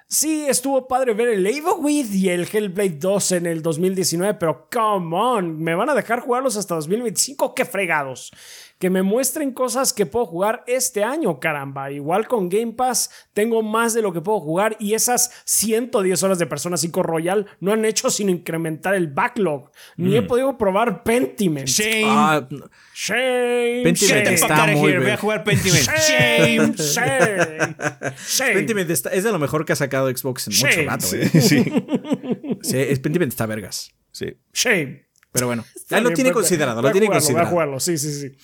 [0.08, 1.47] Sí, estuvo padre ver el
[1.80, 6.20] With y el Hellblade 2 en el 2019, pero come on, ¿me van a dejar
[6.20, 7.56] jugarlos hasta 2025?
[7.56, 8.32] ¡Qué fregados!
[8.78, 11.91] Que me muestren cosas que puedo jugar este año, caramba.
[11.91, 16.39] Igual con Game Pass tengo más de lo que puedo jugar y esas 110 horas
[16.39, 19.71] de Persona 5 Royal no han hecho sino incrementar el backlog.
[19.95, 21.67] Ni he podido probar Pentiment.
[21.67, 22.03] Shame.
[22.05, 22.45] Ah,
[22.93, 23.82] Shame.
[23.84, 25.84] Pentiment shame, está muy Voy a jugar Pentiment.
[25.88, 26.73] Shame.
[26.76, 27.76] Shame.
[28.28, 28.53] Shame.
[28.53, 31.05] Pentiment está- es de lo mejor que ha sacado Xbox en mucho rato.
[31.05, 31.30] Sí, eh.
[31.41, 31.65] sí.
[32.61, 33.91] Sí, es- Pentiment está vergas.
[34.11, 34.38] sí.
[34.53, 35.05] Shame.
[35.36, 37.49] Pero bueno, ya lo tiene considerado, lo tiene jugarlo, voy a considerado.
[37.51, 38.38] jugarlo, sí, sí, sí.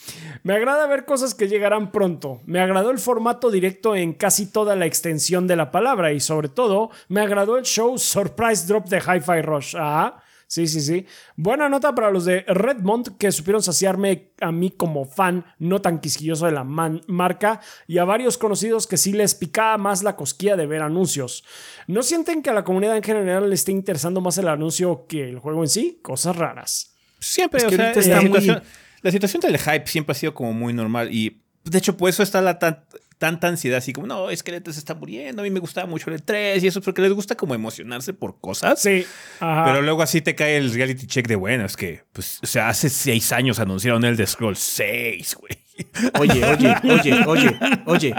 [0.43, 2.41] Me agrada ver cosas que llegarán pronto.
[2.45, 6.49] Me agradó el formato directo en casi toda la extensión de la palabra y sobre
[6.49, 9.75] todo me agradó el show Surprise Drop de Hi-Fi Rush.
[9.79, 10.21] Ah,
[10.51, 11.05] sí, sí, sí.
[11.37, 15.99] Buena nota para los de Redmond que supieron saciarme a mí como fan no tan
[16.01, 20.17] quisquilloso de la man- marca y a varios conocidos que sí les picaba más la
[20.17, 21.45] cosquilla de ver anuncios.
[21.87, 25.29] ¿No sienten que a la comunidad en general le esté interesando más el anuncio que
[25.29, 25.99] el juego en sí?
[26.01, 26.93] Cosas raras.
[27.19, 28.63] Siempre, Es o sea, la, está muy- situación,
[29.03, 32.23] la situación del hype siempre ha sido como muy normal y de hecho por eso
[32.23, 32.83] está la tan-
[33.21, 35.59] tanta ansiedad así como, no, es que el E3 se está muriendo, a mí me
[35.59, 38.81] gustaba mucho el E3 y eso es porque les gusta como emocionarse por cosas.
[38.81, 39.05] Sí.
[39.39, 39.65] Ajá.
[39.65, 42.67] Pero luego así te cae el reality check de, bueno, es que, pues, o sea,
[42.69, 45.53] hace seis años anunciaron el de Scroll 6, güey.
[46.19, 47.53] Oye, oye, oye, oye,
[47.85, 48.15] oye,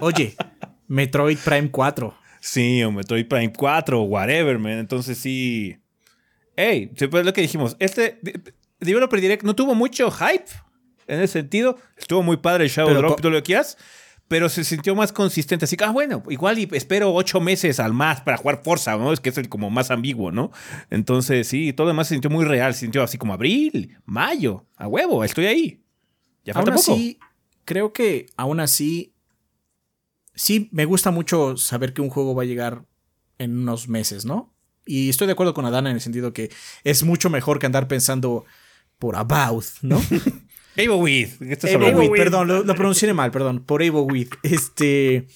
[0.00, 0.36] oye.
[0.86, 2.14] Metroid Prime 4.
[2.40, 4.72] Sí, o Metroid Prime 4 o whatever, man.
[4.78, 5.76] Entonces sí.
[6.56, 7.76] Ey, sí, pues lo que dijimos.
[7.78, 8.40] Este de-
[8.80, 10.44] Developer Direct no tuvo mucho hype
[11.06, 11.78] en ese sentido.
[11.96, 13.78] Estuvo muy padre el Shadow Drop todo lo que quieras.
[14.32, 15.66] Pero se sintió más consistente.
[15.66, 19.12] Así que, ah, bueno, igual y espero ocho meses al más para jugar Forza, ¿no?
[19.12, 20.52] Es que es el como más ambiguo, ¿no?
[20.88, 22.72] Entonces, sí, todo demás se sintió muy real.
[22.72, 25.84] Se sintió así como abril, mayo, a huevo, estoy ahí.
[26.46, 26.94] Ya falta aún poco.
[26.94, 27.18] así,
[27.66, 29.12] creo que aún así,
[30.34, 32.86] sí me gusta mucho saber que un juego va a llegar
[33.36, 34.54] en unos meses, ¿no?
[34.86, 36.50] Y estoy de acuerdo con Adana en el sentido que
[36.84, 38.46] es mucho mejor que andar pensando
[38.98, 40.00] por about, ¿no?
[40.76, 41.38] Able with.
[41.38, 42.00] ¿qué estás Able hablando?
[42.02, 42.18] with, with.
[42.18, 44.28] perdón, lo, lo pronuncié mal, perdón, por Able with.
[44.42, 45.26] Este.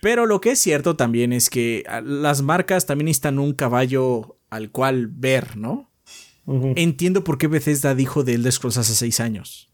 [0.00, 4.70] Pero lo que es cierto también es que las marcas también necesitan un caballo al
[4.70, 5.90] cual ver, ¿no?
[6.76, 9.68] Entiendo por qué Bethesda dijo de Elder Scrolls hace seis años.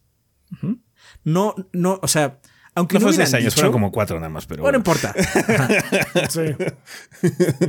[1.24, 2.40] No, no, o sea,
[2.74, 4.62] aunque No no, fue seis años, dicho- fueron como cuatro nada más, pero.
[4.62, 5.00] Bueno, no bueno.
[5.10, 6.28] importa.
[6.30, 6.40] Sí.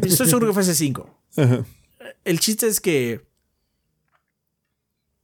[0.07, 1.19] Estoy seguro que fue hace cinco.
[2.24, 3.26] El chiste es que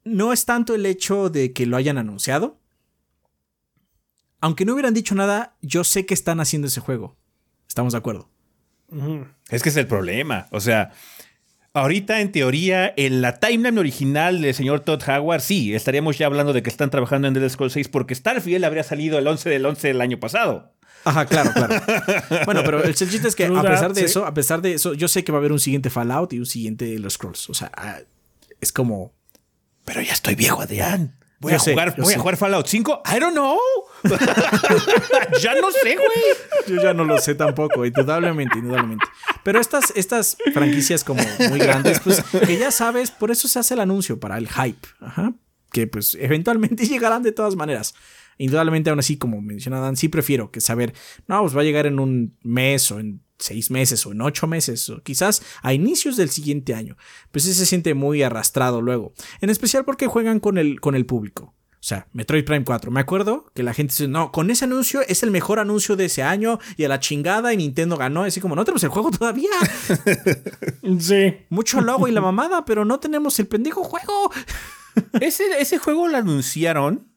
[0.03, 2.59] no es tanto el hecho de que lo hayan anunciado.
[4.41, 7.17] Aunque no hubieran dicho nada, yo sé que están haciendo ese juego.
[7.67, 8.29] Estamos de acuerdo.
[9.49, 10.47] Es que es el problema.
[10.51, 10.91] O sea,
[11.73, 16.53] ahorita en teoría, en la timeline original del señor Todd Howard, sí, estaríamos ya hablando
[16.53, 19.65] de que están trabajando en Elder Scrolls 6 porque Starfield habría salido el 11 del
[19.65, 20.73] 11 del año pasado.
[21.05, 21.81] Ajá, claro, claro.
[22.45, 24.05] bueno, pero el chiste es que a pesar de sí.
[24.05, 26.39] eso, a pesar de eso, yo sé que va a haber un siguiente Fallout y
[26.39, 27.49] un siguiente Los Scrolls.
[27.49, 27.99] O sea, ah,
[28.59, 29.13] es como.
[29.89, 31.15] Pero ya estoy viejo, Adrián.
[31.39, 33.01] Voy, Yo a sé, jugar, voy a jugar Fallout 5.
[33.11, 33.57] I don't know.
[35.41, 36.67] ya no sé, güey.
[36.67, 39.07] Yo ya no lo sé tampoco, indudablemente, indudablemente.
[39.43, 43.73] Pero estas, estas franquicias como muy grandes, pues que ya sabes, por eso se hace
[43.73, 44.87] el anuncio, para el hype.
[44.99, 45.33] Ajá.
[45.71, 47.95] Que pues eventualmente llegarán de todas maneras.
[48.37, 50.93] Indudablemente, aún así, como mencionaban, sí prefiero que saber,
[51.27, 54.45] no, pues va a llegar en un mes o en seis meses o en ocho
[54.47, 56.97] meses o quizás a inicios del siguiente año.
[57.31, 59.13] Pues sí se siente muy arrastrado luego.
[59.41, 61.55] En especial porque juegan con el, con el público.
[61.81, 62.91] O sea, Metroid Prime 4.
[62.91, 66.05] Me acuerdo que la gente dice, no, con ese anuncio es el mejor anuncio de
[66.05, 68.23] ese año y a la chingada y Nintendo ganó.
[68.23, 69.49] Así como, no tenemos el juego todavía.
[70.99, 71.37] Sí.
[71.49, 74.31] Mucho logo y la mamada, pero no tenemos el pendejo juego.
[75.21, 77.07] Ese, ese juego lo anunciaron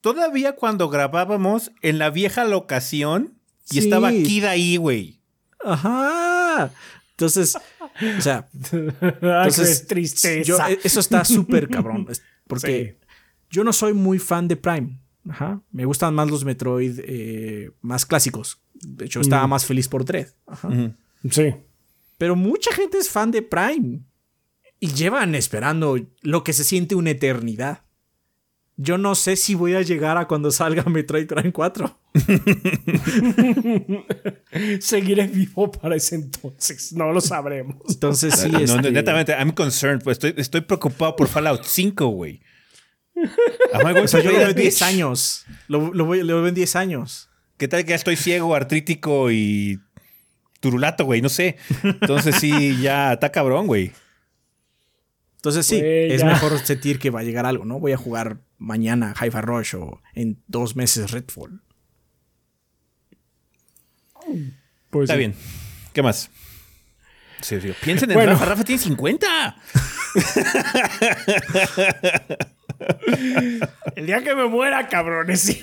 [0.00, 3.38] todavía cuando grabábamos en la vieja locación
[3.70, 3.78] y Sí.
[3.80, 5.17] estaba Kid ahí, güey.
[5.72, 6.72] Ajá.
[7.10, 7.56] Entonces,
[8.18, 10.42] o sea, Ay, Entonces, tristeza.
[10.42, 12.06] yo- e, eso está súper cabrón.
[12.46, 12.98] Porque
[13.50, 14.98] yo no soy muy fan de Prime.
[15.28, 15.60] Ajá.
[15.72, 18.60] Me gustan más los Metroid eh, más clásicos.
[18.74, 20.28] De hecho, estaba más feliz por Dread.
[20.46, 20.68] Ajá.
[21.30, 21.54] Sí.
[22.16, 24.00] Pero mucha gente es fan de Prime.
[24.80, 27.82] Y llevan esperando lo que se siente una eternidad.
[28.80, 31.98] Yo no sé si voy a llegar a cuando salga Metroid Prime 4.
[34.80, 36.92] Seguiré vivo para ese entonces.
[36.92, 37.76] No lo sabremos.
[37.88, 40.02] Entonces sí, No, no, este, netamente, I'm concerned.
[40.02, 42.40] Pues estoy, estoy preocupado por Fallout 5, güey.
[43.14, 44.82] O sea, yo lo veo en 10 bitch?
[44.82, 45.44] años.
[45.66, 47.28] Lo, lo, voy- lo veo en 10 años.
[47.56, 49.80] ¿Qué tal que ya estoy ciego, artrítico y
[50.60, 51.20] turulato, güey?
[51.20, 51.56] No sé.
[51.82, 53.90] Entonces sí, ya está cabrón, güey.
[55.36, 56.26] Entonces sí, es ya.
[56.28, 57.80] mejor sentir que va a llegar algo, ¿no?
[57.80, 61.62] Voy a jugar mañana Hi-Fi Rush o en dos meses Redfall.
[64.90, 65.18] Pues Está sí.
[65.18, 65.34] bien.
[65.92, 66.30] ¿Qué más?
[67.40, 67.72] Sí, sí.
[67.82, 68.32] Piensen en Bueno.
[68.32, 68.44] Rafa.
[68.46, 69.26] Rafa tiene 50.
[73.96, 75.60] El día que me muera, cabrones.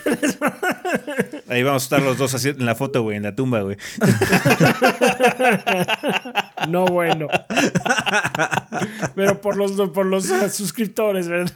[1.48, 3.78] Ahí vamos a estar los dos así en la foto, güey, en la tumba, güey.
[6.70, 7.28] No, bueno.
[9.16, 11.52] Pero por los, por los suscriptores, ¿verdad?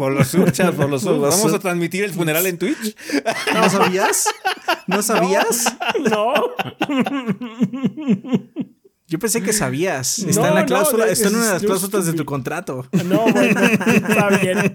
[0.00, 1.02] Por los subchats, por los.
[1.02, 2.96] Los Vamos a transmitir el funeral en Twitch.
[3.52, 4.28] ¿No sabías?
[4.86, 5.76] ¿No sabías?
[6.10, 6.32] No.
[9.06, 10.20] Yo pensé que sabías.
[10.20, 12.88] Está No, en la cláusula, está en una de las cláusulas de tu contrato.
[13.04, 13.60] No, bueno.
[13.60, 14.74] Está bien.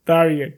[0.00, 0.56] Está bien.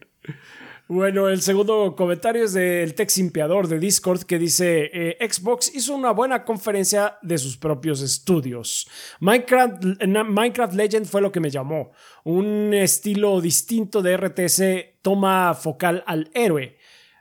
[0.86, 5.94] Bueno, el segundo comentario es del Tex Impiador de Discord que dice: eh, Xbox hizo
[5.94, 8.86] una buena conferencia de sus propios estudios.
[9.20, 11.92] Minecraft, Minecraft Legend fue lo que me llamó.
[12.24, 14.62] Un estilo distinto de RTS
[15.00, 16.76] toma focal al héroe.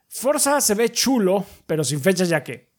[0.09, 2.73] Forza se ve chulo, pero sin fecha ya que.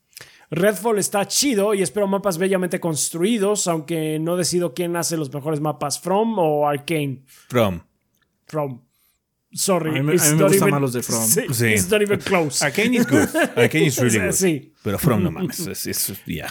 [0.51, 5.61] Redfall está chido y espero mapas bellamente construidos, aunque no decido quién hace los mejores
[5.61, 7.25] mapas, From o Arcane.
[7.49, 7.81] From.
[8.47, 8.83] From.
[9.55, 9.91] Sorry.
[9.91, 11.25] A mí me- it's a mí me not gustan even- más los de From.
[11.27, 11.67] Sí, Sí.
[11.75, 12.65] It's not even close.
[12.65, 13.29] Arcane is good.
[13.57, 14.33] Arcane is really good.
[14.33, 14.73] Sí.
[14.83, 15.61] Pero From no mames.
[15.61, 16.51] Es, es, yeah.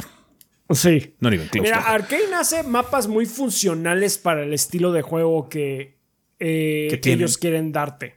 [0.70, 1.14] Sí.
[1.20, 1.62] Not even close.
[1.64, 1.80] Mira.
[1.82, 5.99] Arcane hace mapas muy funcionales para el estilo de juego que,
[6.39, 8.16] eh, Que ellos quieren darte.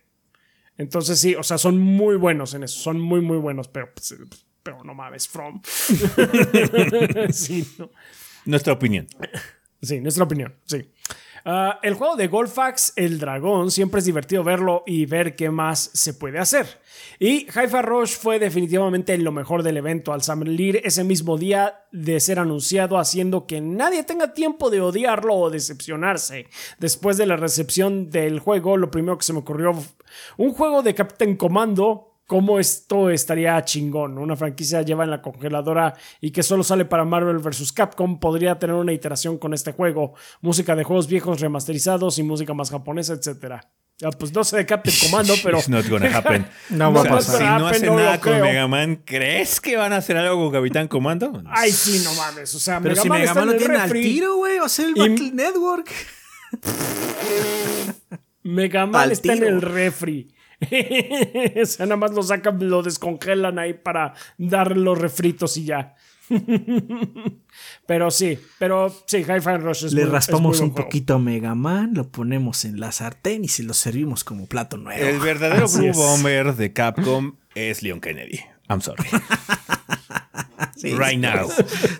[0.78, 4.14] Entonces sí, o sea, son muy buenos en eso, son muy, muy buenos, pero, pues,
[4.62, 5.60] pero no mames, From.
[7.32, 7.90] sí, no.
[8.44, 9.06] Nuestra opinión.
[9.82, 10.90] Sí, nuestra opinión, sí.
[11.48, 15.90] Ah, el juego de Golfax, El Dragón, siempre es divertido verlo y ver qué más
[15.92, 16.66] se puede hacer.
[17.20, 22.18] Y Hi-Fi Rush fue definitivamente lo mejor del evento al salir ese mismo día de
[22.18, 26.48] ser anunciado, haciendo que nadie tenga tiempo de odiarlo o decepcionarse.
[26.80, 29.72] Después de la recepción del juego, lo primero que se me ocurrió,
[30.36, 34.18] un juego de Captain Commando cómo esto estaría chingón.
[34.18, 37.72] Una franquicia lleva en la congeladora y que solo sale para Marvel vs.
[37.72, 40.14] Capcom podría tener una iteración con este juego.
[40.40, 43.62] Música de juegos viejos remasterizados y música más japonesa, etc.
[44.18, 45.58] pues no sé de Captain Commando, pero.
[45.58, 46.46] It's not gonna happen.
[46.70, 47.38] no va a pasar.
[47.38, 50.88] Si no hacen nada con Mega Man, ¿crees que van a hacer algo con Capitán
[50.88, 51.42] Comando?
[51.46, 52.54] Ay, sí, no mames.
[52.54, 54.02] O sea, pero Mega si Man Mega Man lo tiene al refri.
[54.02, 54.58] tiro, güey.
[54.58, 55.90] Va a ser el Y- Battle Network.
[58.42, 60.32] Mega Man Al está en el refri.
[61.62, 65.94] o sea, nada más lo sacan, lo descongelan ahí para dar los refritos y ya.
[67.86, 70.84] pero sí, pero sí, Hi-Fi Rush es Le muy- es raspamos muy un juego.
[70.88, 74.76] poquito a Mega Man, lo ponemos en la sartén y se lo servimos como plato
[74.76, 75.04] nuevo.
[75.04, 75.96] El verdadero Así Blue es.
[75.96, 78.40] Bomber de Capcom es Leon Kennedy.
[78.68, 79.04] I'm sorry.
[80.74, 81.48] Sí, right sí, now.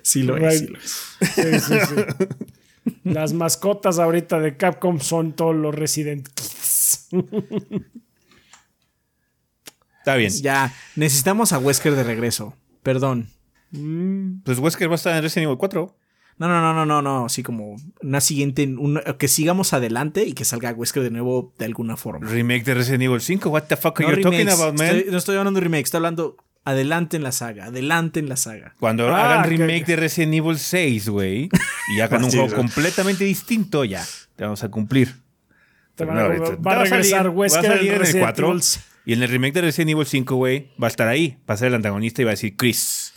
[0.02, 0.46] Sí lo Right.
[0.52, 0.58] es.
[0.60, 1.62] sí lo es.
[1.64, 2.94] Sí, sí, sí.
[3.04, 7.08] Las mascotas ahorita de Capcom son todos los Resident Kids.
[10.06, 10.30] Está bien.
[10.40, 12.54] Ya, necesitamos a Wesker de regreso.
[12.84, 13.28] Perdón.
[14.44, 15.96] Pues Wesker va a estar en Resident Evil 4.
[16.38, 17.24] No, no, no, no, no, no.
[17.26, 21.64] Así como una siguiente, una- que sigamos adelante y que salga Wesker de nuevo de
[21.64, 22.28] alguna forma.
[22.28, 23.48] Remake de Resident Evil 5.
[23.50, 24.94] What the fuck are No you talking about, man?
[24.96, 28.36] Estoy- no estoy hablando de remake, estoy hablando adelante en la saga, adelante en la
[28.36, 28.74] saga.
[28.78, 31.48] Cuando Ah, hagan remake de Resident Evil 6, güey,
[31.96, 34.04] y hagan un Sí, juego completamente distinto, ya.
[34.36, 35.16] Te vamos a cumplir.
[35.96, 37.98] Te van a- no, va a regresar salir- Wesker va a salir en en el
[38.00, 38.48] Resident 4.
[38.50, 38.62] Evil.
[39.06, 41.38] Y en el remake de Resident Evil 5, güey, va a estar ahí.
[41.48, 43.14] Va a ser el antagonista y va a decir Chris.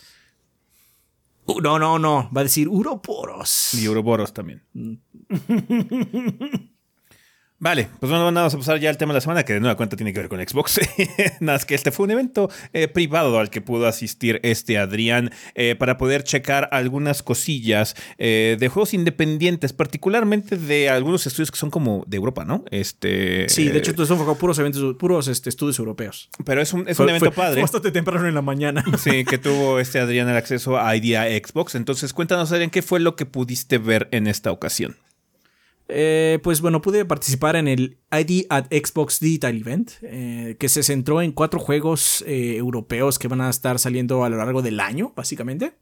[1.46, 2.30] Uh, no, no, no.
[2.34, 3.74] Va a decir Uroporos.
[3.74, 4.62] Y Ouroboros también.
[7.62, 9.76] Vale, pues bueno, vamos a pasar ya al tema de la semana, que de nueva
[9.76, 10.80] cuenta tiene que ver con Xbox.
[11.40, 15.30] Nada más que este fue un evento eh, privado al que pudo asistir este Adrián
[15.54, 21.58] eh, para poder checar algunas cosillas eh, de juegos independientes, particularmente de algunos estudios que
[21.58, 22.64] son como de Europa, ¿no?
[22.70, 26.30] Este, Sí, de hecho, eh, fue puros eventos, puros este, estudios europeos.
[26.46, 27.54] pero es un, es Fue- un evento fue- padre.
[27.56, 28.82] fue bastante temprano en la mañana.
[28.98, 31.74] Sí, que tuvo este Adrián el acceso a Idea Xbox.
[31.74, 34.96] Entonces, cuéntanos, Adrián, ¿qué fue lo que pudiste ver en esta ocasión?
[35.92, 40.82] Eh, pues bueno, pude participar en el ID at Xbox Digital Event, eh, que se
[40.82, 44.80] centró en cuatro juegos eh, europeos que van a estar saliendo a lo largo del
[44.80, 45.74] año, básicamente.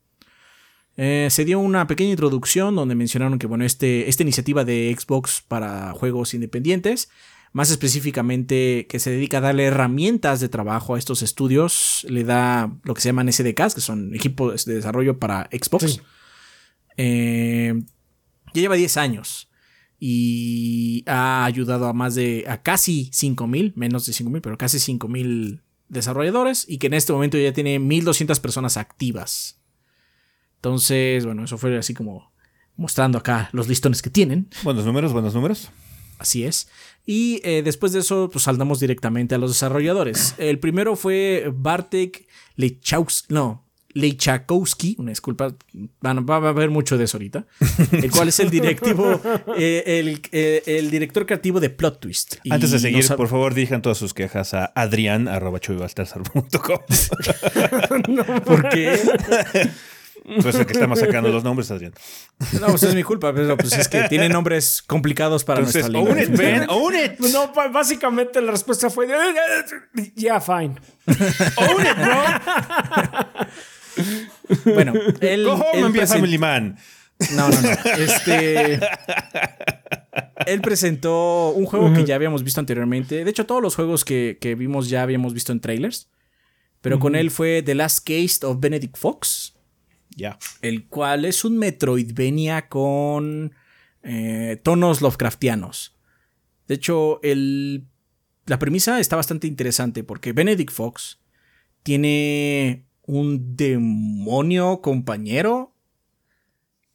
[0.96, 5.92] Se dio una pequeña introducción donde mencionaron que bueno, este, esta iniciativa de Xbox para
[5.92, 7.09] juegos independientes,
[7.52, 12.72] más específicamente que se dedica a darle herramientas de trabajo a estos estudios, le da
[12.82, 15.92] lo que se llaman SDKs, que son equipos de desarrollo para Xbox.
[15.92, 16.00] Sí.
[16.96, 19.47] Ya lleva 10 años
[20.01, 25.62] y ha ayudado a más de, a casi 5000, menos de 5000, pero casi 5000
[25.88, 29.61] desarrolladores y que en este momento ya tiene 1200 personas activas.
[30.57, 32.32] Entonces, bueno, eso fue así como
[32.76, 34.49] mostrando acá los listones que tienen.
[34.62, 35.70] Buenos números, buenos números.
[36.18, 36.68] Así es.
[37.07, 40.34] Y eh, después de eso, pues saltamos directamente a los desarrolladores.
[40.38, 43.32] El primero fue Bartek Lechowski.
[43.32, 43.68] No,
[43.99, 44.96] Leichakowski.
[44.99, 45.55] Una disculpa.
[46.05, 47.44] Va, a haber mucho de eso ahorita.
[47.92, 49.20] El cual es el directivo.
[49.57, 52.36] eh, el, eh, el director creativo de Plot Twist.
[52.44, 55.59] Y Antes de seguir, nos por favor, dirijan todas sus quejas a adrián.com.
[58.44, 59.01] ¿Por qué?
[60.42, 61.94] Pues el que estamos sacando los nombres, Adrián.
[62.61, 66.01] No, pues es mi culpa, pero pues es que tiene nombres complicados para Entonces, nuestra
[66.01, 66.12] lengua.
[66.12, 67.18] own it, man, own it.
[67.32, 69.09] No, básicamente la respuesta fue:
[70.14, 70.74] Yeah, fine.
[71.07, 72.24] Own it, bro.
[74.64, 75.44] Bueno, él.
[75.44, 76.78] Go home él and be a family man.
[77.34, 77.68] No, no, no.
[77.99, 78.80] Este.
[80.46, 83.24] Él presentó un juego que ya habíamos visto anteriormente.
[83.24, 86.11] De hecho, todos los juegos que, que vimos ya habíamos visto en trailers.
[86.80, 89.57] Pero con él fue The Last Case of Benedict Fox.
[90.16, 90.38] Ya.
[90.62, 93.53] El cual es un Metroidvania con
[94.03, 95.96] eh, tonos Lovecraftianos.
[96.66, 97.86] De hecho, el,
[98.46, 101.20] la premisa está bastante interesante porque Benedict Fox
[101.82, 105.74] tiene un demonio compañero.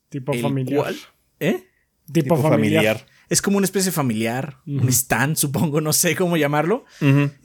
[0.10, 0.82] Tipo familiar.
[0.84, 0.96] cual-
[1.40, 1.68] ¿Eh?
[2.12, 3.08] Tipo, familiar.
[3.30, 6.86] Es como una especie familiar, un stand, supongo, no sé cómo llamarlo.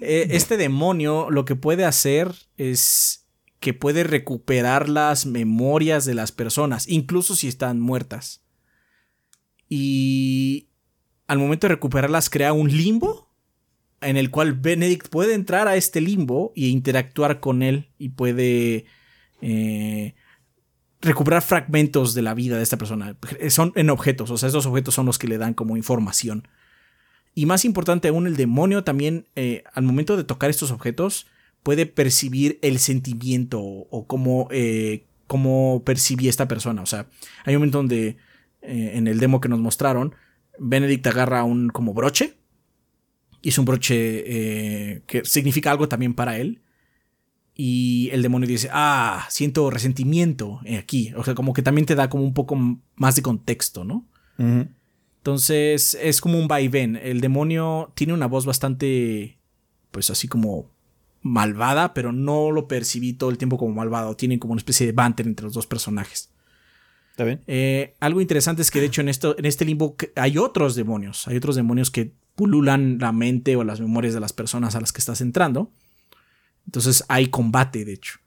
[0.00, 3.26] Eh, este demonio lo que puede hacer es
[3.58, 8.42] que puede recuperar las memorias de las personas, incluso si están muertas.
[9.68, 10.68] Y
[11.26, 13.27] al momento de recuperarlas crea un limbo
[14.00, 18.86] en el cual Benedict puede entrar a este limbo e interactuar con él y puede
[19.40, 20.14] eh,
[21.00, 23.16] recuperar fragmentos de la vida de esta persona.
[23.48, 26.46] Son en objetos, o sea, esos objetos son los que le dan como información.
[27.34, 31.26] Y más importante aún, el demonio también, eh, al momento de tocar estos objetos,
[31.62, 36.82] puede percibir el sentimiento o cómo, eh, cómo percibía esta persona.
[36.82, 37.06] O sea,
[37.44, 38.16] hay un momento donde
[38.60, 40.14] en el demo que nos mostraron,
[40.58, 42.37] Benedict agarra un como broche.
[43.42, 46.60] Es un broche que significa algo también para él
[47.60, 51.12] y el demonio dice, ah, siento resentimiento aquí.
[51.16, 52.56] O sea, como que también te da como un poco
[52.94, 54.06] más de contexto, ¿no?
[55.18, 56.94] Entonces es como un vaivén.
[56.94, 59.40] El demonio tiene una voz bastante,
[59.90, 60.70] pues así como
[61.20, 64.14] malvada, pero no lo percibí todo el tiempo como malvado.
[64.14, 66.30] Tiene como una especie de banter entre los dos personajes.
[67.10, 67.42] ¿Está bien?
[67.48, 71.26] Eh, algo interesante es que de hecho en, esto, en este limbo hay otros demonios.
[71.26, 74.92] Hay otros demonios que pululan la mente o las memorias de las personas a las
[74.92, 75.72] que estás entrando.
[76.66, 78.20] Entonces hay combate, de hecho.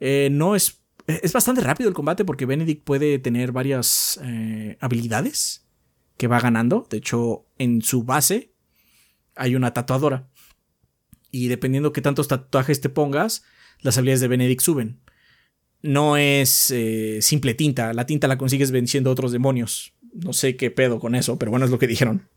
[0.00, 0.82] Eh, no es.
[1.06, 5.68] Es bastante rápido el combate porque Benedict puede tener varias eh, habilidades
[6.16, 6.88] que va ganando.
[6.90, 8.52] De hecho, en su base
[9.36, 10.28] hay una tatuadora.
[11.30, 13.44] Y dependiendo qué tantos tatuajes te pongas,
[13.82, 15.00] las habilidades de Benedict suben.
[15.80, 17.92] No es eh, simple tinta.
[17.92, 19.94] La tinta la consigues venciendo otros demonios.
[20.12, 22.28] No sé qué pedo con eso, pero bueno, es lo que dijeron.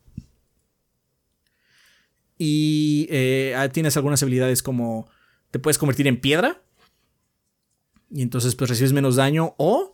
[2.38, 3.08] Y
[3.56, 5.08] ah, tienes algunas habilidades como
[5.50, 6.62] te puedes convertir en piedra.
[8.10, 9.54] Y entonces pues recibes menos daño.
[9.58, 9.92] O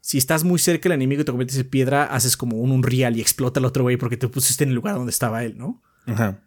[0.00, 3.16] si estás muy cerca del enemigo y te conviertes en piedra, haces como un unreal
[3.16, 5.80] y explota al otro güey porque te pusiste en el lugar donde estaba él, ¿no?
[6.06, 6.40] Ajá.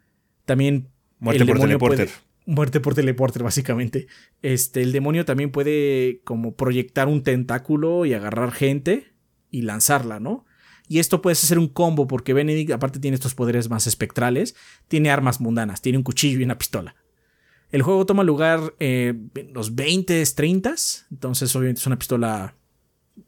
[0.44, 0.90] También.
[1.18, 2.10] Muerte por teleporter.
[2.44, 4.08] muerte por teleporter, básicamente.
[4.42, 9.14] Este, el demonio también puede como proyectar un tentáculo y agarrar gente
[9.50, 10.44] y lanzarla, ¿no?
[10.88, 14.54] Y esto puede ser un combo porque Benedict, aparte, tiene estos poderes más espectrales.
[14.88, 16.94] Tiene armas mundanas, tiene un cuchillo y una pistola.
[17.70, 20.74] El juego toma lugar eh, en los 20, 30.
[21.10, 22.54] Entonces, obviamente, es una pistola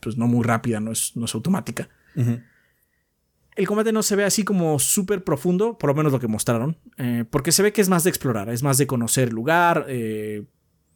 [0.01, 1.89] pues no muy rápida, no es, no es automática.
[3.55, 6.79] El combate no se ve así como súper profundo, por lo menos lo que mostraron,
[6.97, 9.87] eh, porque se ve que es más de explorar, es más de conocer el lugar,
[9.89, 10.45] eh,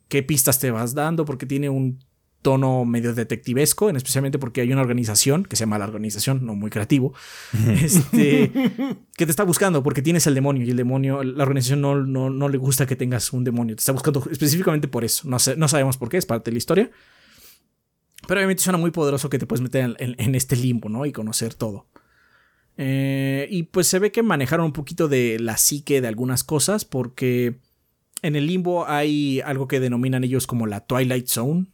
[0.09, 1.99] qué pistas te vas dando, porque tiene un
[2.43, 6.71] tono medio detectivesco, especialmente porque hay una organización, que se llama la organización, no muy
[6.71, 7.15] creativo,
[7.81, 8.51] este,
[9.17, 12.49] que te está buscando porque tienes el demonio y el demonio, la organización no, no,
[12.49, 15.69] le gusta que tengas un demonio, te está buscando específicamente por eso, no, sé, no
[15.69, 16.91] sabemos por qué, es parte de la historia,
[18.27, 21.07] pero obviamente suena muy poderoso que te puedes meter en, este limbo, ¿no?
[21.07, 21.89] Y conocer todo.
[22.77, 26.85] Eh, y pues se ve que manejaron un poquito de la psique de algunas cosas
[26.85, 27.59] porque
[28.23, 31.67] en el limbo hay algo que denominan ellos como la Twilight Zone,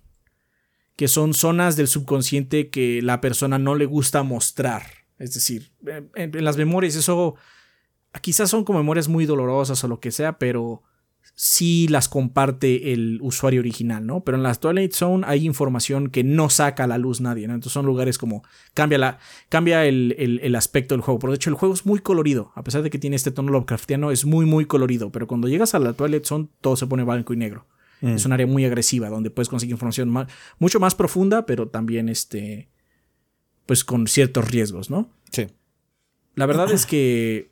[0.98, 4.82] que son zonas del subconsciente que la persona no le gusta mostrar.
[5.20, 5.70] Es decir,
[6.16, 7.36] en, las memorias eso
[8.20, 10.82] quizás son como memorias muy dolorosas o lo que sea, pero
[11.36, 14.24] sí las comparte el usuario original, ¿no?
[14.24, 17.54] Pero en la Twilight Zone hay información que no saca a la luz nadie, ¿no?
[17.54, 18.42] Entonces son lugares como
[18.74, 19.18] cambia, la,
[19.50, 21.20] cambia el, el, aspecto del juego.
[21.20, 23.52] Pero de hecho el juego es muy colorido, a pesar de que tiene este tono
[23.52, 25.12] Lovecraftiano, es muy, muy colorido.
[25.12, 27.68] Pero cuando llegas a la Twilight Zone todo se pone blanco y negro.
[28.00, 28.08] Mm.
[28.08, 30.12] Es un área muy agresiva donde puedes conseguir información
[30.58, 32.68] mucho más profunda, pero también este,
[33.66, 35.10] pues con ciertos riesgos, ¿no?
[35.30, 35.46] Sí.
[36.34, 37.50] La verdad es que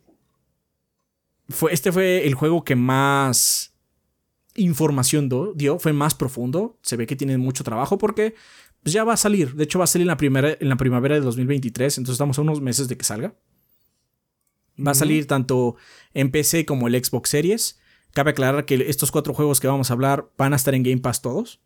[1.49, 3.73] fue, este fue el juego que más
[4.55, 6.77] información dio, fue más profundo.
[6.81, 8.35] Se ve que tiene mucho trabajo porque
[8.83, 9.53] pues ya va a salir.
[9.55, 12.37] De hecho, va a salir en la, primera, en la primavera de 2023, entonces estamos
[12.39, 13.35] a unos meses de que salga.
[14.85, 15.75] Va a salir tanto
[16.13, 17.79] en PC como el Xbox Series.
[18.17, 20.97] Cabe aclarar que estos cuatro juegos que vamos a hablar van a estar en Game
[20.97, 21.61] Pass todos.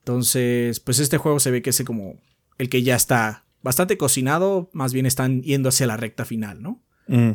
[0.00, 2.20] Entonces, pues este juego se ve que es como
[2.58, 6.82] el que ya está bastante cocinado, más bien están yendo hacia la recta final, ¿no?
[7.06, 7.30] Mm.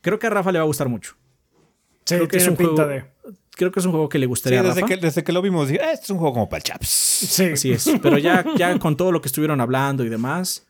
[0.00, 1.16] Creo que a Rafa le va a gustar mucho.
[2.06, 3.04] Sí, creo que es un juego, de...
[3.50, 4.86] Creo que es un juego que le gustaría desde a Rafa.
[4.86, 6.88] Que, desde que lo vimos, dije, ah, este es un juego como para chaps.
[6.88, 7.44] Sí.
[7.44, 7.90] Así es.
[8.00, 10.66] Pero ya, ya con todo lo que estuvieron hablando y demás,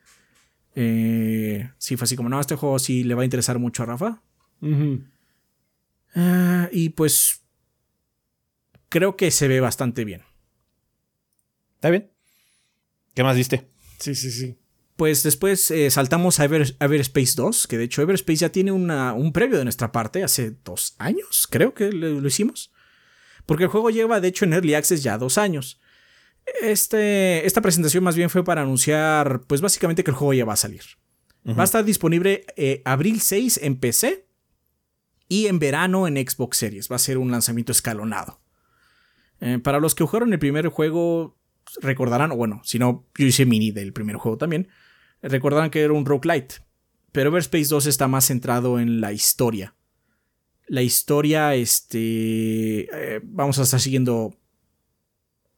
[0.75, 3.87] eh, sí fue así como, no, este juego sí le va a interesar mucho a
[3.87, 4.21] Rafa.
[6.17, 7.43] Ah, y pues
[8.89, 10.23] creo que se ve bastante bien.
[11.75, 12.11] ¿Está bien?
[13.15, 13.69] ¿Qué más viste?
[13.99, 14.57] Sí, sí, sí.
[14.97, 19.59] Pues después eh, saltamos a Everspace 2, que de hecho Everspace ya tiene un previo
[19.59, 22.73] de nuestra parte, hace dos años, creo que lo, hicimos.
[23.45, 25.81] Porque el juego lleva, de hecho, en Early Access ya dos años.
[26.63, 30.55] Este, esta presentación más bien fue para anunciar, pues básicamente que el juego ya va
[30.55, 30.83] a salir.
[31.47, 34.26] Va a estar disponible eh, abril 6 en PC
[35.29, 36.91] y en verano en Xbox Series.
[36.91, 38.41] Va a ser un lanzamiento escalonado.
[39.41, 41.37] Eh, para los que jugaron el primer juego,
[41.81, 44.69] recordarán, o bueno, si no, yo hice mini del primer juego también,
[45.23, 46.57] recordarán que era un roguelite.
[47.13, 49.75] Pero Everspace 2 está más centrado en la historia.
[50.69, 52.89] La historia, este.
[52.93, 54.37] Eh, vamos a estar siguiendo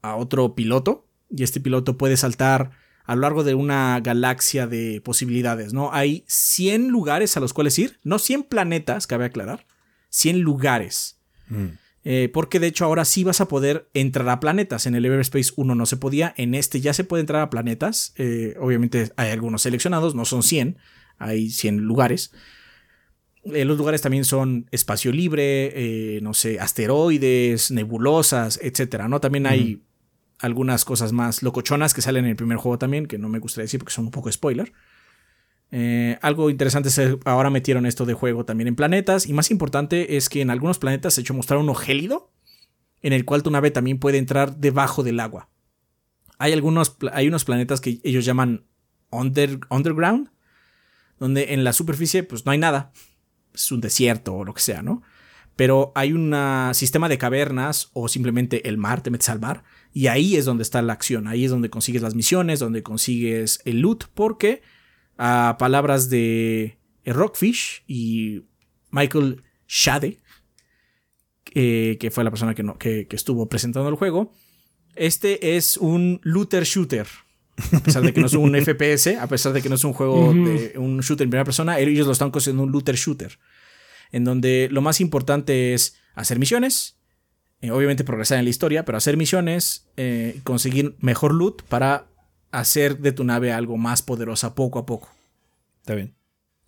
[0.01, 2.71] a otro piloto y este piloto puede saltar
[3.09, 5.91] a lo largo de una galaxia de posibilidades, ¿no?
[5.91, 9.65] Hay 100 lugares a los cuales ir, no 100 planetas, cabe aclarar,
[10.09, 11.17] 100 lugares.
[12.03, 14.85] Eh, porque de hecho ahora sí vas a poder entrar a planetas.
[14.85, 18.13] En el Everspace 1 no se podía, en este ya se puede entrar a planetas.
[18.15, 20.77] Eh, obviamente hay algunos seleccionados, no son 100,
[21.17, 22.31] hay 100 lugares.
[23.45, 29.19] Eh, los lugares también son espacio libre, no sé, asteroides, nebulosas, etcétera, ¿no?
[29.19, 29.81] También hay
[30.39, 33.65] algunas cosas más locochonas que salen en el primer juego también, que no me gustaría
[33.65, 34.71] decir porque son un poco spoiler.
[35.71, 39.27] Eh, algo interesante es que ahora metieron esto de juego también en planetas.
[39.27, 42.31] Y más importante es que en algunos planetas se hecho mostrar uno gélido,
[43.01, 45.49] en el cual tu nave también puede entrar debajo del agua.
[46.37, 48.65] Hay algunos hay unos planetas que ellos llaman
[49.11, 50.29] underground,
[51.19, 52.91] donde en la superficie pues no hay nada.
[53.53, 55.01] Es un desierto o lo que sea, ¿no?
[55.55, 56.33] Pero hay un
[56.73, 59.63] sistema de cavernas o simplemente el mar, te metes al mar,
[59.93, 63.59] y ahí es donde está la acción, ahí es donde consigues las misiones, donde consigues
[63.65, 64.61] el loot, porque
[65.17, 68.43] a palabras de Rockfish y
[68.91, 70.19] Michael Shade,
[71.55, 74.31] eh, que fue la persona que, que, estuvo presentando el juego.
[74.95, 77.07] Este es un looter shooter.
[77.73, 79.93] A pesar de que no es un FPS, a pesar de que no es un
[79.93, 83.39] juego de un shooter en primera persona, ellos lo están considerando un looter shooter.
[84.11, 86.98] En donde lo más importante es hacer misiones,
[87.61, 92.07] eh, obviamente progresar en la historia, pero hacer misiones, eh, conseguir mejor loot para
[92.51, 95.09] hacer de tu nave algo más poderosa poco a poco.
[95.81, 96.15] Está bien.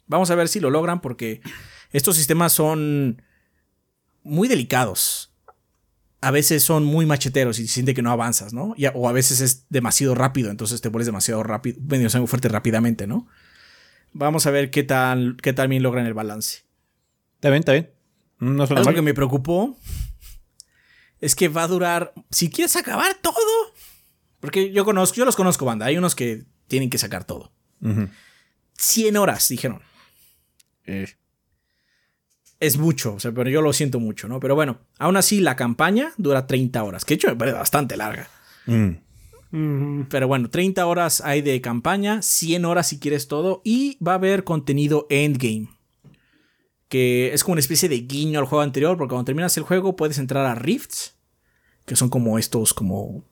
[0.08, 1.42] Vamos a ver si lo logran porque
[1.92, 3.22] estos sistemas son
[4.24, 5.34] muy delicados.
[6.20, 8.76] A veces son muy macheteros y se siente que no avanzas, ¿no?
[8.94, 13.28] o a veces es demasiado rápido, entonces te vuelves demasiado rápido, medio fuerte rápidamente, ¿no?
[14.14, 16.64] Vamos a ver qué tal, qué tal bien logran el balance.
[17.36, 17.90] Está bien, está bien.
[18.40, 19.78] No Algo que me preocupó
[21.22, 22.14] es que va a durar.
[22.32, 23.74] Si quieres acabar todo,
[24.40, 25.86] porque yo conozco, yo los conozco, banda.
[25.86, 27.54] Hay unos que tienen que sacar todo.
[28.78, 29.82] 100 horas, dijeron.
[30.86, 31.08] Eh.
[32.60, 34.40] Es mucho, o sea, pero yo lo siento mucho, ¿no?
[34.40, 37.98] Pero bueno, aún así la campaña dura 30 horas, que de hecho me parece bastante
[37.98, 38.30] larga.
[38.68, 40.04] Mm.
[40.10, 44.16] Pero bueno, 30 horas hay de campaña, 100 horas si quieres todo, y va a
[44.16, 45.70] haber contenido endgame.
[46.92, 49.96] Que es como una especie de guiño al juego anterior, porque cuando terminas el juego
[49.96, 51.16] puedes entrar a rifts,
[51.86, 53.24] que son como estos, como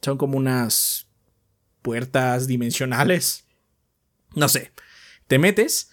[0.00, 1.08] son como unas
[1.82, 3.46] puertas dimensionales.
[4.36, 4.70] No sé.
[5.26, 5.90] Te metes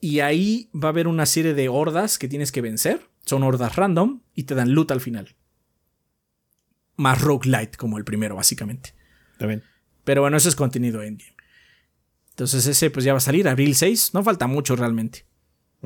[0.00, 3.08] y ahí va a haber una serie de hordas que tienes que vencer.
[3.24, 5.36] Son hordas random y te dan loot al final.
[6.96, 8.94] Más roguelite como el primero, básicamente.
[9.38, 9.62] Bien.
[10.04, 11.36] Pero bueno, eso es contenido endgame.
[12.30, 14.14] Entonces ese pues ya va a salir abril 6.
[14.14, 15.25] No falta mucho realmente.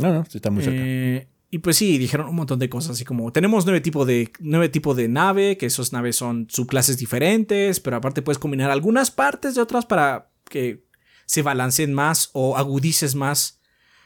[0.00, 0.80] No, no, está muy cerca.
[0.82, 4.32] Eh, y pues sí, dijeron un montón de cosas, así como tenemos nueve tipos de,
[4.38, 9.10] nueve tipos de nave, que esas naves son subclases diferentes, pero aparte puedes combinar algunas
[9.10, 10.84] partes de otras para que
[11.26, 13.60] se balanceen más o agudices más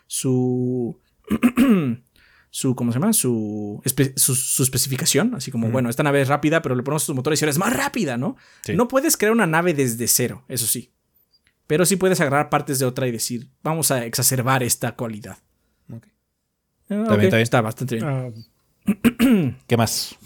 [0.06, 0.98] su...
[2.50, 3.12] su, ¿cómo se llama?
[3.12, 3.82] Su,
[4.16, 5.34] su, especificación.
[5.34, 7.58] Así como, bueno, esta nave es rápida, pero le ponemos sus motores y ahora es
[7.58, 8.36] más rápida, ¿no?
[8.74, 10.92] No puedes crear una nave desde cero, eso sí.
[11.66, 15.38] Pero sí puedes agarrar partes de otra y decir, vamos a exacerbar esta cualidad.
[16.90, 18.06] Ah, está bastante bien.
[18.06, 18.30] Ah.
[19.66, 20.16] ¿Qué más?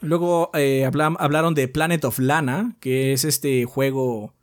[0.00, 4.34] Luego eh, hablaron de Planet of Lana, que es este juego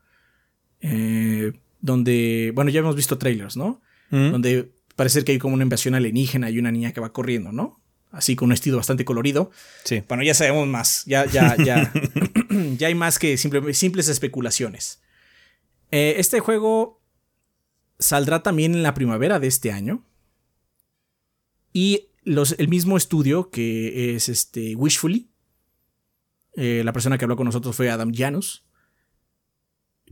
[0.81, 3.81] eh, donde, bueno, ya hemos visto trailers, ¿no?
[4.09, 4.31] Mm.
[4.31, 7.81] Donde parece que hay como una invasión alienígena y una niña que va corriendo, ¿no?
[8.11, 9.49] Así con un estilo bastante colorido.
[9.83, 10.03] Sí.
[10.07, 11.03] Bueno, ya sabemos más.
[11.05, 11.91] Ya, ya, ya.
[12.77, 15.01] ya hay más que simples especulaciones.
[15.91, 17.01] Eh, este juego
[17.99, 20.03] saldrá también en la primavera de este año.
[21.73, 25.29] Y los, el mismo estudio que es este Wishfully,
[26.55, 28.63] eh, la persona que habló con nosotros fue Adam Janus,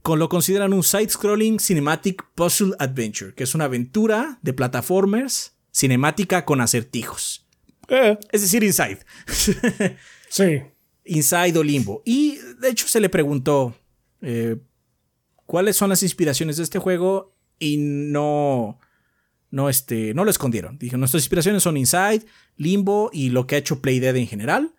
[0.02, 6.44] con, lo consideran un side-scrolling cinematic puzzle adventure, que es una aventura de plataformers cinemática
[6.44, 7.48] con acertijos.
[7.88, 8.18] Eh.
[8.32, 9.00] Es decir, Inside.
[10.30, 10.62] sí.
[11.06, 12.02] Inside o Limbo.
[12.06, 13.76] Y de hecho se le preguntó
[14.22, 14.58] eh,
[15.46, 18.80] cuáles son las inspiraciones de este juego y no
[19.52, 20.78] no, este, no lo escondieron.
[20.80, 22.26] Dijo, nuestras inspiraciones son Inside,
[22.57, 24.73] Limbo y lo que ha hecho Playdead en general.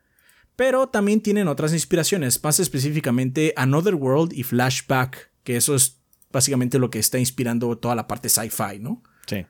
[0.57, 5.99] Pero también tienen otras inspiraciones, más específicamente Another World y Flashback, que eso es
[6.31, 9.03] básicamente lo que está inspirando toda la parte sci-fi, ¿no?
[9.27, 9.47] Sí.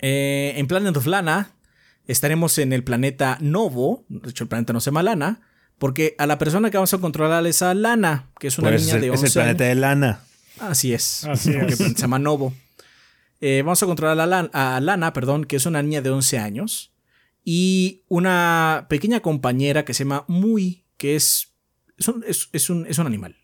[0.00, 1.52] Eh, en Planet of Lana
[2.06, 5.40] estaremos en el planeta Novo, de hecho el planeta no se llama Lana,
[5.78, 8.98] porque a la persona que vamos a controlar es a Lana, que es una niña
[8.98, 10.20] de 11 Es el planeta de Lana.
[10.58, 11.24] Así es.
[11.24, 11.78] Así es.
[11.78, 12.52] se llama Novo.
[13.42, 16.94] Eh, vamos a controlar a, Lana, perdón, que es una niña de 11 años.
[17.44, 21.52] Y una pequeña compañera que se llama Muy, que es
[21.98, 23.36] es un, es, es un, es un animal.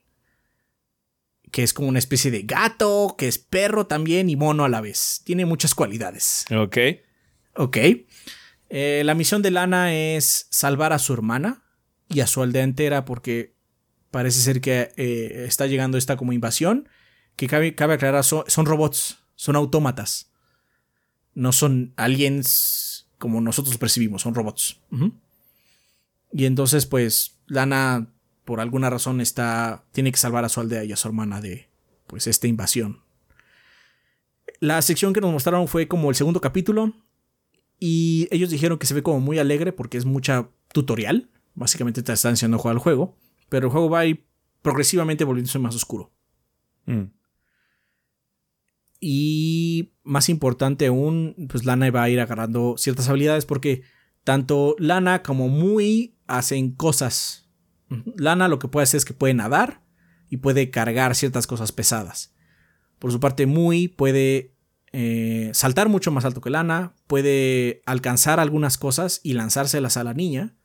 [1.50, 4.80] Que es como una especie de gato, que es perro también y mono a la
[4.80, 5.22] vez.
[5.24, 6.44] Tiene muchas cualidades.
[6.54, 6.78] Ok.
[7.56, 7.76] Ok.
[8.70, 11.64] Eh, la misión de Lana es salvar a su hermana
[12.08, 13.56] y a su aldea entera porque
[14.10, 16.88] parece ser que eh, está llegando esta como invasión.
[17.34, 20.32] Que cabe, cabe aclarar, son, son robots, son autómatas.
[21.32, 24.80] No son aliens como nosotros percibimos, son robots.
[26.32, 28.12] Y entonces, pues, Lana,
[28.44, 29.84] por alguna razón, está.
[29.92, 31.70] tiene que salvar a su aldea y a su hermana de
[32.08, 33.00] pues esta invasión.
[34.58, 36.92] La sección que nos mostraron fue como el segundo capítulo.
[37.78, 41.30] Y ellos dijeron que se ve como muy alegre porque es mucha tutorial.
[41.54, 43.16] Básicamente te están enseñando a jugar al juego.
[43.48, 44.26] Pero el juego va a ir
[44.62, 46.10] progresivamente volviéndose más oscuro.
[46.86, 47.04] Mm.
[49.00, 53.82] Y más importante aún, pues Lana va a ir agarrando ciertas habilidades porque
[54.24, 57.48] tanto Lana como Muy hacen cosas.
[58.16, 59.82] Lana lo que puede hacer es que puede nadar
[60.28, 62.34] y puede cargar ciertas cosas pesadas.
[62.98, 64.54] Por su parte, Muy puede
[64.92, 70.14] eh, saltar mucho más alto que Lana, puede alcanzar algunas cosas y lanzárselas a la
[70.14, 70.56] niña.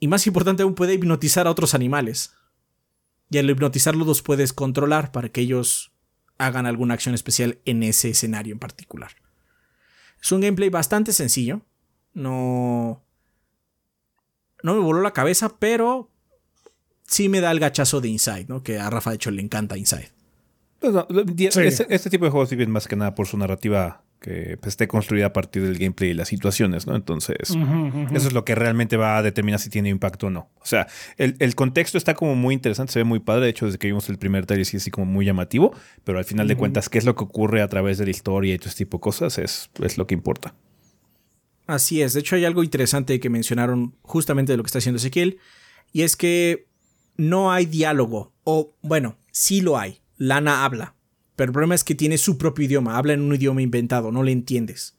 [0.00, 2.32] Y más importante aún, puede hipnotizar a otros animales.
[3.30, 5.92] Y al hipnotizarlos los puedes controlar para que ellos
[6.38, 9.10] hagan alguna acción especial en ese escenario en particular.
[10.22, 11.62] Es un gameplay bastante sencillo.
[12.14, 13.02] No.
[14.62, 16.10] No me voló la cabeza, pero.
[17.06, 18.62] Sí me da el gachazo de Inside, ¿no?
[18.62, 20.10] Que a Rafa, de hecho, le encanta Inside.
[20.78, 21.06] Pues no,
[21.50, 21.60] Sí.
[21.60, 24.88] este, este tipo de juegos viven más que nada por su narrativa que pues, esté
[24.88, 26.96] construida a partir del gameplay y las situaciones, ¿no?
[26.96, 30.50] Entonces, eso es lo que realmente va a determinar si tiene impacto o no.
[30.60, 33.44] O sea, el, el contexto está como muy interesante, se ve muy padre.
[33.44, 35.72] De hecho, desde que vimos el primer trailer sí es así como muy llamativo,
[36.04, 38.54] pero al final de cuentas, qué es lo que ocurre a través de la historia
[38.54, 40.54] y todo este tipo de cosas es, es lo que importa.
[41.68, 42.14] Así es.
[42.14, 45.38] De hecho, hay algo interesante que mencionaron justamente de lo que está haciendo Ezequiel.
[45.92, 46.66] Y es que
[47.18, 48.32] no hay diálogo.
[48.42, 50.00] O, bueno, sí lo hay.
[50.16, 50.94] Lana habla.
[51.38, 52.98] Pero el problema es que tiene su propio idioma.
[52.98, 54.10] Habla en un idioma inventado.
[54.10, 54.96] No le entiendes.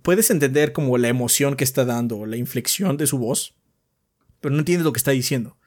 [0.00, 3.54] Puedes entender como la emoción que está dando, la inflexión de su voz.
[4.40, 5.58] Pero no entiendes lo que está diciendo.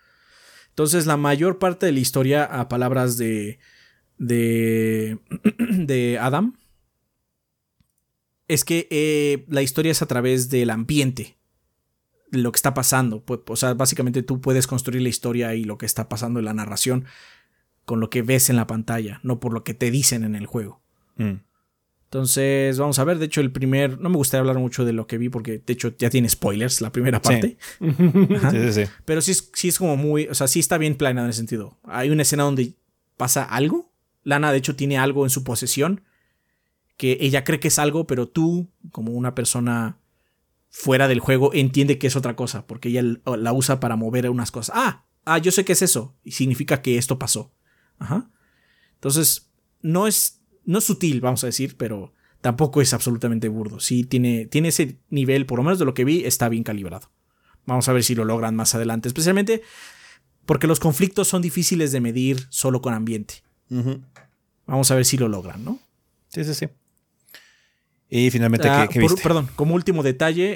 [0.69, 3.59] Entonces, la mayor parte de la historia, a palabras de.
[4.17, 5.19] de.
[5.59, 6.57] de Adam.
[8.47, 11.37] Es que eh, la historia es a través del ambiente.
[12.31, 13.23] De lo que está pasando.
[13.27, 16.55] O sea, básicamente tú puedes construir la historia y lo que está pasando en la
[16.55, 17.05] narración
[17.87, 20.45] con lo que ves en la pantalla, no por lo que te dicen en el
[20.45, 20.81] juego.
[21.15, 21.35] Mm.
[22.03, 23.17] Entonces, vamos a ver.
[23.17, 23.97] De hecho, el primer.
[24.01, 26.81] No me gustaría hablar mucho de lo que vi porque, de hecho, ya tiene spoilers
[26.81, 27.57] la primera parte.
[27.79, 28.51] Ajá.
[28.51, 28.91] Sí, sí, sí.
[29.05, 30.27] Pero sí es, sí es como muy.
[30.27, 31.77] O sea, sí está bien planeado en ese sentido.
[31.83, 32.73] Hay una escena donde
[33.15, 33.89] pasa algo.
[34.25, 36.01] Lana, de hecho, tiene algo en su posesión.
[36.97, 39.97] Que ella cree que es algo, pero tú, como una persona
[40.69, 42.67] fuera del juego, entiende que es otra cosa.
[42.67, 44.75] Porque ella la usa para mover unas cosas.
[44.77, 46.17] Ah, ah, yo sé que es eso.
[46.25, 47.53] Y significa que esto pasó.
[47.99, 48.29] Ajá.
[48.95, 49.49] Entonces,
[49.81, 53.79] no es, no es sutil, vamos a decir, pero tampoco es absolutamente burdo.
[53.79, 57.09] Sí tiene, tiene ese nivel, por lo menos de lo que vi, está bien calibrado.
[57.65, 59.07] Vamos a ver si lo logran más adelante.
[59.09, 59.61] Especialmente
[60.45, 63.43] porque los conflictos son difíciles de medir solo con ambiente.
[64.65, 65.79] Vamos a ver si lo logran, ¿no?
[66.29, 66.67] Sí, sí, sí.
[68.09, 69.21] Y finalmente, Ah, ¿qué, qué por- viste?
[69.23, 70.55] perdón, como último detalle,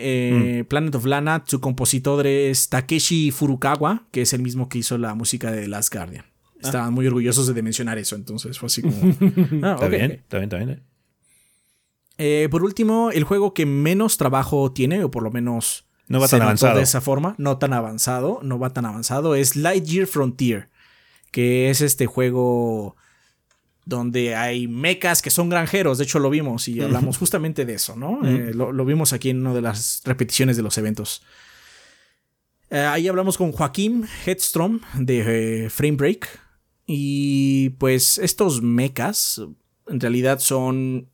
[0.60, 4.98] eh, Planet of Lana, su compositor es Takeshi Furukawa, que es el mismo que hizo
[4.98, 6.24] la música de Last Guardian.
[6.62, 8.96] Estaban muy orgullosos de mencionar eso, entonces fue así como...
[9.64, 10.84] Ah, Está ok, bien, está bien, está bien.
[12.18, 16.28] Eh, por último, el juego que menos trabajo tiene, o por lo menos No va
[16.28, 16.78] se tan avanzado.
[16.78, 20.70] de esa forma, no tan avanzado, no va tan avanzado, es Lightyear Frontier,
[21.32, 22.96] que es este juego
[23.86, 27.96] donde hay mechas que son granjeros, de hecho lo vimos y hablamos justamente de eso,
[27.96, 28.20] ¿no?
[28.24, 31.24] Eh, lo, lo vimos aquí en una de las repeticiones de los eventos.
[32.70, 36.30] Eh, ahí hablamos con Joaquín Headstrom de eh, Frame Break
[36.86, 39.42] y pues estos mechas
[39.88, 41.10] en realidad son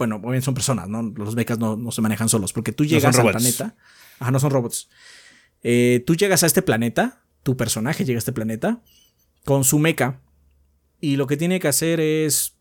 [0.00, 1.02] bueno, obviamente son personas, ¿no?
[1.02, 3.36] Los mechas no, no se manejan solos, porque tú llegas al robots.
[3.36, 3.76] planeta.
[4.18, 4.88] Ajá, no son robots.
[5.62, 8.80] Eh, tú llegas a este planeta, tu personaje llega a este planeta
[9.44, 10.20] con su mecha.
[11.02, 12.56] Y lo que tiene que hacer es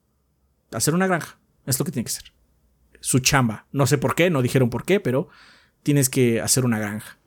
[0.72, 1.40] hacer una granja.
[1.66, 2.34] Es lo que tiene que hacer.
[3.00, 3.68] Su chamba.
[3.72, 5.30] No sé por qué, no dijeron por qué, pero
[5.82, 7.20] tienes que hacer una granja.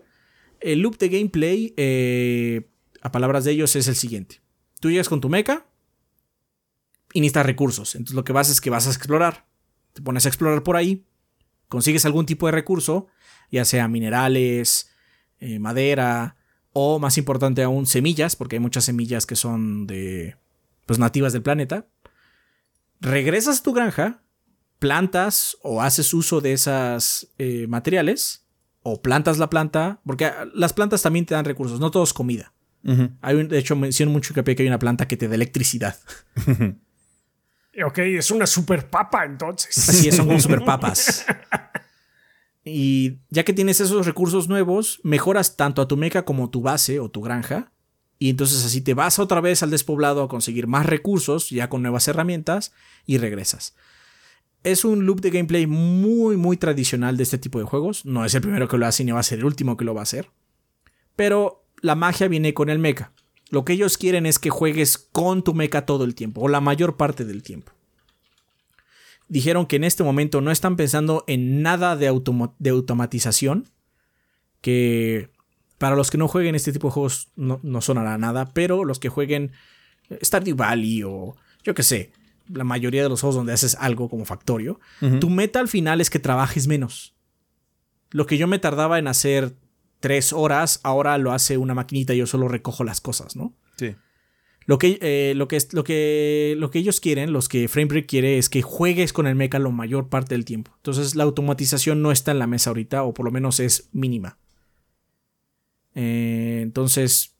[0.61, 2.69] El loop de gameplay, eh,
[3.03, 4.41] a palabras de ellos, es el siguiente.
[4.81, 5.67] Tú llegas con tu mecha
[7.13, 7.95] y necesitas recursos.
[7.95, 9.47] Entonces lo que vas es que vas a explorar.
[9.93, 11.05] Te pones a explorar por ahí,
[11.69, 13.09] consigues algún tipo de recurso,
[13.51, 14.91] ya sea minerales,
[15.41, 16.37] eh, madera
[16.73, 20.37] o más importante aún semillas, porque hay muchas semillas que son de
[20.87, 21.87] pues nativas del planeta.
[23.01, 24.23] Regresas a tu granja,
[24.79, 27.29] plantas o haces uso de esos
[27.69, 28.47] materiales
[28.83, 32.52] o plantas la planta, porque las plantas también te dan recursos, no todo es comida.
[33.21, 35.97] Hay un- de hecho, menciono mucho que hay una planta que te da electricidad.
[37.87, 40.05] Ok, es una super papa entonces.
[40.05, 41.25] Es, son como super papas.
[42.65, 47.01] Y ya que tienes esos recursos nuevos, mejoras tanto a tu meca como tu base
[47.01, 47.73] o tu granja.
[48.19, 51.83] Y entonces así te vas otra vez al despoblado a conseguir más recursos, ya con
[51.83, 52.73] nuevas herramientas,
[53.05, 53.75] y regresas.
[54.63, 58.05] Es un loop de gameplay muy, muy tradicional de este tipo de juegos.
[58.05, 59.93] No es el primero que lo hace ni va a ser el último que lo
[59.95, 60.31] va a hacer.
[61.17, 63.13] Pero la magia viene con el mecha.
[63.51, 66.63] Lo que ellos quieren es que juegues con tu mecha todo el tiempo, o la
[66.63, 67.73] mayor parte del tiempo
[69.33, 73.67] dijeron que en este momento no están pensando en nada de, automatización.
[74.61, 75.31] Que
[75.79, 78.99] para los que no jueguen este tipo de juegos no, no sonará nada, pero los
[78.99, 79.53] que jueguen
[80.23, 81.35] Stardew Valley o
[81.65, 82.13] yo qué sé,
[82.53, 84.79] la mayoría de los juegos donde haces algo como Factorio,
[85.19, 87.15] tu meta al final es que trabajes menos.
[88.11, 89.55] Lo que yo me tardaba en hacer
[90.03, 93.55] tres horas, ahora lo hace una maquinita y yo solo recojo las cosas, ¿no?
[93.77, 93.95] Sí.
[94.67, 98.37] Lo que, eh, lo, que, lo, que, lo que ellos quieren, los que Framebreak quiere,
[98.37, 100.73] es que juegues con el mecha la mayor parte del tiempo.
[100.77, 104.39] Entonces la automatización no está en la mesa ahorita, o por lo menos es mínima.
[105.95, 107.37] Eh, entonces,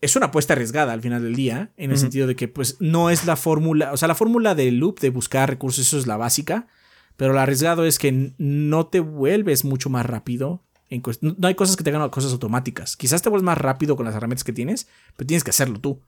[0.00, 3.10] es una apuesta arriesgada al final del día, en el sentido de que pues no
[3.10, 6.16] es la fórmula, o sea, la fórmula del loop de buscar recursos, eso es la
[6.16, 6.68] básica,
[7.16, 10.62] pero lo arriesgado es que no te vuelves mucho más rápido.
[10.90, 12.96] En no hay cosas que te hagan cosas automáticas.
[12.96, 16.02] Quizás te vuelves más rápido con las herramientas que tienes, pero tienes que hacerlo tú.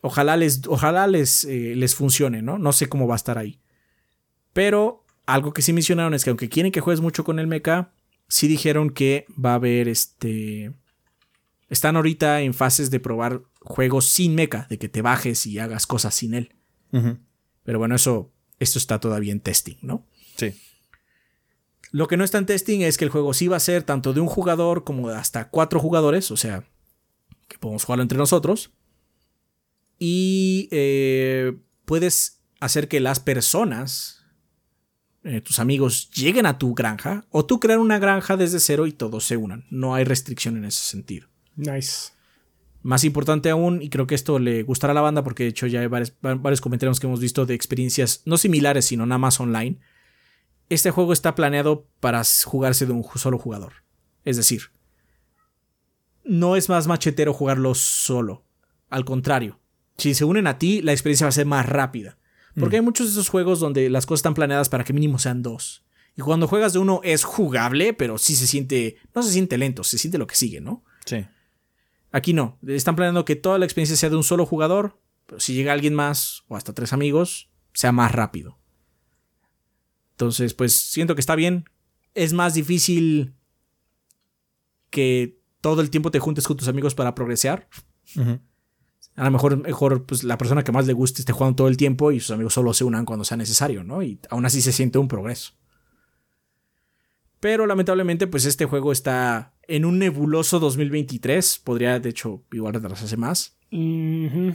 [0.00, 2.58] Ojalá les, ojalá les, eh, les funcione, ¿no?
[2.58, 3.60] No sé cómo va a estar ahí.
[4.52, 7.92] Pero algo que sí mencionaron es que aunque quieren que juegues mucho con el mecha,
[8.26, 10.72] sí dijeron que va a haber este.
[11.68, 15.86] Están ahorita en fases de probar juegos sin mecha, de que te bajes y hagas
[15.86, 16.54] cosas sin él.
[17.62, 18.32] Pero bueno, eso.
[18.58, 20.04] Esto está todavía en testing, ¿no?
[21.90, 24.12] Lo que no está en testing es que el juego sí va a ser tanto
[24.12, 26.64] de un jugador como de hasta cuatro jugadores, o sea,
[27.48, 28.72] que podemos jugarlo entre nosotros.
[29.98, 34.24] Y eh, puedes hacer que las personas,
[35.24, 38.92] eh, tus amigos, lleguen a tu granja o tú crear una granja desde cero y
[38.92, 39.66] todos se unan.
[39.70, 41.28] No hay restricción en ese sentido.
[41.56, 42.12] Nice.
[42.82, 45.66] Más importante aún, y creo que esto le gustará a la banda porque de hecho
[45.66, 49.40] ya hay varios, varios comentarios que hemos visto de experiencias no similares, sino nada más
[49.40, 49.78] online.
[50.68, 53.72] Este juego está planeado para jugarse de un solo jugador.
[54.24, 54.70] Es decir,
[56.24, 58.44] no es más machetero jugarlo solo.
[58.90, 59.58] Al contrario,
[59.96, 62.18] si se unen a ti, la experiencia va a ser más rápida.
[62.54, 65.42] Porque hay muchos de esos juegos donde las cosas están planeadas para que mínimo sean
[65.42, 65.84] dos.
[66.16, 69.84] Y cuando juegas de uno es jugable, pero sí se siente, no se siente lento,
[69.84, 70.84] se siente lo que sigue, ¿no?
[71.06, 71.24] Sí.
[72.10, 72.58] Aquí no.
[72.66, 74.98] Están planeando que toda la experiencia sea de un solo jugador.
[75.26, 78.57] Pero si llega alguien más o hasta tres amigos, sea más rápido.
[80.18, 81.70] Entonces, pues siento que está bien.
[82.12, 83.34] Es más difícil
[84.90, 87.68] que todo el tiempo te juntes con tus amigos para progresar.
[88.16, 88.40] Ujú.
[89.14, 91.76] A lo mejor, mejor pues, la persona que más le guste esté jugando todo el
[91.76, 94.02] tiempo y sus amigos solo se unan cuando sea necesario, ¿no?
[94.02, 95.52] Y aún así se siente un progreso.
[97.38, 101.60] Pero lamentablemente, pues este juego está en un nebuloso 2023.
[101.62, 103.56] Podría, de hecho, igual retrasarse más.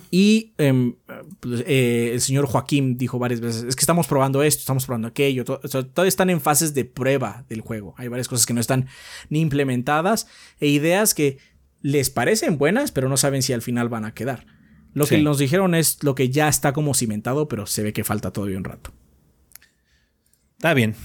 [0.10, 0.96] Y em,
[1.40, 5.08] pues, eh, el señor Joaquín dijo varias veces, es que estamos probando esto, estamos probando
[5.08, 7.94] aquello, to- o sea, todavía están en fases de prueba del juego.
[7.98, 8.88] Hay varias cosas que no están
[9.30, 10.28] ni implementadas
[10.60, 11.38] e ideas que
[11.82, 14.46] les parecen buenas, pero no saben si al final van a quedar.
[14.94, 18.04] Lo que nos dijeron es lo que ya está como cimentado, pero se ve que
[18.04, 18.92] falta todavía un rato.
[20.58, 20.96] Está bien.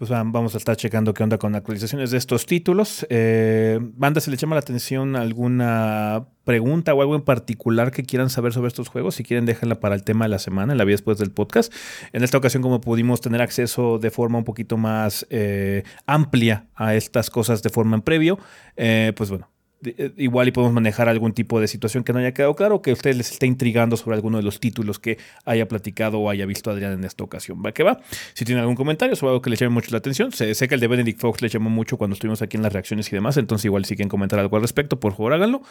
[0.00, 3.06] Pues va- vamos a estar checando qué onda con actualizaciones de estos títulos.
[3.10, 8.30] Eh, banda, si le llama la atención alguna pregunta o algo en particular que quieran
[8.30, 10.94] saber sobre estos juegos, si quieren déjenla para el tema de la semana, la vida
[10.94, 11.70] después del podcast.
[12.14, 16.94] En esta ocasión, como pudimos tener acceso de forma un poquito más eh, amplia a
[16.94, 18.38] estas cosas de forma en previo,
[18.78, 19.50] eh, pues bueno.
[19.84, 22.90] Eh, Igual y podemos manejar algún tipo de situación que no haya quedado claro, que
[22.90, 26.46] a ustedes les esté intrigando sobre alguno de los títulos que haya platicado o haya
[26.46, 27.62] visto Adrián en esta ocasión.
[27.64, 28.00] Va que va.
[28.34, 30.74] Si tienen algún comentario sobre algo que les llame mucho la atención, sé, sé que
[30.74, 33.36] el de Benedict Fox les llamó mucho cuando estuvimos aquí en las reacciones y demás,
[33.36, 35.62] entonces igual si quieren comentar algo al respecto, por favor háganlo.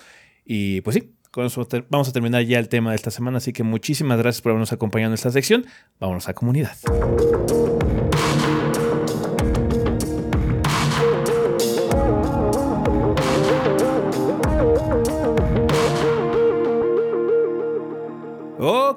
[0.46, 3.54] Y pues sí, con eso vamos a terminar ya el tema de esta semana, así
[3.54, 5.66] que muchísimas gracias por habernos acompañado en esta sección.
[6.00, 6.76] Vámonos a comunidad.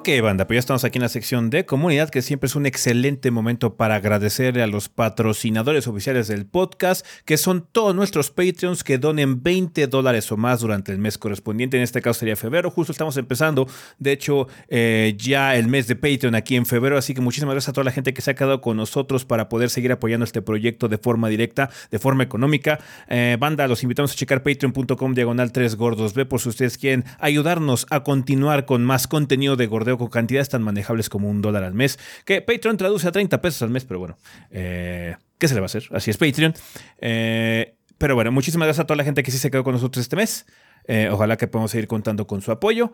[0.05, 2.65] Ok, banda, pues ya estamos aquí en la sección de comunidad, que siempre es un
[2.65, 8.83] excelente momento para agradecer a los patrocinadores oficiales del podcast, que son todos nuestros Patreons
[8.83, 11.77] que donen 20 dólares o más durante el mes correspondiente.
[11.77, 13.65] En este caso sería febrero, justo estamos empezando.
[13.97, 17.69] De hecho, eh, ya el mes de Patreon aquí en febrero, así que muchísimas gracias
[17.69, 20.41] a toda la gente que se ha quedado con nosotros para poder seguir apoyando este
[20.41, 22.81] proyecto de forma directa, de forma económica.
[23.07, 27.05] Eh, banda, los invitamos a checar patreon.com diagonal 3 gordos B por si ustedes quieren
[27.19, 29.67] ayudarnos a continuar con más contenido de
[29.97, 33.61] con cantidades tan manejables como un dólar al mes, que Patreon traduce a 30 pesos
[33.61, 34.17] al mes, pero bueno,
[34.51, 35.83] eh, ¿qué se le va a hacer?
[35.91, 36.53] Así es Patreon.
[36.99, 40.01] Eh, pero bueno, muchísimas gracias a toda la gente que sí se quedó con nosotros
[40.01, 40.45] este mes.
[40.87, 42.93] Eh, ojalá que podamos seguir contando con su apoyo.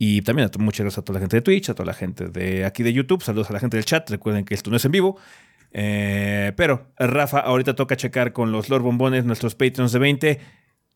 [0.00, 2.64] Y también muchas gracias a toda la gente de Twitch, a toda la gente de
[2.64, 3.22] aquí de YouTube.
[3.22, 4.08] Saludos a la gente del chat.
[4.10, 5.18] Recuerden que esto no es en vivo.
[5.72, 10.40] pero Rafa, ahorita toca checar con los Lord Bombones, nuestros Patreons de 20,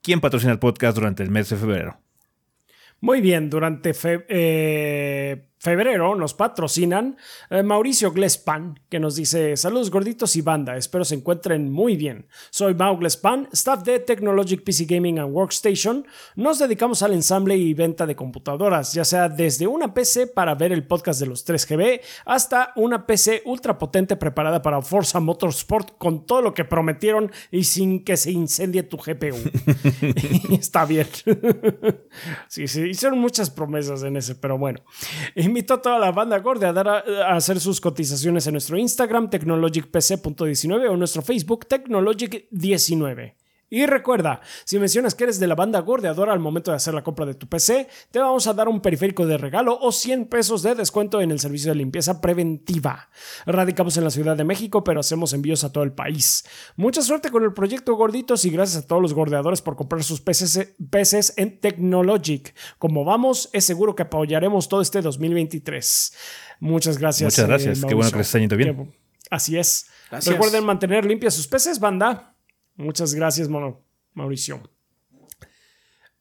[0.02, 1.98] quién patrocina el podcast durante el mes de febrero.
[3.04, 3.94] Muy bien, durante
[4.28, 7.16] eh, febrero nos patrocinan
[7.48, 12.26] eh, Mauricio Glespan, que nos dice: Saludos gorditos y banda, espero se encuentren muy bien.
[12.50, 16.04] Soy Mau Glespan, staff de Technologic PC Gaming and Workstation.
[16.34, 20.72] Nos dedicamos al ensamble y venta de computadoras, ya sea desde una PC para ver
[20.72, 26.26] el podcast de los 3GB hasta una PC ultra potente preparada para Forza Motorsport con
[26.26, 29.36] todo lo que prometieron y sin que se incendie tu GPU.
[30.50, 31.06] Está bien.
[32.48, 34.80] sí, sí, hicieron muchas promesas en ese, pero bueno.
[35.52, 39.28] Invito a toda la banda gorda a, dar a, hacer sus cotizaciones en nuestro Instagram,
[39.28, 43.34] technologicpc.19 o nuestro Facebook, technologic19.
[43.72, 47.02] Y recuerda, si mencionas que eres de la banda gordeadora al momento de hacer la
[47.02, 50.62] compra de tu PC, te vamos a dar un periférico de regalo o 100 pesos
[50.62, 53.08] de descuento en el servicio de limpieza preventiva.
[53.46, 56.44] Radicamos en la Ciudad de México, pero hacemos envíos a todo el país.
[56.76, 60.20] Mucha suerte con el proyecto Gorditos y gracias a todos los gordeadores por comprar sus
[60.20, 62.54] PCs, en Technologic.
[62.78, 66.12] Como vamos, es seguro que apoyaremos todo este 2023.
[66.60, 67.32] Muchas gracias.
[67.32, 67.84] Muchas gracias.
[67.86, 68.92] Qué bueno que les está yendo bien.
[69.30, 69.86] Así es.
[70.26, 72.31] Recuerden mantener limpias sus peces, banda.
[72.76, 73.48] Muchas gracias,
[74.14, 74.62] Mauricio.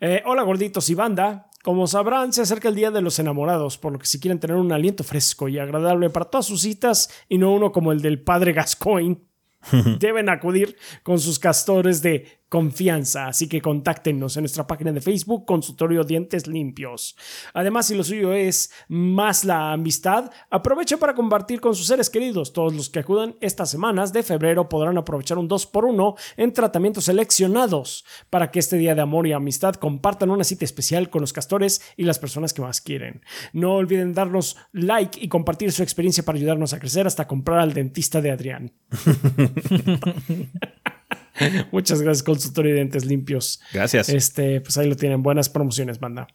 [0.00, 1.48] Eh, hola gorditos y banda.
[1.62, 4.56] Como sabrán, se acerca el Día de los Enamorados, por lo que si quieren tener
[4.56, 8.20] un aliento fresco y agradable para todas sus citas y no uno como el del
[8.20, 9.18] padre Gascoigne,
[10.00, 15.44] deben acudir con sus castores de confianza, así que contáctenos en nuestra página de Facebook
[15.44, 17.16] Consultorio Dientes Limpios.
[17.52, 22.52] Además, si lo suyo es más la amistad, aproveche para compartir con sus seres queridos.
[22.52, 28.04] Todos los que acudan estas semanas de febrero podrán aprovechar un 2x1 en tratamientos seleccionados
[28.30, 31.82] para que este día de amor y amistad compartan una cita especial con los castores
[31.96, 33.22] y las personas que más quieren.
[33.52, 37.74] No olviden darnos like y compartir su experiencia para ayudarnos a crecer hasta comprar al
[37.74, 38.72] dentista de Adrián.
[41.72, 43.60] Muchas gracias, consultorio de dientes limpios.
[43.72, 44.08] Gracias.
[44.08, 45.22] Este, pues ahí lo tienen.
[45.22, 46.28] Buenas promociones, banda.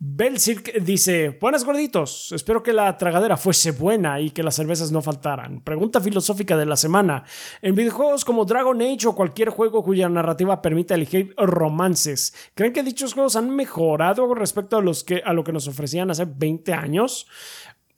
[0.00, 5.02] Belcirc dice: Buenas gorditos, espero que la tragadera fuese buena y que las cervezas no
[5.02, 5.60] faltaran.
[5.60, 7.24] Pregunta filosófica de la semana.
[7.62, 12.84] En videojuegos como Dragon Age o cualquier juego cuya narrativa permita elegir romances, ¿creen que
[12.84, 16.72] dichos juegos han mejorado respecto a, los que, a lo que nos ofrecían hace 20
[16.74, 17.26] años?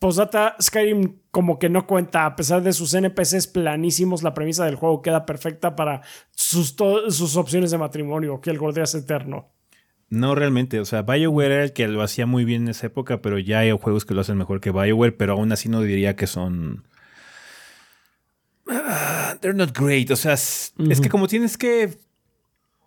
[0.01, 4.75] Posdata, Skyrim como que no cuenta, a pesar de sus NPCs planísimos, la premisa del
[4.75, 6.01] juego queda perfecta para
[6.31, 6.75] sus,
[7.11, 9.53] sus opciones de matrimonio, que el gordeas eterno.
[10.09, 13.21] No realmente, o sea, BioWare era el que lo hacía muy bien en esa época,
[13.21, 16.17] pero ya hay juegos que lo hacen mejor que BioWare, pero aún así no diría
[16.17, 16.89] que son...
[18.67, 20.73] Ah, they're not great, o sea, es
[21.03, 21.99] que como tienes que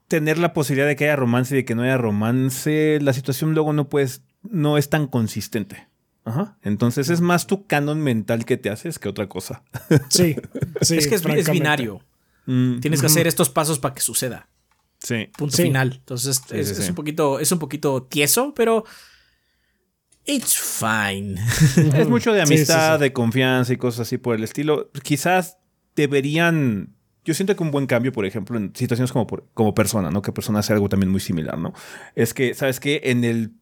[0.07, 3.53] tener la posibilidad de que haya romance y de que no haya romance, la situación
[3.53, 5.93] luego no puedes, no es tan consistente.
[6.26, 6.58] Ajá.
[6.62, 9.64] Entonces es más tu canon mental que te haces que otra cosa.
[10.10, 10.36] Sí,
[10.82, 12.02] sí es que es, binario.
[12.45, 14.50] Mm, Tienes que hacer estos pasos para que suceda.
[15.00, 15.30] Sí.
[15.38, 15.95] Punto final.
[15.95, 18.86] Entonces es, un poquito, es un poquito tieso, pero
[20.26, 21.36] it's fine.
[21.98, 24.91] es mucho de amistad, de confianza y cosas así por el estilo.
[25.04, 25.58] Quizás
[25.95, 26.95] deberían.
[27.26, 30.22] Yo siento que un buen cambio, por ejemplo, en situaciones como, como persona, ¿no?
[30.22, 31.74] Que persona hace algo también muy similar, ¿no?
[32.16, 33.02] Es que, ¿sabes qué?
[33.06, 33.54] En el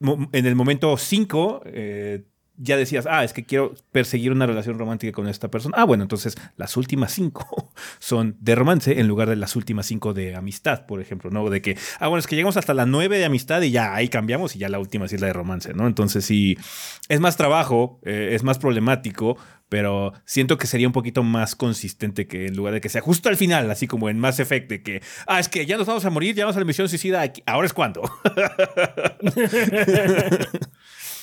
[0.00, 2.24] en el momento 5, eh,
[2.58, 5.76] ya decías, ah, es que quiero perseguir una relación romántica con esta persona.
[5.78, 10.14] Ah, bueno, entonces las últimas cinco son de romance en lugar de las últimas cinco
[10.14, 11.48] de amistad, por ejemplo, ¿no?
[11.50, 14.08] De que, ah, bueno, es que llegamos hasta la nueve de amistad y ya ahí
[14.08, 15.86] cambiamos y ya la última sí es la de romance, ¿no?
[15.86, 16.56] Entonces sí,
[17.08, 19.36] es más trabajo, eh, es más problemático,
[19.68, 23.28] pero siento que sería un poquito más consistente que en lugar de que sea justo
[23.28, 26.04] al final, así como en Mass Effect, de que, ah, es que ya nos vamos
[26.04, 28.02] a morir, ya vamos a la misión suicida, ahora es cuando.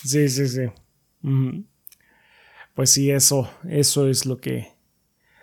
[0.04, 0.62] sí, sí, sí.
[2.74, 4.72] Pues sí, eso, eso es lo que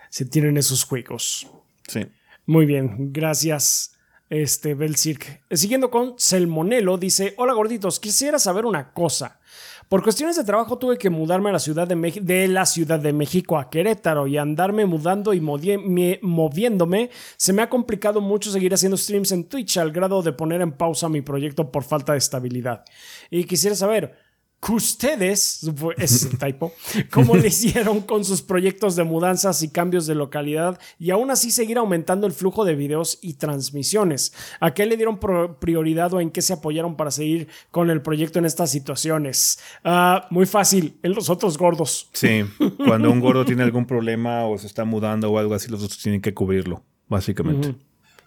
[0.10, 1.48] se tienen esos juegos.
[1.88, 2.06] Sí.
[2.46, 3.98] Muy bien, gracias.
[4.32, 5.42] Este, Belcirc.
[5.52, 9.42] Siguiendo con Selmonelo, dice: Hola gorditos, quisiera saber una cosa.
[9.90, 13.12] Por cuestiones de trabajo tuve que mudarme a la ciudad de, de la Ciudad de
[13.12, 17.10] México a Querétaro y andarme mudando y moviéndome.
[17.36, 20.72] Se me ha complicado mucho seguir haciendo streams en Twitch al grado de poner en
[20.72, 22.86] pausa mi proyecto por falta de estabilidad.
[23.30, 24.16] Y quisiera saber,
[24.64, 25.68] que ustedes,
[25.98, 26.72] es typo,
[27.10, 31.50] cómo le hicieron con sus proyectos de mudanzas y cambios de localidad y aún así
[31.50, 34.34] seguir aumentando el flujo de videos y transmisiones.
[34.60, 35.20] ¿A qué le dieron
[35.60, 39.60] prioridad o en qué se apoyaron para seguir con el proyecto en estas situaciones?
[39.84, 42.10] Ah, muy fácil, en los otros gordos.
[42.14, 42.44] Sí,
[42.86, 45.98] cuando un gordo tiene algún problema o se está mudando o algo así, los otros
[45.98, 47.76] tienen que cubrirlo, básicamente.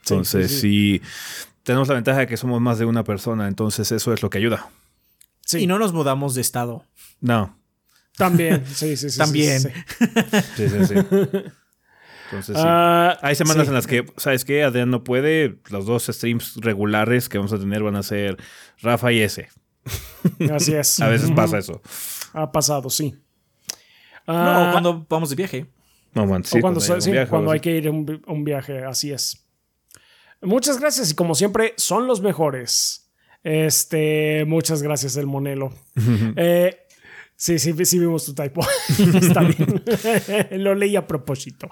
[0.00, 1.00] Entonces, sí,
[1.62, 4.38] tenemos la ventaja de que somos más de una persona, entonces eso es lo que
[4.38, 4.68] ayuda.
[5.52, 6.84] Y no nos mudamos de estado.
[7.20, 7.58] No.
[8.16, 9.18] También, sí, sí, sí.
[9.18, 9.60] También.
[9.60, 10.94] Sí, sí, sí.
[10.94, 12.62] Entonces, sí.
[12.64, 14.64] Ah, Hay semanas en las que, ¿sabes qué?
[14.64, 15.58] Adrián no puede.
[15.70, 18.38] Los dos streams regulares que vamos a tener van a ser
[18.80, 19.48] Rafa y ese.
[20.52, 21.00] Así es.
[21.00, 21.82] a veces pasa eso.
[22.32, 23.14] Ha pasado, sí.
[24.26, 25.70] no, ah, cuando vamos de viaje.
[26.14, 26.80] No, man, sí, o cuando,
[27.28, 29.44] cuando hay que ir a un, un viaje, así es.
[30.40, 33.03] Muchas gracias y como siempre, son los mejores.
[33.44, 35.70] Este, muchas gracias, el Monelo.
[36.36, 36.78] eh,
[37.36, 38.62] sí, sí, sí vimos tu typo.
[39.20, 39.84] Está bien.
[40.64, 41.68] Lo leí a propósito.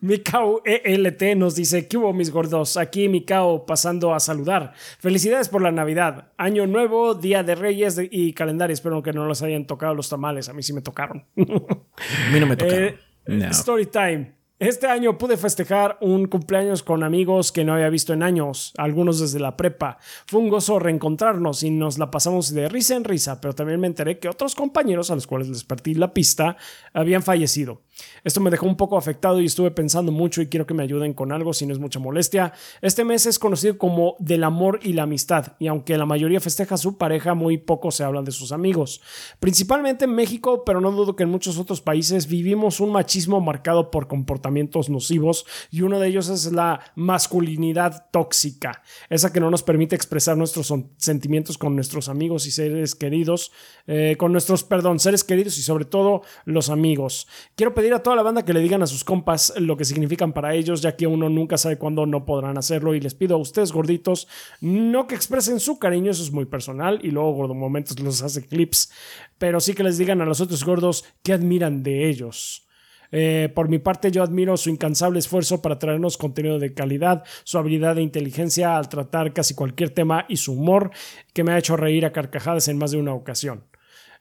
[0.00, 2.76] Mikao ELT nos dice: ¿Qué hubo, mis gordos?
[2.76, 4.72] Aquí Mikao pasando a saludar.
[4.98, 6.32] Felicidades por la Navidad.
[6.36, 8.74] Año nuevo, Día de Reyes y calendario.
[8.74, 10.48] Espero que no les hayan tocado los tamales.
[10.48, 11.24] A mí sí me tocaron.
[11.36, 12.96] a mí no me tocaron.
[13.26, 14.41] Eh, Story time.
[14.62, 19.18] Este año pude festejar un cumpleaños con amigos que no había visto en años, algunos
[19.18, 19.98] desde la prepa.
[20.24, 23.88] Fue un gozo reencontrarnos y nos la pasamos de risa en risa, pero también me
[23.88, 26.56] enteré que otros compañeros a los cuales les partí la pista
[26.92, 27.80] habían fallecido.
[28.24, 31.14] Esto me dejó un poco afectado y estuve pensando mucho y quiero que me ayuden
[31.14, 32.52] con algo si no es mucha molestia.
[32.80, 36.74] Este mes es conocido como del amor y la amistad y aunque la mayoría festeja
[36.74, 39.00] a su pareja, muy poco se hablan de sus amigos.
[39.40, 43.90] Principalmente en México, pero no dudo que en muchos otros países vivimos un machismo marcado
[43.90, 49.62] por comportamientos nocivos y uno de ellos es la masculinidad tóxica, esa que no nos
[49.62, 53.52] permite expresar nuestros sentimientos con nuestros amigos y seres queridos,
[53.86, 57.26] eh, con nuestros, perdón, seres queridos y sobre todo los amigos.
[57.54, 60.32] Quiero pedir a toda la banda que le digan a sus compas lo que significan
[60.32, 62.94] para ellos, ya que uno nunca sabe cuándo no podrán hacerlo.
[62.94, 64.28] Y les pido a ustedes, gorditos,
[64.60, 67.00] no que expresen su cariño, eso es muy personal.
[67.02, 68.92] Y luego, gordo, momentos los hace clips,
[69.38, 72.66] pero sí que les digan a los otros gordos que admiran de ellos.
[73.12, 77.58] Eh, por mi parte, yo admiro su incansable esfuerzo para traernos contenido de calidad, su
[77.58, 80.90] habilidad de inteligencia al tratar casi cualquier tema y su humor
[81.34, 83.64] que me ha hecho reír a carcajadas en más de una ocasión.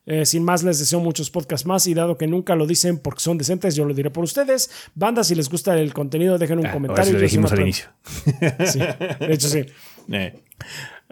[0.06, 3.22] Eh, sin más, les deseo muchos podcasts más y dado que nunca lo dicen porque
[3.22, 4.72] son decentes, yo lo diré por ustedes.
[4.96, 7.14] Banda, si les gusta el contenido, dejen un ah, comentario.
[7.14, 7.90] lo dijimos al inicio.
[8.66, 9.66] Sí, de hecho sí.
[10.12, 10.34] Eh.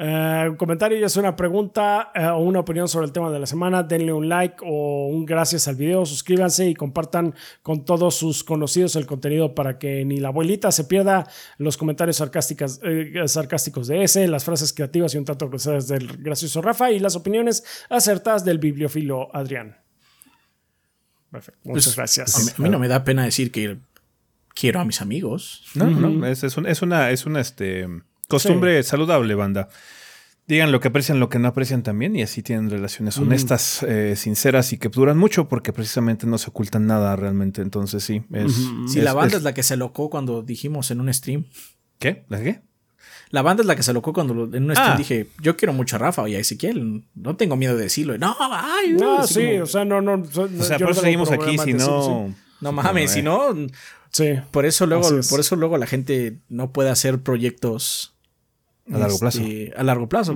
[0.02, 3.38] Eh, un comentario y es una pregunta eh, o una opinión sobre el tema de
[3.38, 8.16] la semana, denle un like o un gracias al video, suscríbanse y compartan con todos
[8.16, 11.28] sus conocidos el contenido para que ni la abuelita se pierda
[11.58, 16.08] los comentarios sarcásticos, eh, sarcásticos de ese, las frases creativas y un tanto cruzadas del
[16.16, 19.80] gracioso Rafa y las opiniones acertadas del bibliofilo Adrián.
[21.30, 21.60] Perfecto.
[21.66, 22.58] Muchas pues, gracias.
[22.58, 23.80] A mí, no me da pena decir que
[24.56, 25.66] quiero a mis amigos.
[25.76, 27.86] No, no, es, es, es, una, es una, este,
[28.30, 29.70] Costumbre saludable, banda.
[30.48, 34.16] Digan lo que aprecian, lo que no aprecian también, y así tienen relaciones honestas, eh,
[34.16, 37.62] sinceras y que duran mucho porque precisamente no se ocultan nada realmente.
[37.62, 38.24] Entonces, sí.
[38.32, 38.54] Es,
[38.88, 41.46] sí, la banda es, la que se locó cuando dijimos en un stream.
[42.00, 42.26] ¿Qué?
[42.30, 42.62] ¿La qué?
[43.32, 44.98] La banda es la que se locó cuando en un stream ah.
[44.98, 47.04] dije, yo quiero mucho a Rafa y a Ezequiel.
[47.14, 48.18] No tengo miedo de decirlo.
[48.18, 50.14] No, ay, no, sí, o sea, no, no.
[50.14, 52.34] O sea, por eso seguimos aquí, si no.
[52.62, 53.56] No mames, si no.
[54.12, 54.34] Sí.
[54.50, 58.16] Por eso luego, por eso luego la gente no puede hacer proyectos
[58.92, 59.40] a largo plazo.
[59.42, 60.36] Este, a largo plazo.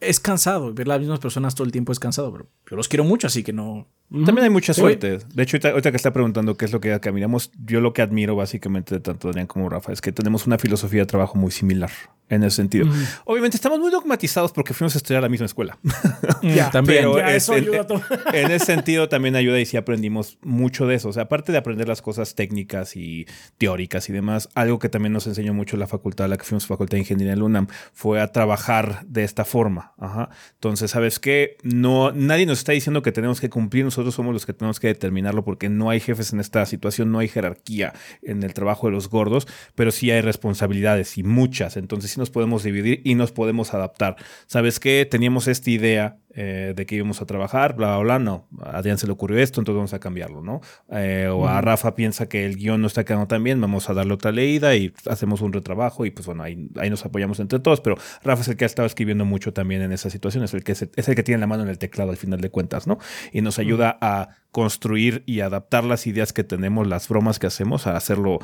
[0.00, 0.72] Es cansado.
[0.74, 3.42] Ver las mismas personas todo el tiempo es cansado, pero yo los quiero mucho, así
[3.42, 3.86] que no.
[4.10, 5.18] También hay mucha suerte.
[5.32, 8.34] De hecho, ahorita, que está preguntando qué es lo que caminamos, yo lo que admiro
[8.34, 11.90] básicamente de tanto Adrián como Rafa es que tenemos una filosofía de trabajo muy similar.
[12.28, 12.86] en ese sentido.
[13.24, 15.78] Obviamente estamos muy dogmatizados porque fuimos a estudiar a la misma escuela.
[16.42, 17.00] Ya, también.
[17.02, 18.02] Pero Ya, es- eso en, ayuda a todo.
[18.32, 21.08] en ese sentido también ayuda y sí aprendimos mucho de eso.
[21.10, 23.26] O sea, aparte de aprender las cosas técnicas y
[23.58, 26.66] teóricas y demás, algo que también nos enseñó mucho la facultad a la que fuimos
[26.66, 29.89] facultad de ingeniería en la UNAM fue a trabajar de esta forma.
[29.98, 30.30] Ajá.
[30.54, 31.56] Entonces, ¿sabes qué?
[31.62, 34.86] No, nadie nos está diciendo que tenemos que cumplir, nosotros somos los que tenemos que
[34.88, 37.92] determinarlo porque no hay jefes en esta situación, no hay jerarquía
[38.22, 41.76] en el trabajo de los gordos, pero sí hay responsabilidades y muchas.
[41.76, 44.16] Entonces, sí nos podemos dividir y nos podemos adaptar.
[44.46, 45.06] ¿Sabes qué?
[45.10, 48.18] Teníamos esta idea eh, de que íbamos a trabajar, bla, bla, bla.
[48.20, 50.60] No, a Adrián se le ocurrió esto, entonces vamos a cambiarlo, ¿no?
[50.92, 53.94] Eh, o a Rafa piensa que el guion no está quedando tan bien, vamos a
[53.94, 57.58] darle otra leída y hacemos un retrabajo y pues bueno, ahí, ahí nos apoyamos entre
[57.58, 60.62] todos, pero Rafa es el que ha estado escribiendo mucho también en esas situaciones, el
[60.62, 62.86] que es, es el que tiene la mano en el teclado al final de cuentas,
[62.86, 62.98] ¿no?
[63.32, 67.86] Y nos ayuda a construir y adaptar las ideas que tenemos, las bromas que hacemos,
[67.86, 68.38] a hacerlo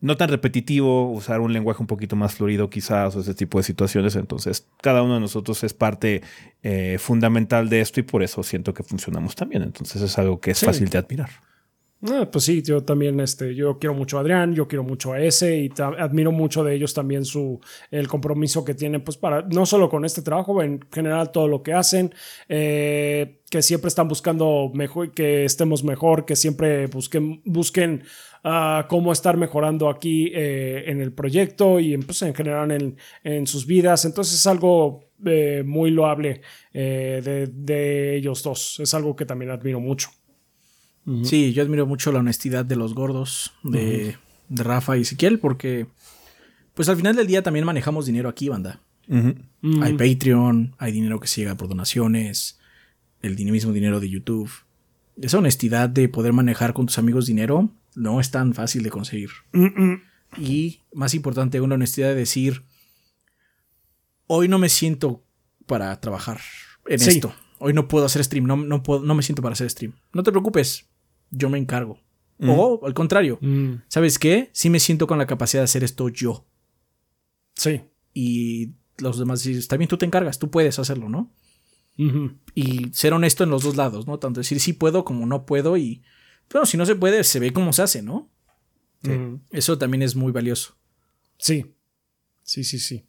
[0.00, 3.64] no tan repetitivo, usar un lenguaje un poquito más florido quizás, o ese tipo de
[3.64, 4.14] situaciones.
[4.16, 6.22] Entonces, cada uno de nosotros es parte
[6.62, 9.62] eh, fundamental de esto y por eso siento que funcionamos también.
[9.62, 10.66] Entonces, es algo que es Sí.
[10.66, 11.30] fácil de admirar.
[12.08, 15.20] Ah, pues sí, yo también, este, yo quiero mucho a Adrián, yo quiero mucho a
[15.20, 17.60] ese y admiro mucho de ellos también su,
[17.90, 21.60] el compromiso que tienen, pues para, no solo con este trabajo, en general todo lo
[21.64, 22.14] que hacen,
[22.48, 28.02] eh, que siempre están buscando mejor, que estemos mejor, que siempre busquen, busquen
[28.44, 32.96] ah, cómo estar mejorando aquí eh, en el proyecto y en, pues, en general en,
[33.24, 34.04] en sus vidas.
[34.04, 36.42] Entonces es algo eh, muy loable
[36.72, 40.10] eh, de, de ellos dos, es algo que también admiro mucho.
[41.22, 44.16] Sí, yo admiro mucho la honestidad de los gordos, de,
[44.50, 45.86] de Rafa y Ezequiel, porque
[46.74, 48.82] pues al final del día también manejamos dinero aquí, banda.
[49.08, 52.57] Hay Patreon, hay dinero que se llega por donaciones,
[53.22, 54.50] el mismo dinero de YouTube.
[55.20, 59.30] Esa honestidad de poder manejar con tus amigos dinero no es tan fácil de conseguir.
[60.36, 62.62] Y más importante, una honestidad de decir,
[64.26, 65.24] hoy no me siento
[65.66, 66.40] para trabajar
[66.86, 67.10] en Sí.
[67.10, 67.34] esto.
[67.58, 69.94] Hoy no puedo hacer stream, no, no, puedo, no me siento para hacer stream.
[70.12, 70.86] No te preocupes,
[71.30, 72.00] yo me encargo.
[72.40, 74.48] O al contrario, Mm, ¿sabes qué?
[74.52, 76.46] Sí me siento con la capacidad de hacer esto yo.
[77.56, 77.80] sí.
[78.14, 81.30] Y los demás dicen, está bien, tú te encargas, tú puedes hacerlo, ¿no?
[82.54, 84.18] Y ser honesto en los dos lados, ¿no?
[84.18, 86.02] Tanto decir sí puedo como no puedo y...
[86.50, 88.30] Bueno, si no se puede, se ve cómo se hace, ¿no?
[89.50, 90.76] Eso también es muy valioso.
[91.38, 91.74] Sí,
[92.44, 93.04] sí, sí, sí.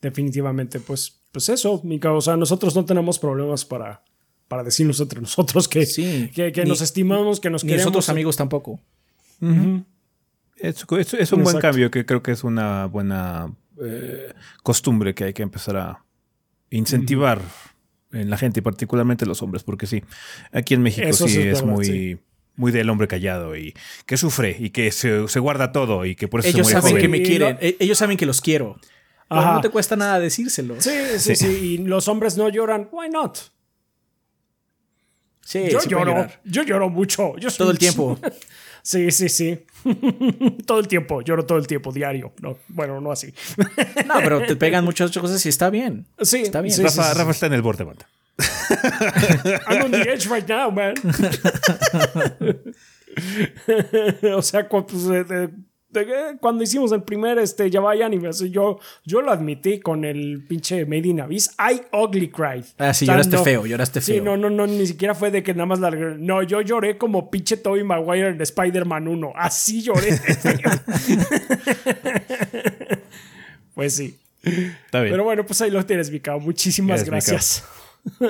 [0.00, 2.12] Definitivamente, pues, pues eso, Mica.
[2.12, 4.02] O sea, nosotros no tenemos problemas para,
[4.48, 6.30] para decirnos entre nosotros que, Sí.
[6.34, 7.86] que, que Ni- nos estimamos, que nos Ni queremos.
[7.92, 8.80] nosotros amigos tampoco.
[10.56, 14.32] Es, es- es un buen cambio que creo que es una buena eh,
[14.62, 16.04] costumbre que hay que empezar a
[16.70, 17.40] incentivar
[18.12, 20.02] en la gente y particularmente los hombres, porque sí,
[20.52, 22.18] aquí en México Eso sí, es muy, sí.
[22.56, 23.74] muy del hombre callado y
[24.06, 26.80] que sufre y que se, se guarda todo y que por eso Ellos se muere
[26.80, 27.02] saben joven.
[27.02, 28.78] que me quieren, lo- e- ellos saben que los quiero.
[29.28, 29.54] Ajá.
[29.54, 30.80] no te cuesta nada decírselo.
[30.80, 32.88] Sí, sí, sí, Y los hombres no lloran.
[32.92, 33.36] Why not?
[35.44, 36.26] Sí, yo lloro.
[36.44, 37.36] Yo lloro mucho.
[37.38, 38.18] Yo soy- Todo el tiempo.
[38.82, 39.58] Sí, sí, sí.
[40.66, 41.22] todo el tiempo.
[41.22, 42.32] Lloro todo el tiempo, diario.
[42.40, 43.32] No, bueno, no así.
[44.06, 46.06] No, pero te pegan muchas otras cosas y está bien.
[46.20, 46.74] Sí, Está bien.
[46.74, 47.18] sí, Rafa, sí, sí.
[47.18, 48.06] Rafa está en el borde, banda.
[49.68, 50.94] I'm on the edge right now, man.
[54.34, 54.92] o sea, pues,
[56.04, 60.04] de- cuando hicimos el primer este, Ya vaya anime, así, yo, yo lo admití con
[60.04, 61.50] el pinche Made in Abyss.
[61.58, 62.64] I ugly cried.
[62.78, 64.24] Ah, sí, O sea, lloraste no- feo, lloraste Sí, feo.
[64.24, 65.90] no, no, no, ni siquiera fue de que nada más la.
[65.90, 69.32] No, yo lloré como pinche Tobey Maguire en Spider-Man 1.
[69.36, 70.10] Así lloré.
[73.74, 74.18] pues sí.
[74.42, 75.12] Está bien.
[75.12, 76.40] Pero bueno, pues ahí lo tienes, Mikao.
[76.40, 77.64] Muchísimas gracias.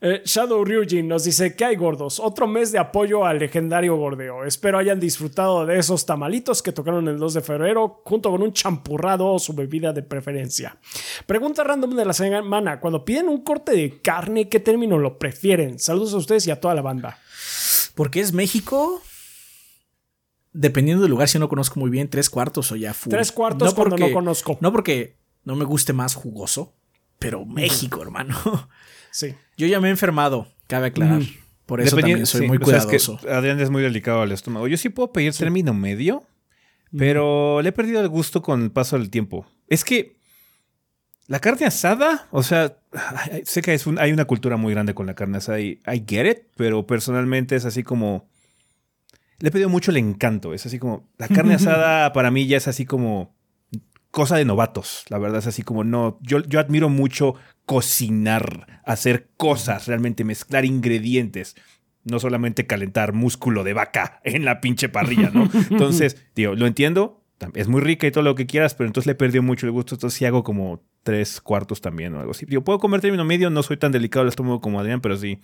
[0.00, 2.20] Eh, Shadow Ryujin nos dice que hay gordos.
[2.20, 4.44] Otro mes de apoyo al legendario gordeo.
[4.44, 8.52] Espero hayan disfrutado de esos tamalitos que tocaron el 2 de febrero junto con un
[8.52, 10.78] champurrado o su bebida de preferencia.
[11.26, 12.78] Pregunta random de la semana.
[12.78, 15.80] Cuando piden un corte de carne, ¿qué término lo prefieren?
[15.80, 17.18] Saludos a ustedes y a toda la banda.
[17.96, 19.02] Porque es México.
[20.52, 23.10] Dependiendo del lugar, si no conozco muy bien, tres cuartos o ya full.
[23.10, 24.58] Tres cuartos cuando no conozco.
[24.60, 26.74] No porque no me guste más jugoso,
[27.18, 28.36] pero México, hermano.
[29.10, 29.34] Sí.
[29.58, 31.20] Yo ya me he enfermado, cabe aclarar.
[31.66, 33.18] Por eso también soy sí, muy es que cuidadoso.
[33.30, 34.66] Adrián es muy delicado al estómago.
[34.68, 36.22] Yo sí puedo pedir término medio,
[36.96, 39.46] pero le he perdido el gusto con el paso del tiempo.
[39.66, 40.16] Es que
[41.26, 42.78] la carne asada, o sea,
[43.44, 46.02] sé que es un- hay una cultura muy grande con la carne asada y I
[46.08, 48.28] get it, pero personalmente es así como...
[49.40, 50.54] Le he pedido mucho el encanto.
[50.54, 51.06] Es así como...
[51.18, 53.36] La carne asada para mí ya es así como
[54.10, 55.04] cosa de novatos.
[55.10, 56.18] La verdad es así como no.
[56.22, 57.34] Yo, yo admiro mucho
[57.66, 61.54] cocinar, hacer cosas, realmente mezclar ingredientes.
[62.04, 65.48] No solamente calentar músculo de vaca en la pinche parrilla, ¿no?
[65.70, 67.22] Entonces, tío, lo entiendo.
[67.54, 69.94] es muy rica y todo lo que quieras, pero entonces le perdió mucho el gusto.
[69.94, 72.46] Entonces sí hago como tres cuartos también o algo así.
[72.48, 75.38] Yo puedo comer término medio, no soy tan delicado al estómago como Adrián, pero sí.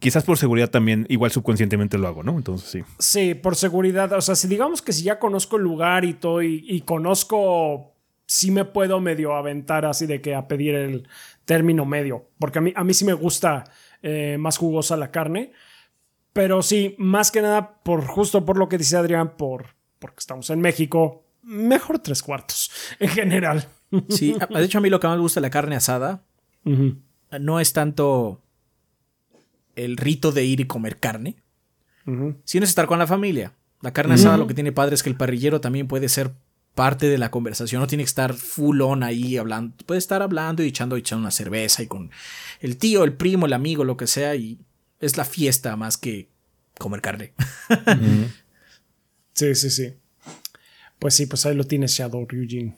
[0.00, 2.36] Quizás por seguridad también, igual subconscientemente lo hago, ¿no?
[2.36, 2.82] Entonces sí.
[2.98, 4.12] Sí, por seguridad.
[4.12, 7.94] O sea, si digamos que si ya conozco el lugar y, todo y, y conozco,
[8.26, 11.08] sí me puedo medio aventar así de que a pedir el
[11.46, 12.28] término medio.
[12.38, 13.64] Porque a mí, a mí sí me gusta
[14.02, 15.52] eh, más jugosa la carne.
[16.34, 19.68] Pero sí, más que nada, por justo por lo que dice Adrián, por,
[19.98, 22.70] porque estamos en México, mejor tres cuartos
[23.00, 23.66] en general.
[24.10, 26.24] Sí, de hecho a mí lo que más me gusta de la carne asada
[27.40, 28.42] no es tanto
[29.76, 31.36] el rito de ir y comer carne,
[32.44, 33.52] sino es estar con la familia.
[33.80, 36.34] La carne asada lo que tiene padre es que el parrillero también puede ser
[36.76, 40.62] parte de la conversación, no tiene que estar full on ahí hablando, puede estar hablando
[40.62, 42.10] y echando, echando una cerveza y con
[42.60, 44.58] el tío, el primo, el amigo, lo que sea, y
[45.00, 46.28] es la fiesta más que
[46.78, 47.32] comer carne.
[49.32, 49.92] Sí, sí, sí.
[50.98, 52.74] Pues sí, pues ahí lo tienes, Shadow Ryujin.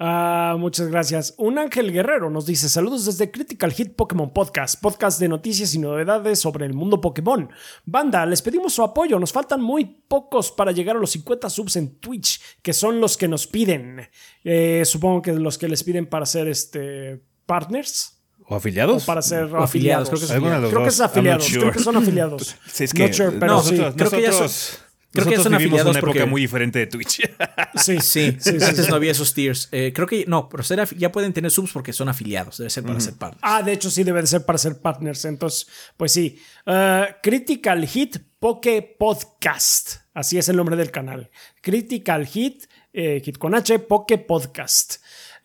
[0.00, 1.34] Ah, muchas gracias.
[1.38, 5.80] Un ángel guerrero nos dice saludos desde Critical Hit Pokémon Podcast, podcast de noticias y
[5.80, 7.50] novedades sobre el mundo Pokémon.
[7.84, 11.74] Banda, les pedimos su apoyo, nos faltan muy pocos para llegar a los 50 subs
[11.76, 14.08] en Twitch, que son los que nos piden.
[14.44, 19.02] Eh, supongo que los que les piden para ser este partners ¿O afiliados?
[19.02, 20.70] o para ser O afiliados, afiliados.
[20.70, 22.56] creo que es Creo que afiliados, creo que son afiliados.
[22.72, 23.72] Sí, es que sure, pero no, sí.
[23.74, 26.30] nosotros, creo que ya son- nosotros- creo que nosotros son vivimos afiliados una época porque-
[26.30, 27.20] muy diferente de Twitch.
[27.74, 28.90] Sí, Sí, sí, sí, antes sí.
[28.90, 29.68] no había esos tiers.
[29.72, 32.70] Eh, creo que no, pero ser afi- ya pueden tener subs porque son afiliados, debe
[32.70, 33.40] ser para ser partners.
[33.44, 35.24] Ah, de hecho sí debe de ser para ser partners.
[35.24, 36.38] Entonces, pues sí.
[36.66, 39.96] Uh, Critical Hit Poke Podcast.
[40.14, 41.30] Así es el nombre del canal.
[41.62, 44.96] Critical Hit, eh, Hit con H, Poke Podcast.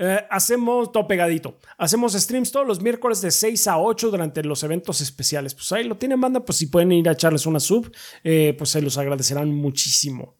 [0.06, 1.60] Eh, hacemos todo pegadito.
[1.78, 5.56] Hacemos streams todos los miércoles de 6 a 8 durante los eventos especiales.
[5.56, 6.44] Pues ahí lo tienen, banda.
[6.44, 7.90] Pues si pueden ir a echarles una sub,
[8.22, 10.36] eh, pues se los agradecerán muchísimo.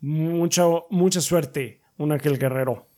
[0.00, 2.88] Mucho, mucha suerte, un ángel guerrero.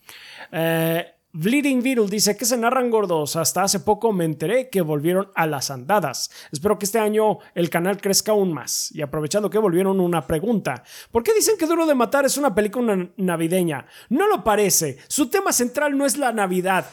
[0.53, 3.37] Eh, Bleeding Beetle dice que se narran gordos.
[3.37, 6.31] Hasta hace poco me enteré que volvieron a las andadas.
[6.51, 8.91] Espero que este año el canal crezca aún más.
[8.93, 10.83] Y aprovechando que volvieron una pregunta.
[11.13, 13.87] ¿Por qué dicen que Duro de Matar es una película navideña?
[14.09, 14.99] No lo parece.
[15.07, 16.87] Su tema central no es la Navidad.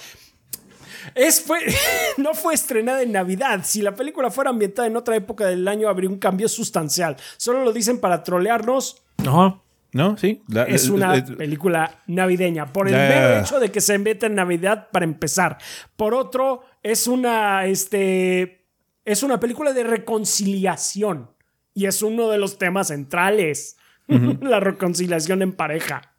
[1.16, 1.60] Es fue,
[2.18, 3.62] no fue estrenada en Navidad.
[3.64, 7.18] Si la película fuera ambientada en otra época del año, habría un cambio sustancial.
[7.38, 9.02] Solo lo dicen para trolearnos.
[9.24, 10.18] No, ¿No?
[10.18, 10.42] Sí.
[10.48, 12.66] La- Es una película navideña.
[12.74, 15.58] Por el mero hecho de que se ambienta en Navidad, para empezar.
[15.96, 17.66] Por otro, es una.
[17.66, 18.66] Este.
[19.06, 21.32] Es una película de reconciliación.
[21.74, 23.78] Y es uno de los temas centrales.
[24.42, 26.14] la reconciliación en pareja.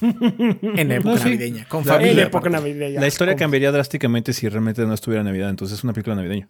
[0.00, 1.24] en época No, sí.
[1.24, 2.10] navideña, con La- familia.
[2.12, 3.00] en la- época navideña.
[3.00, 5.50] La historia Con- cambiaría drásticamente si realmente no estuviera Navidad.
[5.50, 6.48] Entonces es una película navideña.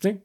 [0.00, 0.20] Sí.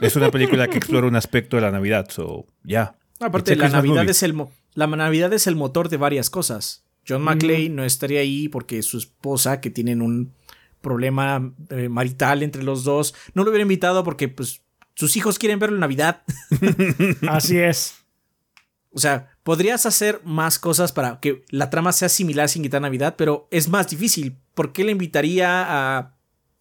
[0.00, 2.06] Es una película que explora un aspecto de la Navidad.
[2.10, 2.96] So, ya.
[3.22, 4.34] Aparte, la Navidad, es el
[4.74, 6.84] la Navidad es el motor de varias cosas.
[7.06, 10.32] John McClane no estaría ahí porque su esposa, que tienen un
[10.80, 14.62] problema eh, marital entre los dos, no lo hubiera invitado porque pues
[14.94, 16.22] sus hijos quieren verlo en Navidad.
[17.28, 17.94] Así es.
[18.90, 23.14] O sea, podrías hacer más cosas para que la trama sea similar sin quitar Navidad,
[23.16, 24.38] pero es más difícil.
[24.54, 26.16] ¿Por qué le invitaría a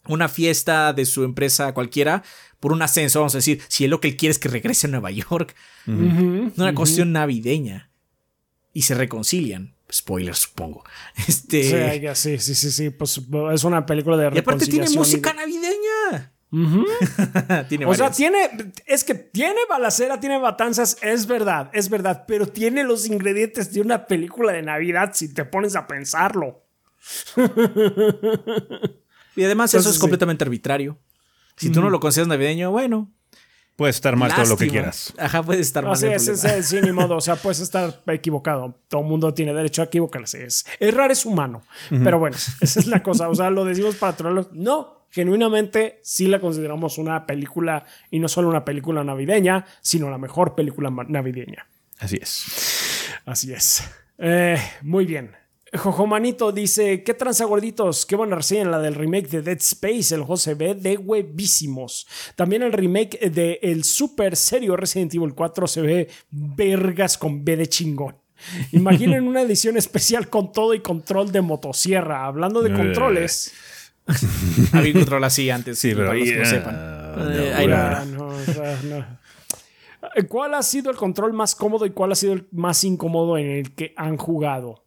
[0.07, 2.23] una fiesta de su empresa cualquiera
[2.60, 3.19] por un ascenso?
[3.19, 5.56] Vamos a decir, si él lo que él quiere es que regrese a Nueva York.
[5.86, 7.90] Es una cuestión navideña.
[8.73, 9.76] Y se reconcilian.
[9.91, 10.84] Spoiler, supongo.
[11.28, 11.64] Este.
[11.64, 12.90] Sí, ya, sí, sí, sí, sí.
[12.90, 13.19] Pues
[13.53, 16.32] es una película de y aparte tiene reconciliación música de- navideña.
[17.69, 18.49] Tiene O sea, tiene,
[18.86, 23.80] es que tiene balacera, tiene matanzas, es verdad, es verdad, pero tiene los ingredientes de
[23.80, 26.65] una película de Navidad si te pones a pensarlo.
[29.35, 30.01] y además eso es sí.
[30.01, 30.97] completamente arbitrario.
[31.55, 33.11] Si tú no lo consideras navideño, bueno.
[33.75, 34.71] Puede estar mal todo lo que lástima.
[34.71, 35.13] quieras.
[35.17, 35.93] Ajá, puede estar mal.
[35.93, 38.79] Así es, es, es, sí, ni modo, o sea, puedes estar equivocado.
[38.87, 40.43] Todo el mundo tiene derecho a equivocarse.
[40.43, 41.63] Es, errar es humano.
[41.89, 43.29] Pero bueno, esa es la cosa.
[43.29, 44.53] O sea, lo decimos para trolearlos.
[44.53, 50.17] No, genuinamente sí la consideramos una película y no solo una película navideña, sino la
[50.17, 51.65] mejor película navideña.
[51.99, 52.45] Así es.
[53.25, 53.83] Así es.
[54.17, 55.35] Eh, muy bien.
[55.73, 58.06] Jojomanito dice: ¿Qué tranza gorditos?
[58.06, 60.14] Qué buena reseña la del remake de Dead Space.
[60.14, 62.07] El juego se ve de huevísimos.
[62.35, 67.56] También el remake de el super serio Resident Evil 4 se ve vergas con B
[67.56, 68.15] de chingón.
[68.73, 72.26] Imaginen una edición especial con todo y control de motosierra.
[72.26, 72.76] Hablando de Eh.
[72.76, 73.53] controles.
[74.73, 75.80] Había un control así antes.
[75.80, 76.76] Sí, pero para los que no ahí, sepan.
[76.76, 77.15] ah,
[77.61, 77.68] Eh,
[78.07, 79.22] no, sea, no.
[80.27, 83.49] ¿Cuál ha sido el control más cómodo y cuál ha sido el más incómodo en
[83.52, 84.84] el que han jugado?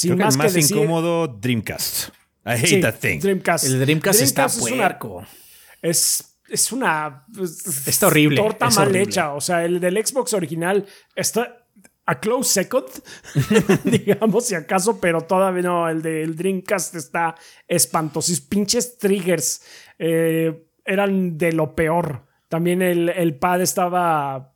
[0.00, 2.08] Sin Creo que más el más que decir, incómodo, Dreamcast.
[2.46, 3.18] I hate sí, that thing.
[3.20, 3.64] Dreamcast.
[3.66, 5.26] El Dreamcast, está es una- puerco.
[5.82, 7.24] es, es una.
[7.36, 9.02] pues, Está horrible, Torta es mal horrible.
[9.04, 9.34] hecha.
[9.34, 11.56] O sea, el del Xbox original está.
[12.06, 12.86] a close second,
[13.84, 17.34] digamos, si acaso, pero todavía no, el del Dreamcast está
[17.68, 18.32] espantoso.
[18.48, 19.62] Pinches triggers
[19.98, 22.26] eh, eran de lo peor.
[22.48, 24.54] También el, el pad estaba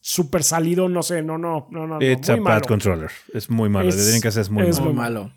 [0.00, 2.00] súper salido, no sé, no, no, no, no.
[2.02, 2.60] It's muy a malo.
[2.60, 3.10] pad controller.
[3.34, 3.88] Es muy malo.
[3.88, 4.84] Es- el de Dreamcast es muy es malo.
[4.84, 5.32] Muy muy malo.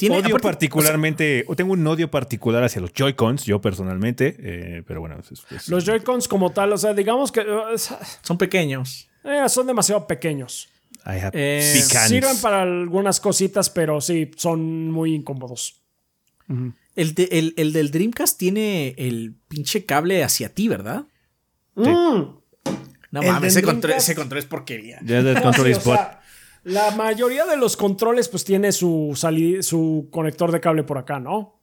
[0.00, 5.00] odio aparte, particularmente, o tengo un odio particular hacia los Joy-Cons, yo personalmente, eh, pero
[5.00, 7.44] bueno, es- es- Los Joy-Cons como tal, o sea, digamos que
[8.22, 9.08] son pequeños.
[9.24, 10.68] eh, son demasiado pequeños.
[11.04, 11.82] I have Eh.
[12.06, 15.82] Sirven para algunas cositas, pero sí, son muy incómodos.
[16.96, 21.04] El, de- el- el del Dreamcast tiene el pinche cable hacia ti, ¿verdad?
[21.74, 22.37] Mm.
[23.10, 24.98] No El mames, ese control, ese control es porquería.
[25.04, 25.96] Ya del No, control sí, o spot.
[25.96, 26.20] sea,
[26.64, 29.18] la mayoría de los controles pues tiene su,
[29.62, 31.60] su conector de cable por acá, ¿no?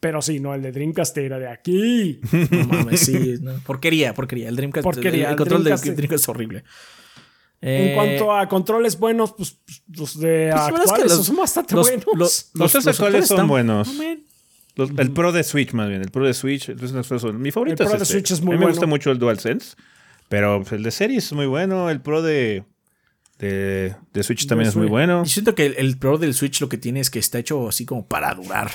[0.00, 2.20] Pero sí, no, el de Dreamcast era de aquí.
[2.50, 3.36] No mames, sí.
[3.40, 3.52] no.
[3.66, 4.48] Porquería, porquería.
[4.48, 6.64] El Dreamcast, Porquería, el, el control Dreamcast- del Dreamcast es horrible.
[7.62, 10.90] En Eh, cuanto a controles buenos, pues pues, los de pues, la verdad es que
[10.92, 12.06] actuales los- son bastante los- buenos.
[12.16, 13.90] los- Los tres actuales son están- buenos.
[14.96, 16.00] El Pro de Switch, más bien.
[16.00, 16.70] El Pro de Switch.
[16.70, 18.14] el actuales Mi favorito El Pro es de este.
[18.14, 18.74] Switch es muy A mí me bueno.
[18.74, 19.76] gusta mucho el DualSense.
[20.30, 21.90] Pero pues, el de Series es muy bueno.
[21.90, 22.64] El Pro de,
[23.38, 25.24] de, de Switch también es muy bueno.
[25.24, 27.68] Yo siento que el, el Pro del Switch lo que tiene es que está hecho
[27.68, 28.70] así como para durar.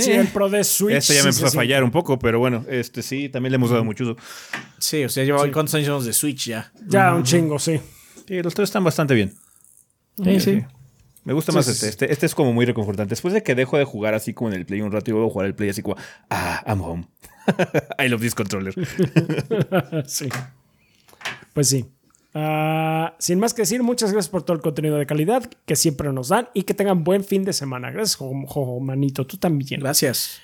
[0.00, 0.96] Sí, Eh, el Pro de Switch.
[0.96, 1.56] Este ya me sí, empezó sí, a sí.
[1.56, 4.16] fallar un poco, pero bueno, este sí, también le hemos dado mucho uso.
[4.78, 6.70] Sí, o sea, lleva cuántos años llevamos de Switch ya.
[6.86, 7.80] Ya, un chingo, sí.
[8.26, 9.32] Sí, los tres están bastante bien.
[10.22, 10.64] Sí, sí.
[11.24, 11.86] Me gusta Sí, más sí, este.
[11.86, 11.90] sí.
[11.90, 12.12] este.
[12.12, 13.10] Este es como muy reconfortante.
[13.10, 15.28] Después de que dejo de jugar así como en el Play un rato y vuelvo
[15.28, 15.96] a jugar el Play así como,
[16.28, 17.06] ah, I'm home.
[17.98, 18.74] I love this controller.
[20.06, 20.28] sí.
[21.54, 21.86] Pues sí.
[22.34, 26.12] Ah, sin más que decir, muchas gracias por todo el contenido de calidad que siempre
[26.12, 27.90] nos dan y que tengan buen fin de semana.
[27.90, 29.26] Gracias, jo- jo- manito.
[29.26, 29.80] Tú también.
[29.80, 30.40] Gracias.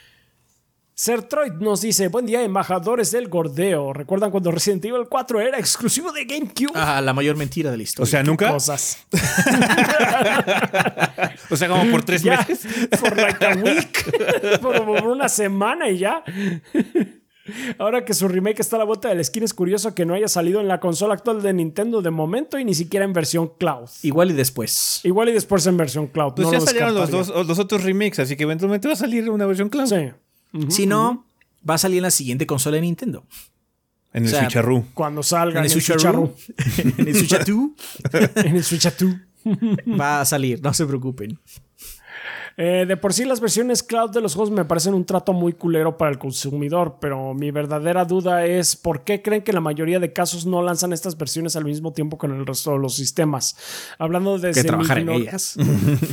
[0.96, 3.92] Sertroid nos dice: Buen día, embajadores del gordeo.
[3.92, 6.70] ¿Recuerdan cuando Resident Evil 4 era exclusivo de GameCube?
[6.74, 8.04] Ah, la mayor mentira de la historia.
[8.04, 8.50] O sea, nunca.
[8.52, 8.98] Cosas.
[11.54, 12.66] O sea, como por tres Ya, meses.
[13.00, 14.60] por like a week.
[14.60, 16.22] por, por una semana y ya.
[17.78, 20.14] Ahora que su remake está a la vuelta de la esquina, es curioso que no
[20.14, 23.52] haya salido en la consola actual de Nintendo de momento y ni siquiera en versión
[23.58, 23.88] cloud.
[24.02, 25.00] Igual y después.
[25.04, 26.32] Igual y después en versión cloud.
[26.34, 28.96] Pues no ya lo salieron los, dos, los otros remakes, así que eventualmente va a
[28.96, 29.86] salir una versión cloud.
[29.88, 30.10] Sí.
[30.70, 31.26] si no,
[31.68, 33.24] va a salir en la siguiente consola de Nintendo.
[34.14, 34.86] En el O sea, Switcheroo.
[34.94, 35.70] Cuando salga En el.
[35.70, 36.34] Switcheroo.
[36.78, 37.48] en el Switch 2
[38.36, 39.14] En el Switch 2.
[40.00, 41.38] va a salir, no se preocupen.
[42.56, 45.54] Eh, de por sí las versiones cloud de los juegos me parecen un trato muy
[45.54, 49.98] culero para el consumidor, pero mi verdadera duda es por qué creen que la mayoría
[49.98, 53.56] de casos no lanzan estas versiones al mismo tiempo con el resto de los sistemas.
[53.98, 55.56] Hablando desde Que trabajar en mi ellas.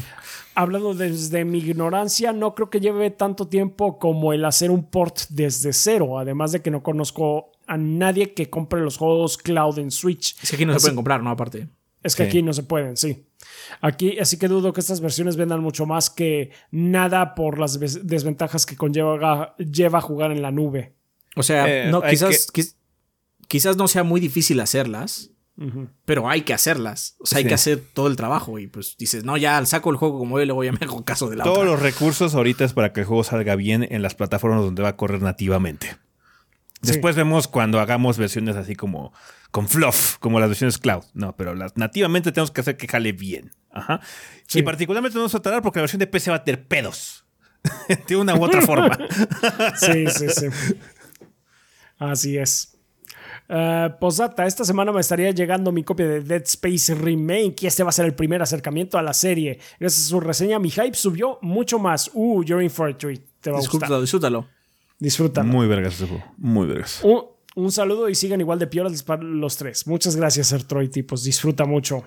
[0.55, 5.19] Hablando desde mi ignorancia, no creo que lleve tanto tiempo como el hacer un port
[5.29, 9.91] desde cero, además de que no conozco a nadie que compre los juegos cloud en
[9.91, 10.35] Switch.
[10.41, 11.29] Es que aquí no se pueden comprar, ¿no?
[11.29, 11.69] Aparte.
[12.03, 12.29] Es que Sí.
[12.29, 13.25] aquí no se pueden, sí.
[13.79, 18.65] Aquí, así que dudo que estas versiones vendan mucho más que nada por las desventajas
[18.65, 20.93] que conlleva lleva jugar en la nube.
[21.35, 22.75] O sea, Eh, no, quizás, quiz-
[23.47, 25.29] quizás no sea muy difícil hacerlas,
[26.05, 27.15] pero hay que hacerlas.
[27.19, 27.47] O sea, hay Sí.
[27.49, 30.43] que hacer todo el trabajo y pues dices, no, ya saco el juego como yo
[30.43, 31.71] y luego ya me hago caso de la Todos otra.
[31.71, 34.89] los recursos ahorita es para que el juego salga bien en las plataformas donde va
[34.89, 35.97] a correr nativamente.
[36.81, 39.13] Después vemos cuando hagamos versiones así como
[39.51, 41.03] con fluff, como las versiones cloud.
[41.13, 43.51] No, pero las nativamente tenemos que hacer que jale bien.
[43.71, 43.99] Ajá.
[44.47, 44.59] Sí.
[44.59, 47.25] Y particularmente no vamos a tardar porque la versión de PC va a tener pedos.
[48.07, 48.97] de una u otra forma.
[49.75, 50.47] Sí, sí, sí.
[51.99, 52.77] Así es.
[53.47, 57.83] Eh, posdata, esta semana me estaría llegando mi copia de Dead Space Remake y este
[57.83, 59.59] va a ser el primer acercamiento a la serie.
[59.79, 62.09] Gracias a su reseña, mi hype subió mucho más.
[62.13, 63.21] Uh, you're in for a treat.
[63.41, 64.01] Te va a Disfrútalo, gustar.
[64.01, 64.47] disfrútalo.
[64.99, 65.47] Disfrútalo.
[65.47, 66.23] Muy vergas ese juego.
[66.37, 67.01] Muy vergas.
[67.03, 67.23] Un,
[67.55, 69.87] un saludo y sigan igual de piolas los tres.
[69.87, 71.23] Muchas gracias, Sertroy, tipos.
[71.23, 72.03] Disfruta mucho.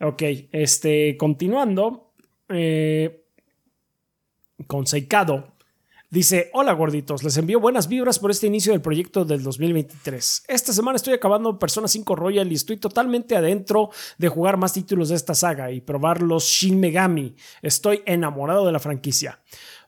[0.00, 0.22] Ok,
[0.52, 2.12] este, continuando.
[2.48, 3.22] eh,
[4.66, 5.56] con Seikado.
[6.08, 10.44] Dice, hola gorditos, les envío buenas vibras por este inicio del proyecto del 2023.
[10.46, 15.08] Esta semana estoy acabando Persona 5 Royal y estoy totalmente adentro de jugar más títulos
[15.08, 17.34] de esta saga y probar los Shin Megami.
[17.60, 19.40] Estoy enamorado de la franquicia.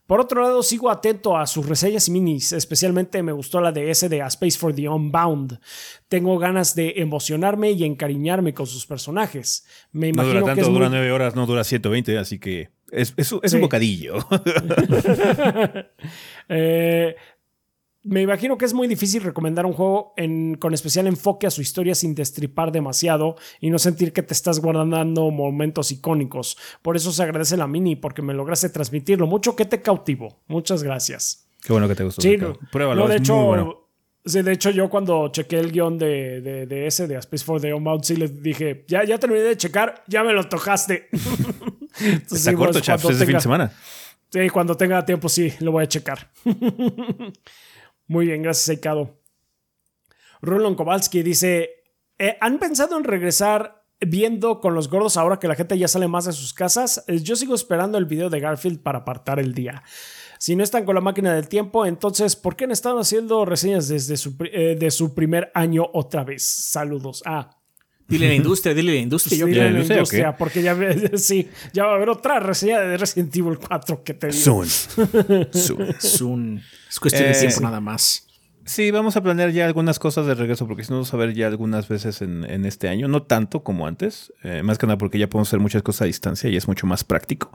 [0.08, 3.90] Por otro lado, sigo atento a sus reseñas y minis, especialmente me gustó la de
[3.90, 5.60] ese de A Space for the Unbound.
[6.08, 9.66] Tengo ganas de emocionarme y encariñarme con sus personajes.
[9.92, 12.70] Me No dura que tanto, es dura muy- nueve horas, no dura 120, así que
[12.90, 13.56] es, es, es Sí.
[13.56, 14.14] un bocadillo.
[16.48, 17.14] Eh,
[18.04, 21.60] me imagino que es muy difícil recomendar un juego en- con especial enfoque a su
[21.60, 26.56] historia sin destripar demasiado y no sentir que te estás guardando momentos icónicos.
[26.82, 30.40] Por eso se agradece la mini, porque me lograste transmitir lo mucho que te cautivó.
[30.46, 31.48] Muchas gracias.
[31.62, 32.22] Qué bueno que te gustó.
[32.22, 32.36] Sí,
[32.70, 33.88] Pruébalo, no, de es hecho, muy bueno.
[34.24, 37.44] Sí, de hecho, yo cuando chequé el guion de, de, de ese, de A Space
[37.44, 41.08] for the Unbound, sí les dije, ya, ya terminé de checar, ya me lo tocaste.
[42.00, 43.72] Entonces, Está corto, chaps, es de fin de semana.
[44.30, 46.30] Sí, cuando tenga tiempo, sí, lo voy a checar.
[48.08, 49.20] Muy bien, gracias, Eikado.
[50.40, 51.70] Rulon Kowalski dice:
[52.18, 56.08] eh, ¿Han pensado en regresar viendo con los gordos ahora que la gente ya sale
[56.08, 57.04] más de sus casas?
[57.06, 59.82] Eh, yo sigo esperando el video de Garfield para apartar el día.
[60.38, 63.88] Si no están con la máquina del tiempo, entonces, ¿por qué no están haciendo reseñas
[63.88, 66.44] desde su, eh, de su primer año otra vez?
[66.44, 67.22] Saludos.
[67.26, 67.57] Ah,
[68.08, 69.38] Dile la industria, dile la industria.
[69.38, 70.76] Yo dile la industria, porque ya,
[71.16, 74.64] sí, ya va a haber otra reseña de Resident Evil 4 que te digo.
[74.64, 74.68] Soon.
[76.00, 76.62] Soon.
[76.88, 78.27] Es cuestión de tiempo nada más.
[78.68, 81.32] Sí, vamos a planear ya algunas cosas de regreso, porque si no vamos a ver
[81.32, 85.18] ya algunas veces en, este año, no tanto como antes, eh, más que nada porque
[85.18, 87.50] ya podemos hacer muchas cosas a distancia y es mucho más práctico.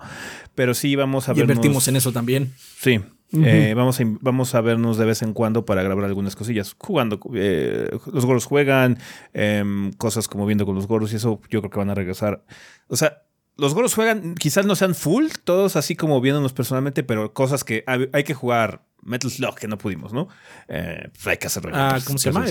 [0.55, 1.43] Pero sí vamos a ver.
[1.43, 2.53] Invertimos en eso también.
[2.57, 2.99] Sí,
[3.31, 6.75] eh, vamos, a, vamos a vernos de vez en cuando para grabar algunas cosillas.
[6.79, 8.97] Jugando, eh, los gorros juegan,
[9.33, 12.43] em, cosas como viendo con los gorros y eso yo creo que van a regresar.
[12.87, 13.21] O sea,
[13.57, 17.83] los gorros juegan, quizás no sean full, todos así como viéndonos personalmente, pero cosas que
[17.87, 20.27] hay que jugar Metal Slug, que no pudimos, ¿no?
[20.67, 21.71] Eh, pues hay que hacerlo.
[21.73, 22.45] Ah, ¿cómo se llama?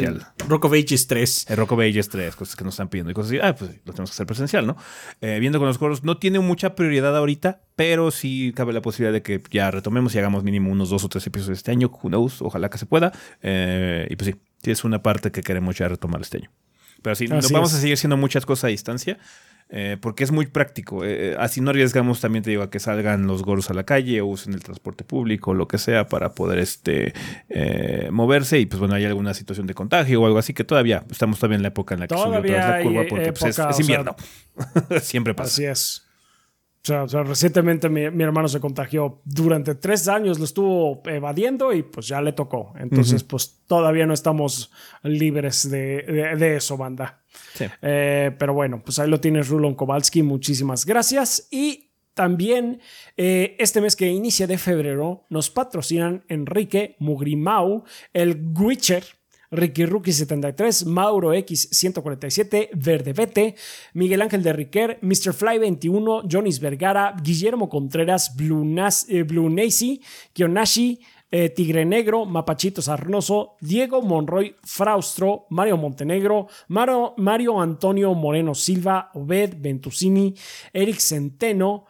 [0.49, 1.47] Rock of Ages 3.
[1.49, 3.41] El Rock of Ages 3, cosas que nos están pidiendo y cosas así.
[3.43, 4.77] Ah, pues lo tenemos que hacer presencial, ¿no?
[5.21, 9.13] Eh, viendo con los coros, no tiene mucha prioridad ahorita, pero sí cabe la posibilidad
[9.13, 11.89] de que ya retomemos y hagamos mínimo unos dos o tres episodios este año.
[11.89, 12.43] Who knows?
[12.43, 13.13] Ojalá que se pueda.
[13.43, 16.51] Eh, y pues sí, sí, es una parte que queremos ya retomar este año.
[17.03, 19.19] Pero sí, nos vamos a seguir haciendo muchas cosas a distancia.
[19.75, 21.03] Eh, porque es muy práctico.
[21.03, 23.85] Eh, eh, así no arriesgamos también, te digo, a que salgan los gorros a la
[23.85, 27.15] calle o usen el transporte público o lo que sea para poder este,
[28.11, 28.59] moverse.
[28.59, 31.57] Y pues bueno, hay alguna situación de contagio o algo así que todavía estamos todavía
[31.57, 34.15] en la época en la que subió otra la curva porque pues, es, invierno.
[35.01, 35.49] Siempre pasa.
[35.49, 36.07] Así es.
[36.91, 42.09] O sea, recientemente mi, hermano se contagió durante tres años, lo estuvo evadiendo y pues
[42.09, 42.75] ya le tocó.
[42.77, 44.73] Entonces, pues todavía no estamos
[45.05, 47.23] libres de, eso, banda.
[47.83, 50.25] Eh, pero bueno, pues ahí lo tienes, Rulon Kowalski.
[50.25, 51.47] Muchísimas gracias.
[51.53, 52.81] Y también
[53.17, 59.05] eh, este mes que inicia de febrero nos patrocinan Enrique Mugrimau, el Witcher
[59.53, 63.55] Ricky Rookie 73, Mauro X 147, Verde Vete,
[63.93, 65.35] Miguel Ángel de Riquer, Mr.
[65.35, 68.65] Fly 21, Jonis Vergara, Guillermo Contreras, Blue,
[69.09, 70.01] eh, Nacy,
[70.33, 70.99] Kionashi,
[71.31, 79.57] eh, Tigre Negro, Mapachito Sarnoso, Diego Monroy Fraustro, Mario Montenegro, Mario Antonio Moreno Silva, Obed
[79.61, 80.35] Ventusini,
[80.73, 81.87] Eric Centeno,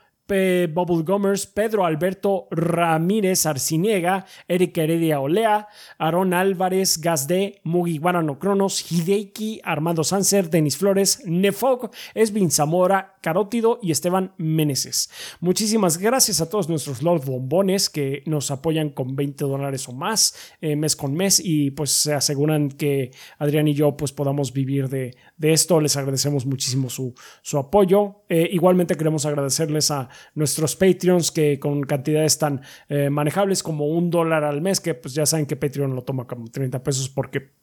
[0.69, 5.69] Bubble Gomers, Pedro Alberto Ramírez Arciniega, Eric Heredia Olea,
[5.99, 13.79] Aaron Álvarez, Gazde, Mugi Guarano Cronos, Hideiki, Armando Sanser, Denis Flores, Nefog, Esvin Zamora, Carótido
[13.81, 15.09] y Esteban Meneses.
[15.41, 20.35] Muchísimas gracias a todos nuestros Lord Bombones que nos apoyan con 20 dólares o más
[20.61, 24.89] eh, mes con mes y pues se aseguran que Adrián y yo pues podamos vivir
[24.89, 25.81] de, de esto.
[25.81, 28.25] Les agradecemos muchísimo su, su apoyo.
[28.29, 34.11] Eh, igualmente queremos agradecerles a nuestros Patreons que con cantidades tan eh, manejables como un
[34.11, 37.62] dólar al mes, que pues ya saben que Patreon lo toma como 30 pesos porque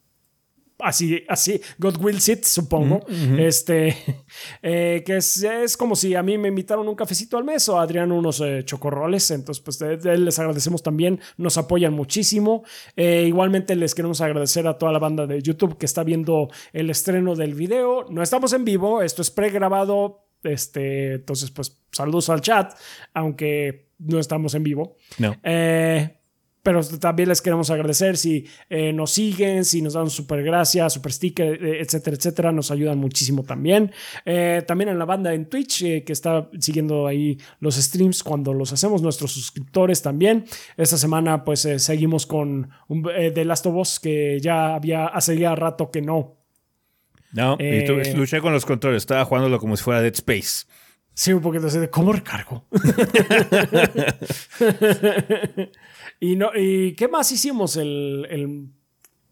[0.79, 3.01] así, así, God wills it, supongo.
[3.37, 3.95] Este,
[4.61, 7.83] eh, que es, como si a mí me invitaron un cafecito al mes o a
[7.83, 9.31] Adrián unos eh, chocorroles.
[9.31, 12.63] Entonces, pues les agradecemos también, nos apoyan muchísimo.
[12.95, 17.35] igualmente les queremos agradecer a toda la banda de YouTube que está viendo el estreno
[17.35, 18.05] del video.
[18.09, 22.73] No estamos en vivo, esto es pregrabado este, entonces, pues saludos al chat,
[23.13, 24.95] aunque no estamos en vivo.
[25.17, 25.35] No.
[25.43, 26.18] Eh,
[26.69, 31.11] pero también les queremos agradecer si eh, nos siguen, si nos dan super gracias, super
[31.11, 33.91] sticker, eh, etcétera, etcétera, nos ayudan muchísimo también.
[34.67, 39.01] también en la banda en Twitch, que está siguiendo ahí los streams cuando los hacemos,
[39.01, 40.45] nuestros suscriptores también.
[40.77, 45.89] Esta semana, pues seguimos con The Last of Us, que ya había hace ya rato
[45.89, 46.39] que no
[47.31, 50.65] no, eh, luché con los controles, estaba jugándolo como si fuera Dead Space.
[51.13, 52.65] Sí, un poquito así de cómo recargo.
[56.19, 58.69] y no, ¿y qué más hicimos el, el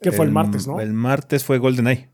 [0.02, 0.80] que fue el, martes, no?
[0.80, 2.10] El martes fue GoldenEye.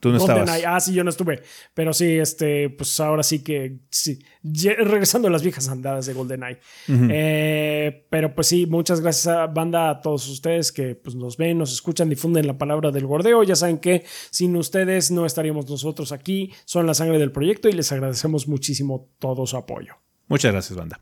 [0.00, 0.48] Tú no estabas.
[0.64, 1.42] Ah, sí, yo no estuve.
[1.74, 4.20] Pero sí, este, pues ahora sí que sí.
[4.44, 6.60] Regresando a las viejas andadas de GoldenEye.
[6.88, 11.58] eh, pero pues sí, muchas gracias a banda, a todos ustedes que pues, nos ven,
[11.58, 13.42] nos escuchan, difunden la palabra del gordeo.
[13.42, 16.52] Ya saben que sin ustedes no estaríamos nosotros aquí.
[16.64, 19.94] Son la sangre del proyecto y les agradecemos muchísimo todo su apoyo.
[20.28, 21.00] Muchas gracias, banda.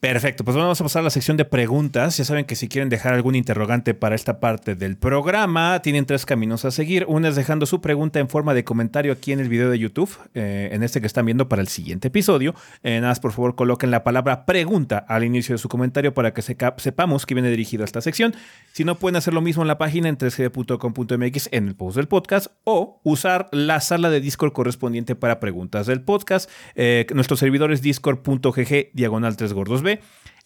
[0.00, 2.16] Perfecto, pues vamos a pasar a la sección de preguntas.
[2.16, 6.24] Ya saben que si quieren dejar algún interrogante para esta parte del programa, tienen tres
[6.24, 7.04] caminos a seguir.
[7.06, 10.08] Una es dejando su pregunta en forma de comentario aquí en el video de YouTube,
[10.32, 12.54] eh, en este que están viendo para el siguiente episodio.
[12.82, 16.32] Eh, nada más, por favor, coloquen la palabra pregunta al inicio de su comentario para
[16.32, 18.34] que sepamos que viene dirigido a esta sección.
[18.72, 22.08] Si no, pueden hacer lo mismo en la página en 3g.com.mx en el post del
[22.08, 26.48] podcast o usar la sala de Discord correspondiente para preguntas del podcast.
[26.74, 29.82] Eh, nuestro servidor es discord.gg diagonal 3 gordos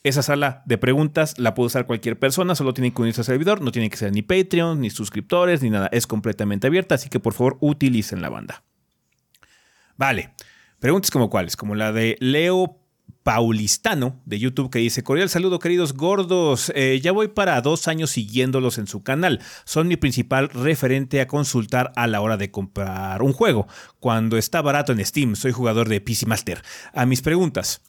[0.04, 3.62] Esa sala de preguntas la puede usar cualquier persona, solo tiene que unirse al servidor,
[3.62, 7.20] no tiene que ser ni Patreon, ni suscriptores, ni nada, es completamente abierta, así que
[7.20, 8.62] por favor utilicen la banda.
[9.96, 10.34] Vale,
[10.78, 12.84] preguntas como cuáles, como la de Leo
[13.22, 18.10] Paulistano de YouTube que dice, cordial saludo queridos gordos, eh, ya voy para dos años
[18.10, 23.22] siguiéndolos en su canal, son mi principal referente a consultar a la hora de comprar
[23.22, 23.66] un juego,
[24.00, 26.62] cuando está barato en Steam, soy jugador de PC Master.
[26.92, 27.80] A mis preguntas.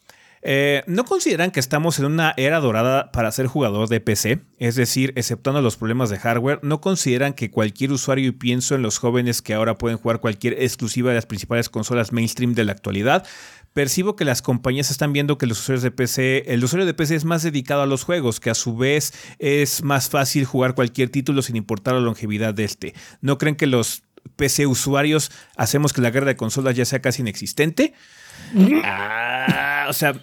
[0.48, 4.42] Eh, ¿No consideran que estamos en una era dorada para ser jugador de PC?
[4.60, 8.84] Es decir, exceptuando los problemas de hardware, ¿no consideran que cualquier usuario, y pienso en
[8.84, 12.74] los jóvenes que ahora pueden jugar cualquier exclusiva de las principales consolas mainstream de la
[12.74, 13.26] actualidad,
[13.74, 17.16] percibo que las compañías están viendo que los usuarios de PC, el usuario de PC
[17.16, 21.10] es más dedicado a los juegos, que a su vez es más fácil jugar cualquier
[21.10, 22.94] título sin importar la longevidad de este.
[23.20, 24.04] ¿No creen que los
[24.36, 27.96] PC usuarios hacemos que la guerra de consolas ya sea casi inexistente?
[28.84, 30.14] Ah, o sea,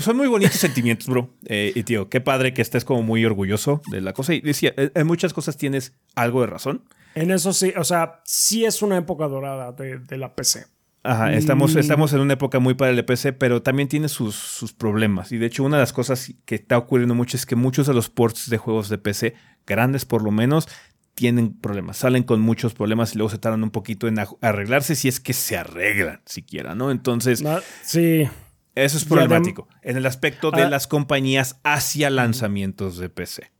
[0.00, 1.30] son, muy, bonitos sentimientos, bro.
[1.46, 4.34] Eh, y tío, qué padre que estés como muy orgulloso de la cosa.
[4.34, 6.84] Y decía, eh, en muchas cosas tienes algo de razón.
[7.14, 10.66] En eso sí, o sea, sí es una época dorada de, la PC.
[11.02, 14.72] Ajá, estamos, estamos en una época muy para el PC, pero también tiene sus, sus,
[14.72, 15.32] problemas.
[15.32, 17.92] Y de hecho, una de las cosas que está ocurriendo mucho es que muchos de
[17.92, 19.34] los ports de juegos de PC,
[19.66, 20.66] grandes por lo menos,
[21.14, 25.08] tienen problemas, salen con muchos problemas y luego se tardan un poquito en arreglarse si
[25.08, 26.90] es que se arreglan siquiera, ¿no?
[26.90, 27.42] Entonces,
[27.82, 28.28] sí.
[28.74, 30.68] Eso es problemático en el aspecto de ah.
[30.68, 33.52] las compañías hacia lanzamientos de PC.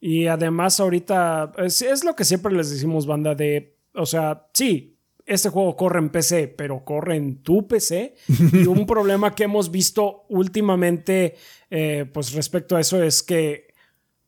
[0.00, 4.94] Y además ahorita es, es, lo que siempre les decimos, banda, de, o sea, sí,
[5.26, 8.14] este juego corre en PC, pero corre en tu PC.
[8.52, 11.36] y un problema que hemos visto últimamente,
[11.70, 13.63] eh, pues respecto a eso, es que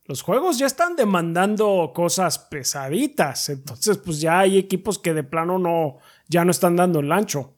[0.06, 3.48] los juegos ya están demandando cosas pesaditas.
[3.48, 7.52] Entonces, pues ya hay equipos que de plano no, ya no están dando el ancho.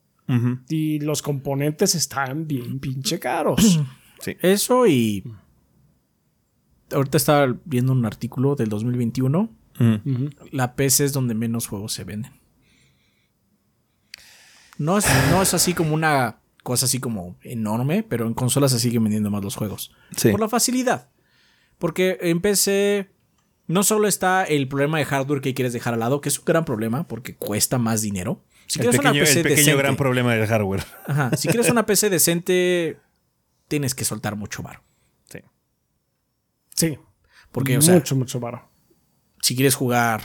[0.69, 3.79] Y los componentes están bien pinche caros.
[4.19, 4.37] sí.
[4.41, 5.23] Eso y.
[6.91, 9.49] Ahorita estaba viendo un artículo del 2021.
[10.51, 12.31] La PC es donde menos juegos se venden.
[14.77, 18.79] No es, no es así como una cosa así como enorme, pero en consolas se
[18.79, 19.91] siguen vendiendo más los juegos.
[20.31, 21.09] Por la facilidad.
[21.79, 23.09] Porque en PC
[23.67, 26.45] no solo está el problema de hardware que quieres dejar al lado, que es un
[26.45, 28.43] gran problema porque cuesta más dinero.
[28.67, 30.83] Si el pequeño, una PC el pequeño gran problema del hardware.
[31.07, 32.99] Ajá, si quieres una PC decente,
[33.67, 34.83] tienes que soltar mucho varo.
[35.29, 35.39] Sí.
[36.75, 36.99] Sí.
[37.51, 38.69] Porque, o sea, mucho, mucho varo.
[39.41, 40.21] Si quieres jugar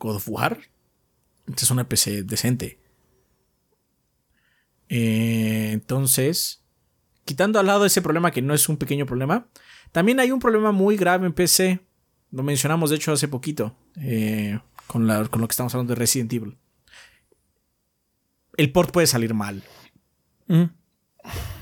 [0.00, 0.58] God of War,
[1.46, 2.80] es una PC decente.
[4.88, 6.64] Eh, entonces,
[7.24, 9.48] quitando al lado ese problema que no es un pequeño problema,
[9.92, 11.80] también hay un problema muy grave en PC.
[12.30, 13.74] Lo mencionamos, de hecho, hace poquito.
[13.96, 16.56] Eh, con, lo que estamos hablando de Resident Evil.
[18.56, 19.62] El port puede salir mal.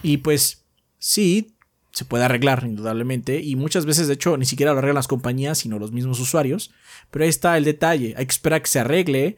[0.02, 0.64] Y pues,
[0.98, 1.56] sí,
[1.92, 3.40] se puede arreglar, indudablemente.
[3.40, 6.72] Y muchas veces, de hecho, ni siquiera lo arreglan las compañías, sino los mismos usuarios.
[7.10, 8.14] Pero ahí está el detalle.
[8.16, 9.36] Hay que esperar a que se arregle.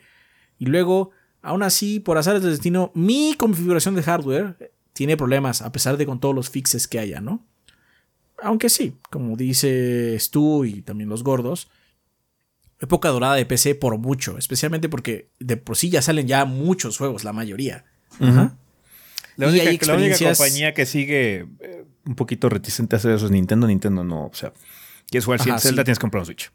[0.59, 1.11] Y luego,
[1.43, 6.07] aún así, por azar del destino, mi configuración de hardware tiene problemas, a pesar de
[6.07, 7.47] con todos los fixes que haya, ¿no?
[8.43, 11.69] Aunque sí, como dices tú y también los gordos,
[12.81, 16.99] época dorada de PC por mucho, especialmente porque de por sí ya salen ya muchos
[16.99, 17.85] juegos, la mayoría.
[19.37, 19.71] La única,
[20.19, 23.67] compañía que sigue eh, un poquito reticente a hacer eso es Nintendo.
[23.67, 24.53] Nintendo no, o sea,
[25.09, 26.51] quieres jugar Ajá, Zelda, tienes que comprar un Switch.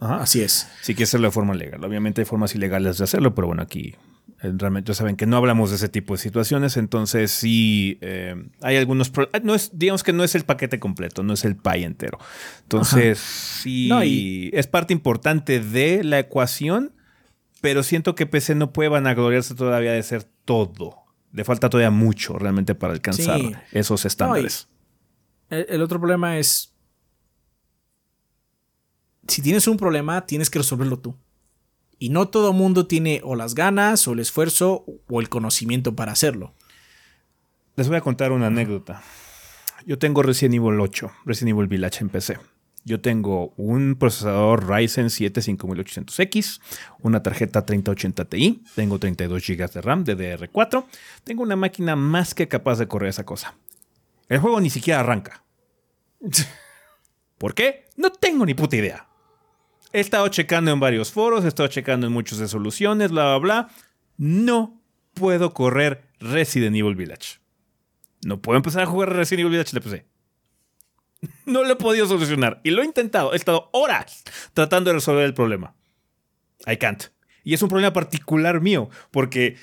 [0.00, 0.66] Así es.
[0.80, 1.84] Si quieres hacerlo de forma legal.
[1.84, 3.96] Obviamente hay formas ilegales de hacerlo, pero bueno, aquí
[4.38, 8.76] realmente ya saben que no hablamos de ese tipo de situaciones, entonces sí eh, hay
[8.76, 9.12] algunos...
[9.32, 12.18] Eh, no es, digamos que no es el paquete completo, no es el pay entero.
[12.62, 16.92] Entonces sí es parte importante de la ecuación,
[17.60, 20.96] pero siento que PC no puede vanagloriarse todavía de ser todo.
[21.32, 23.40] Le falta todavía mucho realmente para alcanzar
[23.72, 24.68] esos estándares.
[25.48, 26.74] el otro problema es...
[29.28, 31.16] Si tienes un problema, tienes que resolverlo tú.
[32.00, 36.12] Y no todo mundo tiene o las ganas, o el esfuerzo, o el conocimiento para
[36.12, 36.54] hacerlo.
[37.76, 39.02] Les voy a contar una anécdota.
[39.84, 42.38] Yo tengo Resident Evil 8, Resident Evil Village en PC.
[42.84, 46.60] Yo tengo un procesador Ryzen 7 5800X,
[47.02, 50.86] una tarjeta 3080 Ti, tengo 32 GB de RAM DDR4,
[51.22, 53.56] tengo una máquina más que capaz de correr esa cosa.
[54.30, 55.44] El juego ni siquiera arranca.
[57.36, 57.84] ¿Por qué?
[57.98, 59.09] No tengo ni puta idea.
[59.92, 63.70] He estado checando en varios foros, he estado checando en muchas resoluciones, bla, bla, bla.
[64.16, 64.80] No
[65.14, 67.40] puedo correr Resident Evil Village.
[68.24, 70.06] No puedo empezar a jugar Resident Evil Village de PC.
[71.44, 72.60] No lo he podido solucionar.
[72.64, 73.32] Y lo he intentado.
[73.32, 74.22] He estado horas
[74.54, 75.74] tratando de resolver el problema.
[76.66, 77.04] I can't.
[77.42, 79.56] Y es un problema particular mío, porque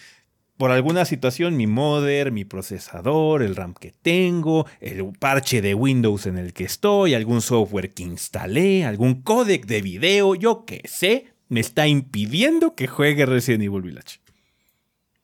[0.58, 6.26] por alguna situación mi modder, mi procesador, el RAM que tengo, el parche de Windows
[6.26, 11.28] en el que estoy, algún software que instalé, algún códec de video, yo qué sé,
[11.48, 14.20] me está impidiendo que juegue Resident Evil Village.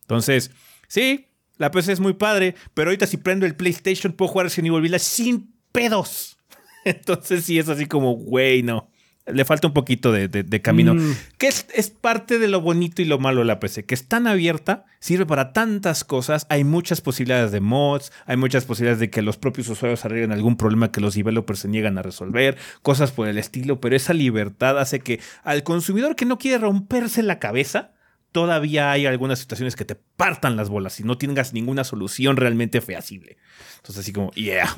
[0.02, 0.52] Entonces,
[0.88, 1.28] sí,
[1.58, 4.82] la PC es muy padre, pero ahorita si prendo el PlayStation puedo jugar Resident Evil
[4.82, 6.38] Village sin pedos.
[6.86, 8.90] Entonces sí es así como, güey, no.
[9.26, 10.96] Le falta un poquito de, camino.
[10.96, 11.16] Mm.
[11.38, 13.86] Que es, es, parte de lo bonito y lo malo de la PC.
[13.86, 16.46] Que es tan abierta, sirve para tantas cosas.
[16.50, 20.58] Hay muchas posibilidades de mods, hay muchas posibilidades de que los propios usuarios arreglen algún
[20.58, 23.80] problema que los developers se niegan a resolver, cosas por el estilo.
[23.80, 27.94] Pero esa libertad hace que al consumidor que no quiere romperse la cabeza,
[28.34, 32.82] todavía hay algunas situaciones que te partan las bolas y no tengas ninguna solución realmente
[32.82, 33.38] feasible.
[33.78, 34.76] Entonces, así como, yeah.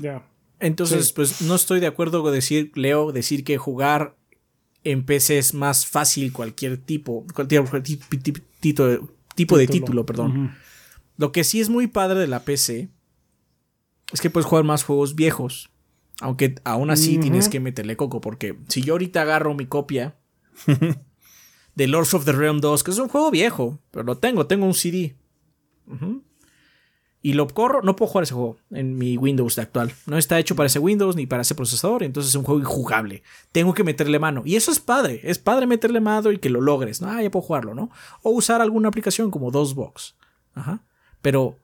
[0.60, 4.16] Entonces, pues no estoy de acuerdo con decir, Leo, decir que jugar
[4.86, 8.06] en PC es más fácil cualquier tipo, cualquier tipo,
[9.36, 10.56] tipo de título, perdón.
[11.18, 12.90] Lo que sí es muy padre de la PC
[14.14, 15.72] es que puedes jugar más juegos viejos.
[16.22, 20.16] Aunque aún así tienes que meterle coco, porque si yo ahorita agarro mi copia
[21.76, 24.66] de Lords of the Realm 2, que es un juego viejo, pero lo tengo, tengo
[24.66, 25.16] un CD
[27.26, 29.92] y lo corro, no puedo jugar ese juego en mi Windows actual.
[30.06, 33.24] No está hecho para ese Windows ni para ese procesador, entonces es un juego injugable.
[33.52, 34.44] Tengo que meterle mano.
[34.46, 37.02] Y eso es padre, es padre meterle mano y que lo logres.
[37.02, 37.90] Ah, ya puedo jugarlo, ¿no?
[38.22, 40.14] O usar alguna aplicación como DOSBox.
[40.54, 40.84] Ajá.
[41.24, 41.58] Pero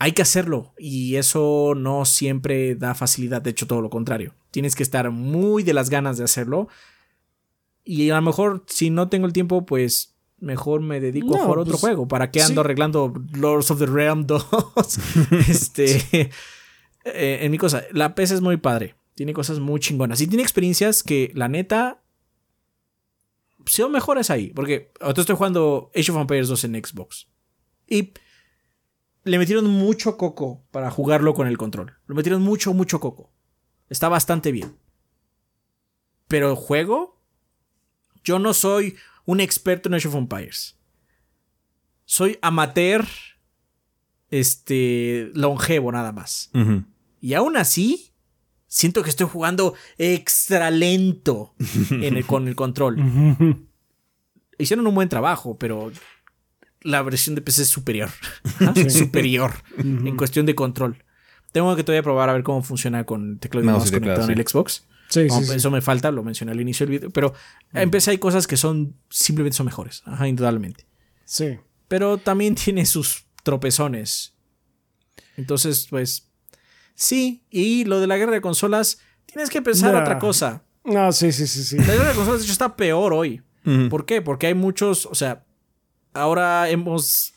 [0.00, 4.34] hay que hacerlo y eso no siempre da facilidad, de hecho todo lo contrario.
[4.50, 6.66] Tienes que estar muy de las ganas de hacerlo.
[7.84, 11.58] Y a lo mejor si no tengo el tiempo, pues mejor me dedico a jugar
[11.58, 12.08] otro pues, juego.
[12.08, 14.46] ¿Para qué ando arreglando Lords of the Realm 2?
[15.48, 16.30] este.
[17.04, 18.96] Eh, en mi cosa, la PC es muy padre.
[19.14, 20.20] Tiene cosas muy chingonas.
[20.20, 22.02] Y tiene experiencias que, la neta.
[23.64, 24.52] Son mejores ahí.
[24.54, 27.28] Porque ahora estoy jugando Age of Empires 2 en Xbox.
[27.86, 28.12] Y
[29.24, 31.96] le metieron mucho coco para jugarlo con el control.
[32.06, 33.32] Lo metieron mucho, mucho coco.
[33.88, 34.76] Está bastante bien.
[36.28, 37.16] Pero el juego.
[38.22, 38.96] Yo no soy
[39.26, 40.76] un experto en Age of Empires.
[42.06, 43.04] Soy amateur,
[44.30, 46.50] este, longevo nada más.
[47.20, 48.12] Y aún así,
[48.66, 51.54] siento que estoy jugando extra lento
[52.26, 52.96] con el control.
[54.58, 55.92] Hicieron un buen trabajo, pero
[56.80, 58.10] la versión de PC es superior.
[58.88, 61.02] Superior en cuestión de control.
[61.52, 64.46] Tengo que todavía probar a ver cómo funciona con teclado y mouse conectado en el
[64.46, 64.86] Xbox.
[65.08, 67.10] Sí, sí, Eso me falta, lo mencioné al inicio del video.
[67.10, 67.34] Pero
[67.72, 70.02] empecé hay cosas que son simplemente son mejores.
[70.04, 70.86] Ajá, indudablemente.
[71.24, 71.58] Sí.
[71.88, 74.34] Pero también tiene sus tropezones.
[75.36, 76.28] Entonces, pues.
[76.94, 77.44] Sí.
[77.50, 80.64] Y lo de la guerra de consolas, tienes que pensar otra cosa.
[80.84, 81.78] No, sí, sí, sí, sí.
[81.78, 83.42] La guerra de consolas, de hecho, está peor hoy.
[83.90, 84.22] ¿Por qué?
[84.22, 85.06] Porque hay muchos.
[85.06, 85.44] O sea,
[86.14, 87.34] ahora hemos.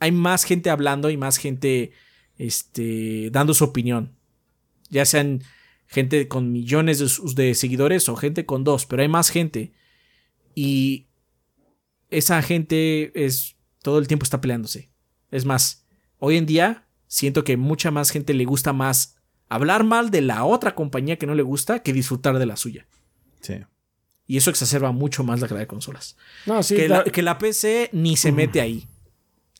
[0.00, 1.92] Hay más gente hablando y más gente.
[2.36, 3.28] Este.
[3.30, 4.16] dando su opinión.
[4.90, 5.42] Ya sean
[5.86, 6.98] gente con millones
[7.34, 9.72] de, seguidores o gente con dos, pero hay más gente.
[10.54, 11.06] Y
[12.10, 14.90] esa gente es todo el tiempo está peleándose.
[15.30, 15.86] Es más,
[16.18, 19.16] hoy en día siento que mucha más gente le gusta más
[19.48, 22.86] hablar mal de la otra compañía que no le gusta que disfrutar de la suya.
[23.40, 23.54] Sí.
[24.26, 26.16] Y eso exacerba mucho más la calidad de consolas.
[26.46, 28.88] No, sí, que, la, que la PC ni se mete ahí.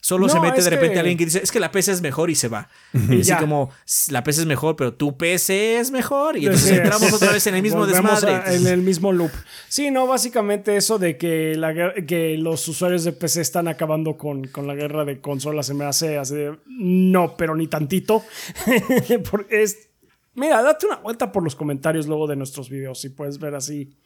[0.04, 2.34] Solo se mete de repente alguien que dice, es que la PC es mejor y
[2.34, 2.68] se va.
[2.92, 3.70] Y así como,
[4.10, 6.36] la PC es mejor, pero tu PC es mejor.
[6.36, 8.54] Y entonces entramos otra vez en el mismo desmadre.
[8.54, 9.30] en el mismo loop.
[9.66, 14.44] Sí, no, básicamente eso de que, la, que los usuarios de PC están acabando con,
[14.48, 18.22] con la guerra de consolas se me hace así de, no, pero ni tantito.
[19.30, 19.88] Porque es,
[20.34, 23.96] mira, date una vuelta por los comentarios luego de nuestros videos y puedes ver así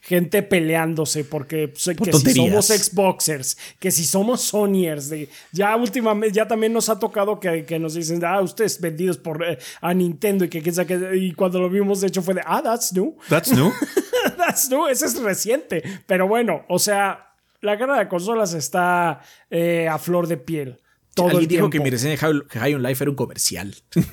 [0.00, 6.34] gente peleándose porque pues, que si somos Xboxers, que si somos Sonyers, de, ya últimamente,
[6.34, 9.94] ya también nos ha tocado que, que nos dicen, ah, ustedes vendidos por eh, a
[9.94, 13.16] Nintendo y que, que y cuando lo vimos, de hecho, fue de, ah, that's new.
[13.28, 13.72] That's new.
[14.36, 15.82] that's new, ese es reciente.
[16.06, 19.20] Pero bueno, o sea, la guerra de consolas está
[19.50, 20.80] eh, a flor de piel.
[21.14, 23.74] Todo Alguien dijo que mi reseña de High on Life era un comercial.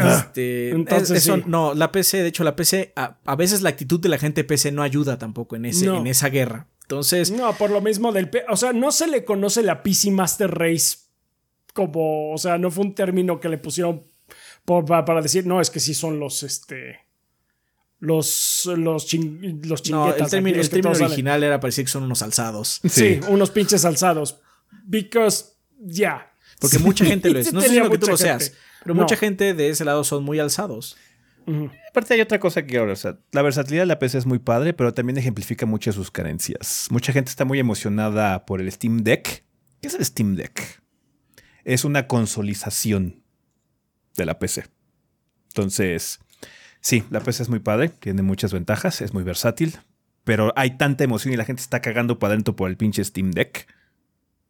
[0.00, 4.08] Ah, este, entonces, no, la PC, de hecho, la PC, a, veces la actitud de
[4.08, 6.68] la gente PC no ayuda tampoco en, ese, en esa guerra.
[6.82, 7.30] Entonces.
[7.30, 8.30] No, por lo mismo del.
[8.48, 10.98] O sea, no se le conoce la PC Master Race
[11.74, 14.02] como, o sea, no fue un término que le pusieron
[14.64, 17.00] por- pa- para, decir, no, es que sí son los, este,
[18.00, 20.20] los, los, chin- los No, chinguetas.
[20.26, 21.06] el término, el término salen.
[21.08, 22.80] original era parecía que son unos alzados.
[22.88, 24.40] Sí, unos pinches alzados.
[24.86, 25.46] Because,
[25.78, 26.30] ya.
[26.60, 27.48] Porque mucha gente lo es.
[27.48, 28.58] Sí No tenía diciendo que tú lo seas, gente.
[28.84, 29.00] Pero No.
[29.00, 30.96] mucha gente de ese lado son muy alzados.
[31.90, 33.20] Aparte hay otra cosa que quiero versar.
[33.32, 36.86] La versatilidad de la PC es muy padre, pero también ejemplifica muchas sus carencias.
[36.90, 39.44] Mucha gente está muy emocionada por el Steam Deck.
[39.82, 40.80] ¿Qué es el Steam Deck?
[41.64, 43.22] Es una consolización
[44.16, 44.64] de la PC.
[45.48, 46.18] Entonces,
[46.80, 49.76] sí, la PC es muy padre, tiene muchas ventajas, es muy versátil,
[50.24, 53.32] pero hay tanta emoción y la gente está cagando para adentro por el pinche Steam
[53.32, 53.66] Deck.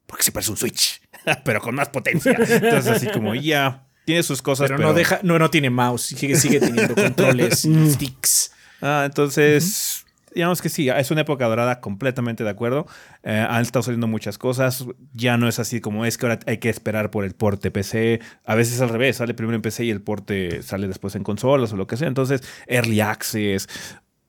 [0.06, 1.02] Porque se parece un Switch,
[1.44, 2.32] pero con más potencia.
[2.38, 6.36] Entonces, así como ya, tiene sus cosas, Pero, no deja, no, no tiene mouse, sigue,
[6.36, 8.52] sigue teniendo controles y sticks.
[8.80, 10.04] Ah, entonces,
[10.34, 12.86] digamos que sí, es una época dorada, completamente de acuerdo.
[13.22, 14.84] Eh, han estado saliendo muchas cosas.
[15.14, 18.20] Ya no es así como es que ahora hay que esperar por el porte PC.
[18.44, 21.72] A veces al revés, sale primero en PC y el porte sale después en consolas
[21.72, 22.08] o lo que sea.
[22.08, 23.68] Entonces, Early Access.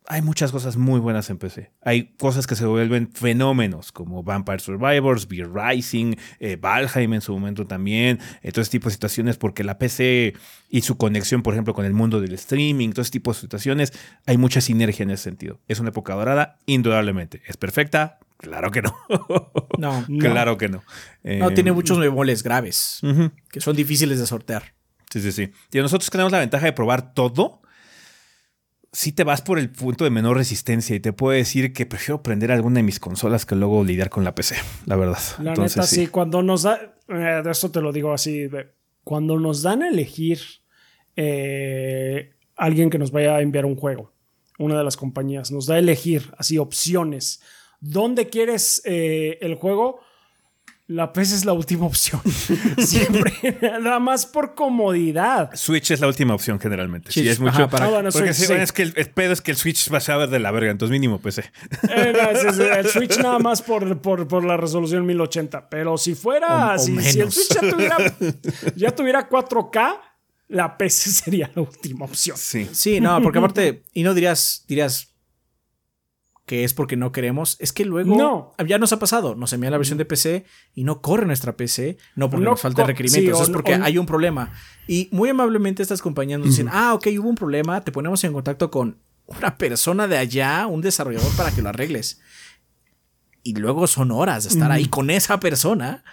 [0.07, 1.71] Hay muchas cosas muy buenas en PC.
[1.81, 7.33] Hay cosas que se vuelven fenómenos, como Vampire Survivors, Beer Rising, eh, Valheim en su
[7.33, 10.33] momento también, eh, todo ese tipo de situaciones, porque la PC
[10.69, 13.93] y su conexión, por ejemplo, con el mundo del streaming, todo ese tipo de situaciones,
[14.25, 15.59] hay mucha sinergia en ese sentido.
[15.67, 17.41] Es una época dorada, indudablemente.
[17.47, 18.19] ¿Es perfecta?
[18.37, 18.95] Claro que no.
[19.77, 20.83] No, claro que no.
[21.23, 23.01] no tiene muchos bemoles graves
[23.51, 24.73] que son difíciles de sortear.
[25.09, 25.51] Sí, sí, sí.
[25.71, 27.61] Y nosotros tenemos la ventaja de probar todo.
[28.95, 32.23] Si te vas por el punto de menor resistencia y te puedo decir que prefiero
[32.23, 34.55] prender alguna de mis consolas que luego lidiar con la PC,
[34.85, 35.19] la verdad.
[35.39, 36.07] La Entonces, neta, sí.
[36.07, 38.67] cuando nos da, eh, de esto te lo digo así, de-
[39.03, 40.39] cuando nos dan a elegir
[41.17, 44.13] eh, alguien que nos vaya a enviar un juego,
[44.59, 47.41] una de las compañías, nos da a elegir así opciones.
[47.81, 49.99] ¿Dónde quieres eh, el juego?
[50.87, 52.21] La PC es la última opción.
[52.77, 55.49] Siempre, nada más por comodidad.
[55.55, 57.11] Switch es la última opción generalmente.
[57.11, 57.53] Sí, Sí, es mucho.
[57.55, 58.47] ajá, para- Ah, bueno, porque Switch, sí, sí.
[58.49, 60.51] bueno, es que el, el pedo es que el Switch va a ver de la
[60.51, 61.41] verga, entonces mínimo PC.
[61.89, 65.69] Eh, no, es- es- el Switch nada más por, por, por la resolución 1080.
[65.69, 67.31] Pero si fuera, O- o si, si el.
[67.31, 67.97] Switch ya tuviera,
[68.75, 69.99] ya tuviera 4K,
[70.49, 72.37] la PC sería la última opción.
[72.37, 72.69] Sí.
[72.71, 75.14] Sí, no, porque aparte, y no dirías, dirías
[76.45, 78.53] que es porque no queremos, es que luego No.
[78.67, 80.45] ya nos ha pasado, nos envían la versión de PC
[80.75, 83.73] y no corre nuestra PC, no porque No nos falten co- requerimientos, sí, es porque
[83.73, 84.53] hay un problema.
[84.87, 88.33] Y muy amablemente estas compañías nos dicen, ah, ok, hubo un problema, te ponemos en
[88.33, 92.19] contacto con una persona de allá, un desarrollador para que lo arregles.
[93.41, 96.03] Y luego son horas de estar ahí con esa persona.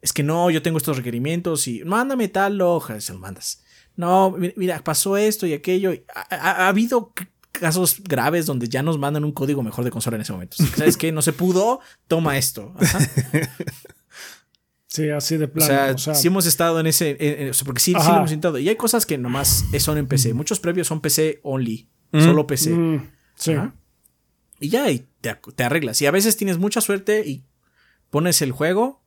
[0.00, 3.62] Es que no, yo tengo estos requerimientos y mándame tal hoja, se lo mandas.
[3.96, 5.92] No, mi- mira, pasó esto y aquello.
[6.14, 7.12] Ha, ha- ha habido
[7.58, 10.56] casos graves donde ya nos mandan un código mejor de consola en ese momento.
[10.76, 11.12] ¿Sabes qué?
[11.12, 12.74] No se pudo, toma esto.
[12.78, 12.98] Ajá.
[14.90, 15.66] Sí, así de O plano.
[15.66, 17.10] sea, o sea, sí hemos estado en ese.
[17.20, 18.58] en- en- o sea, porque sí, sí lo hemos intentado.
[18.58, 20.32] Y hay cosas que nomás son en PC.
[20.32, 21.88] Muchos previos son PC only.
[22.12, 22.70] Solo PC.
[22.70, 23.52] mm, sí.
[23.52, 23.74] Ajá.
[24.60, 26.00] Y ya, y te, te arreglas.
[26.00, 27.44] Y a veces tienes mucha suerte y
[28.08, 29.04] pones el juego,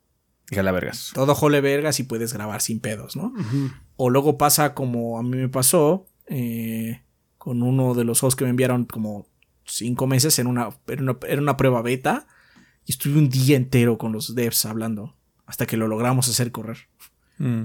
[0.50, 1.10] Hija la vergas.
[1.14, 3.32] todo jole vergas y puedes grabar sin pedos, ¿no?
[3.96, 7.02] O luego pasa como a mí me pasó eh,
[7.42, 9.26] con uno de los juegos que me enviaron como
[9.64, 12.28] cinco meses en una, era una, era una prueba beta
[12.86, 16.86] y estuve un día entero con los devs hablando hasta que lo logramos hacer correr.
[17.38, 17.64] Mm.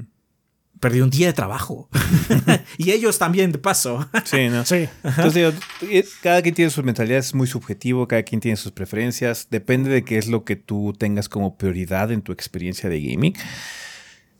[0.79, 1.89] Perdí un día de trabajo.
[2.79, 4.09] y ellos también, de paso.
[4.25, 4.65] Sí, ¿no?
[4.65, 4.89] Sí.
[5.03, 5.51] Entonces, digo,
[5.83, 9.91] eh, cada quien tiene sus mentalidades, es muy subjetivo, cada quien tiene sus preferencias, depende
[9.91, 13.35] de qué es lo que tú tengas como prioridad en tu experiencia de gaming.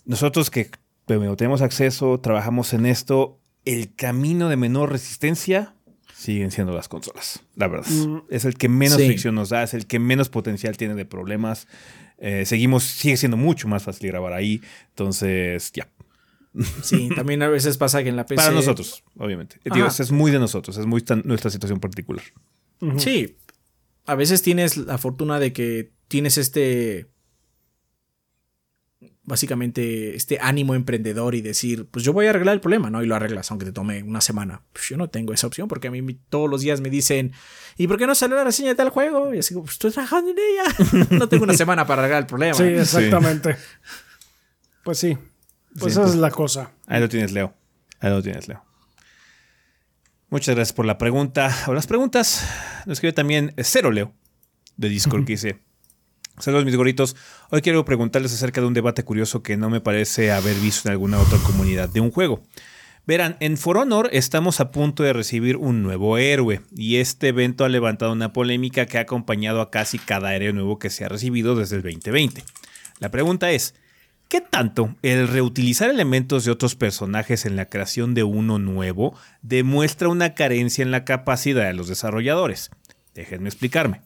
[0.03, 0.71] Nosotros que
[1.05, 3.39] bueno, tenemos acceso, trabajamos en esto,
[3.75, 5.73] el camino de menor resistencia
[6.15, 7.87] siguen siendo las consolas, la verdad.
[7.89, 8.23] Mm.
[8.29, 9.05] Es el que menos Sí.
[9.07, 11.67] fricción nos da, es el que menos potencial tiene de problemas.
[12.17, 15.87] Eh, seguimos, sigue siendo mucho más fácil grabar ahí, entonces ya.
[16.81, 18.37] sí, también a veces pasa que en la PC.
[18.41, 19.59] Para nosotros, obviamente.
[19.63, 20.01] Digo, Ajá.
[20.03, 22.23] es muy de nosotros, es muy tan- nuestra situación particular.
[22.97, 23.37] Sí.
[24.05, 27.07] A veces tienes la fortuna de que tienes este.
[29.27, 33.03] Básicamente, este ánimo emprendedor y decir, pues yo voy a arreglar el problema, ¿no?
[33.03, 34.63] Y lo arreglas, aunque te tome una semana.
[34.71, 37.33] Pues yo no tengo esa opción porque a mí todos los días me dicen,
[37.77, 39.35] ¿y por qué no salió la reseña de tal juego?
[39.35, 41.07] Y así, pues estoy trabajando en ella.
[41.19, 42.53] no tengo una semana para arreglar el problema.
[42.53, 43.57] Sí, exactamente.
[44.83, 45.17] Pues sí.
[45.77, 46.71] Pues Sí, esa es la cosa.
[46.87, 47.53] Ahí lo tienes, Leo.
[47.99, 48.63] Ahí lo tienes, Leo.
[50.29, 51.53] Muchas gracias por la pregunta.
[51.67, 52.47] O las preguntas.
[52.85, 54.13] Nos escribe también Cero Leo
[54.77, 55.59] de Discord que dice:
[56.39, 57.15] Saludos, mis goritos.
[57.49, 60.91] Hoy quiero preguntarles acerca de un debate curioso que no me parece haber visto en
[60.91, 62.43] alguna otra comunidad de un juego.
[63.07, 67.65] Verán, en For Honor estamos a punto de recibir un nuevo héroe y este evento
[67.65, 71.09] ha levantado una polémica que ha acompañado a casi cada héroe nuevo que se ha
[71.09, 72.43] recibido desde el 2020.
[72.99, 73.73] La pregunta es,
[74.29, 80.09] ¿Qué tanto el reutilizar elementos de otros personajes en la creación de uno nuevo demuestra
[80.09, 82.69] una carencia en la capacidad de los desarrolladores?
[83.15, 84.01] Déjenme explicarme.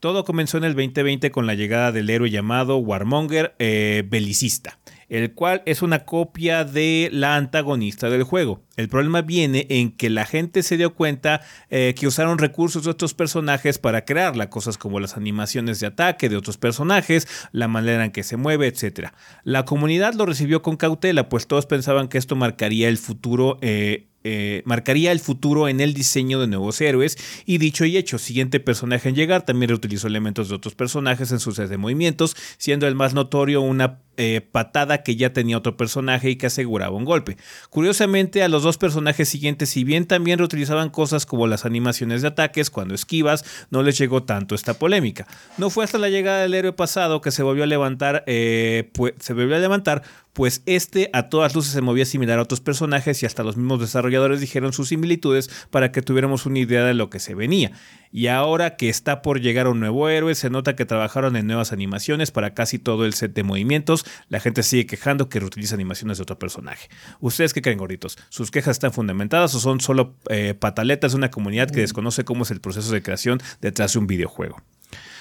[0.00, 5.32] Todo comenzó en el 2020 con la llegada del héroe llamado Warmonger eh, Belicista, el
[5.32, 8.62] cual es una copia de la antagonista del juego.
[8.76, 11.40] El problema viene en que la gente se dio cuenta
[11.70, 16.28] eh, que usaron recursos de otros personajes para crearla, cosas como las animaciones de ataque
[16.28, 19.08] de otros personajes, la manera en que se mueve, etc.
[19.44, 24.08] La comunidad lo recibió con cautela, pues todos pensaban que esto marcaría el futuro eh,
[24.24, 27.16] eh, marcaría el futuro en el diseño de nuevos héroes
[27.46, 31.38] y dicho y hecho, siguiente personaje en llegar también reutilizó elementos de otros personajes en
[31.38, 36.30] sus de movimientos, siendo el más notorio una eh, patada que ya tenía otro personaje
[36.30, 37.36] y que aseguraba un golpe.
[37.70, 42.28] Curiosamente, a los dos personajes siguientes, si bien también reutilizaban cosas como las animaciones de
[42.28, 45.26] ataques cuando esquivas, no les llegó tanto esta polémica.
[45.56, 49.14] No fue hasta la llegada del héroe pasado que se volvió a levantar, eh, pues,
[49.20, 53.22] se volvió a levantar pues este a todas luces se movía similar a otros personajes
[53.22, 57.10] y hasta los mismos desarrolladores dijeron sus similitudes para que tuviéramos una idea de lo
[57.10, 57.72] que se venía.
[58.10, 61.72] Y ahora que está por llegar un nuevo héroe, se nota que trabajaron en nuevas
[61.72, 64.06] animaciones para casi todo el set de movimientos.
[64.28, 66.88] La gente sigue quejando que reutiliza animaciones de otro personaje.
[67.20, 68.16] ¿Ustedes qué creen, gorditos?
[68.28, 72.44] ¿Sus quejas están fundamentadas o son solo eh, pataletas de una comunidad que desconoce cómo
[72.44, 74.62] es el proceso de creación detrás de un videojuego?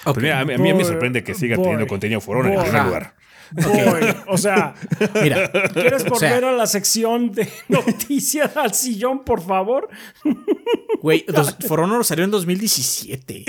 [0.04, 2.84] Pues mira, a, mí, a mí me sorprende que siga teniendo contenido Forona en primer
[2.86, 3.16] lugar.
[3.52, 4.74] Boy, o sea,
[5.24, 9.90] Mira, ¿quieres O sea- volver a la sección de noticias al sillón, por favor?
[11.02, 11.26] güey,
[11.68, 13.46] For Honor salió en 2017.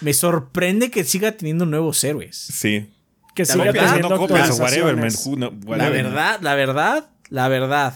[0.00, 2.36] Me sorprende que siga teniendo nuevos héroes.
[2.36, 2.90] Sí.
[3.34, 5.04] Que La siga verdad, teniendo no copias whatever, man.
[5.06, 5.26] actualizaciones.
[5.26, 7.94] Who no- La verdad, la verdad, la verdad.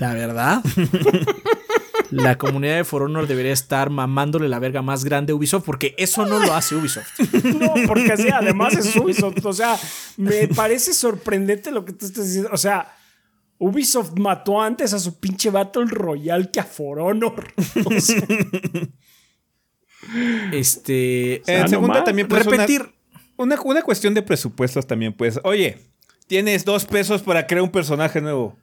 [0.00, 0.62] La verdad.
[2.10, 5.94] La comunidad de For Honor debería estar mamándole la verga más grande a Ubisoft porque
[5.98, 7.18] eso no lo hace Ubisoft.
[7.44, 9.44] No, porque sí, además es Ubisoft.
[9.44, 9.76] O sea,
[10.16, 12.50] me parece sorprendente lo que tú estás diciendo.
[12.52, 12.94] O sea,
[13.58, 17.52] Ubisoft mató antes a su pinche Battle Royale que a For Honor.
[17.84, 18.22] O sea,
[20.52, 21.42] Este.
[21.50, 22.94] En no segunda también puede repetir.
[23.36, 25.40] Una, una cuestión de presupuestos también, pues.
[25.42, 25.78] Oye,
[26.26, 28.56] tienes dos pesos para crear un personaje nuevo.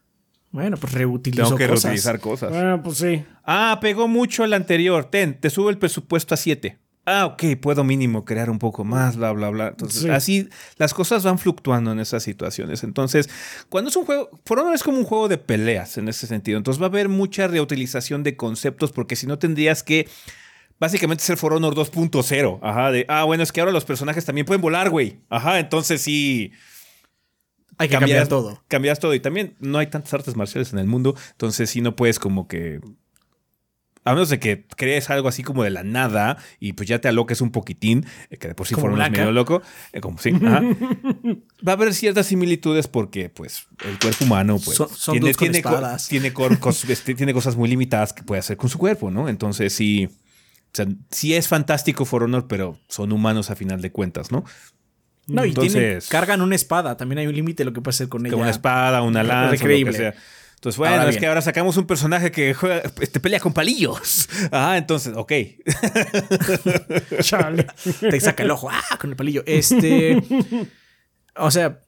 [0.53, 1.83] Bueno, pues reutilizo Tengo que cosas.
[1.83, 2.49] reutilizar cosas.
[2.51, 3.25] bueno, pues sí.
[3.43, 5.03] Ah, pegó mucho el anterior.
[5.05, 6.77] Ten, te subo el presupuesto a 7.
[7.05, 9.67] Ah, ok, puedo mínimo crear un poco más, bla, bla, bla.
[9.69, 10.09] Entonces, Sí.
[10.09, 12.83] así las cosas van fluctuando en esas situaciones.
[12.85, 13.29] Entonces,
[13.67, 16.57] cuando es un juego, For Honor es como un juego de peleas en ese sentido.
[16.57, 20.07] Entonces va a haber mucha reutilización de conceptos porque si no tendrías que
[20.79, 22.59] básicamente ser For Honor 2.0.
[22.61, 25.17] Ajá, de, ah, bueno, es que ahora los personajes también pueden volar, güey.
[25.29, 26.51] Ajá, entonces sí.
[27.77, 28.61] Hay que cambiar todo.
[28.67, 29.13] Cambias todo.
[29.13, 31.15] Y también no hay tantas artes marciales en el mundo.
[31.31, 32.79] Entonces sí no puedes como que.
[34.05, 37.07] A menos de que crees algo así como de la nada y pues ya te
[37.07, 39.19] aloques un poquitín, eh, que de por sí Blanca.
[39.19, 39.61] medio loco,
[39.93, 40.61] eh, como sí, ajá.
[41.65, 45.61] va a haber ciertas similitudes porque pues el cuerpo humano pues Son- son tiene, tiene,
[45.61, 45.79] co-
[46.09, 49.29] tiene, cos- este, tiene cosas muy limitadas que puede hacer con su cuerpo, ¿no?
[49.29, 53.93] Entonces sí, o sea, sí es fantástico For Honor, pero son humanos a final de
[53.93, 54.43] cuentas, ¿no?
[55.27, 56.97] No, y tienen- cargan una espada.
[56.97, 58.35] También hay un límite de lo que puede hacer con ella.
[58.35, 60.13] Una espada, una lanza, lo que sea.
[60.55, 61.19] Entonces, bueno, Ahora es bien.
[61.21, 64.29] que ahora sacamos un personaje que juega, este, pelea con palillos.
[64.51, 65.31] Ah, entonces, ok.
[67.21, 67.67] Chale.
[67.99, 68.69] Te saca el ojo.
[68.71, 68.97] ¡Ah!
[68.99, 69.43] Con el palillo.
[69.45, 70.21] Este.
[71.35, 71.79] O sea.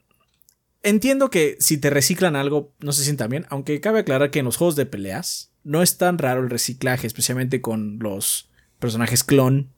[0.83, 4.45] Entiendo que si te reciclan algo no se sienta bien, aunque cabe aclarar que en
[4.45, 9.71] los juegos de peleas no es tan raro el reciclaje, especialmente con los personajes clon,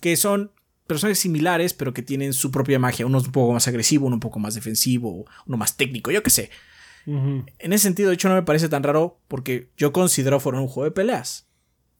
[0.00, 0.50] que son
[0.86, 3.06] personajes similares, pero que tienen su propia magia.
[3.06, 6.22] Uno es un poco más agresivo, uno un poco más defensivo, uno más técnico, yo
[6.22, 6.50] qué sé.
[7.06, 7.44] Ujú.
[7.58, 10.68] En ese sentido, de hecho, no me parece tan raro porque yo considero Honor un
[10.68, 11.46] juego de peleas.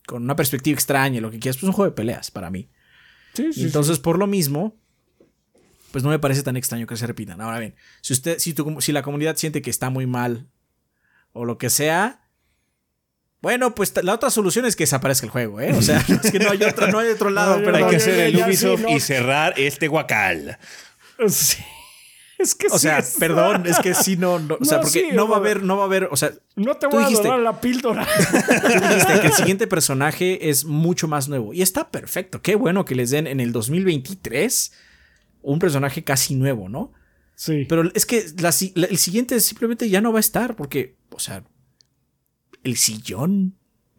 [0.07, 2.69] Con una perspectiva extraña, lo que quieras, pues es un juego de peleas para mí.
[3.35, 4.77] Sí, Y sí, entonces, por lo mismo,
[5.93, 7.41] pues no me parece tan extraño que se repitan.
[7.41, 10.49] Ahora bien, si usted, si, tu- si la comunidad siente que está muy mal
[11.33, 12.26] o lo que sea,
[13.47, 15.73] bueno, pues la otra solución es que desaparezca el juego, ¿eh?
[15.73, 17.85] O sea, es que no hay otro, no hay otro lado, No, perdón.
[17.85, 18.91] Hay que hacer el Ubisoft sí, no.
[18.97, 20.59] y cerrar este guacal.
[21.29, 21.63] sí.
[22.39, 25.01] Es que O sí sea, perdón, es que sí, no, no, o sea, No, porque
[25.01, 27.09] sí, no va a haber, no va a haber, o sea, No te voy a
[27.09, 28.05] donar la píldora.
[28.63, 31.55] Tú dijiste que el siguiente personaje es mucho más nuevo.
[31.55, 32.43] Y está perfecto.
[32.43, 34.73] Qué bueno que les den en el 2023
[35.43, 36.93] un personaje casi nuevo, ¿no?
[37.37, 37.65] Sí.
[37.69, 40.97] Pero es que la si- la- el siguiente simplemente ya no va a estar porque,
[41.13, 41.43] o sea,
[42.67, 43.57] el sillón.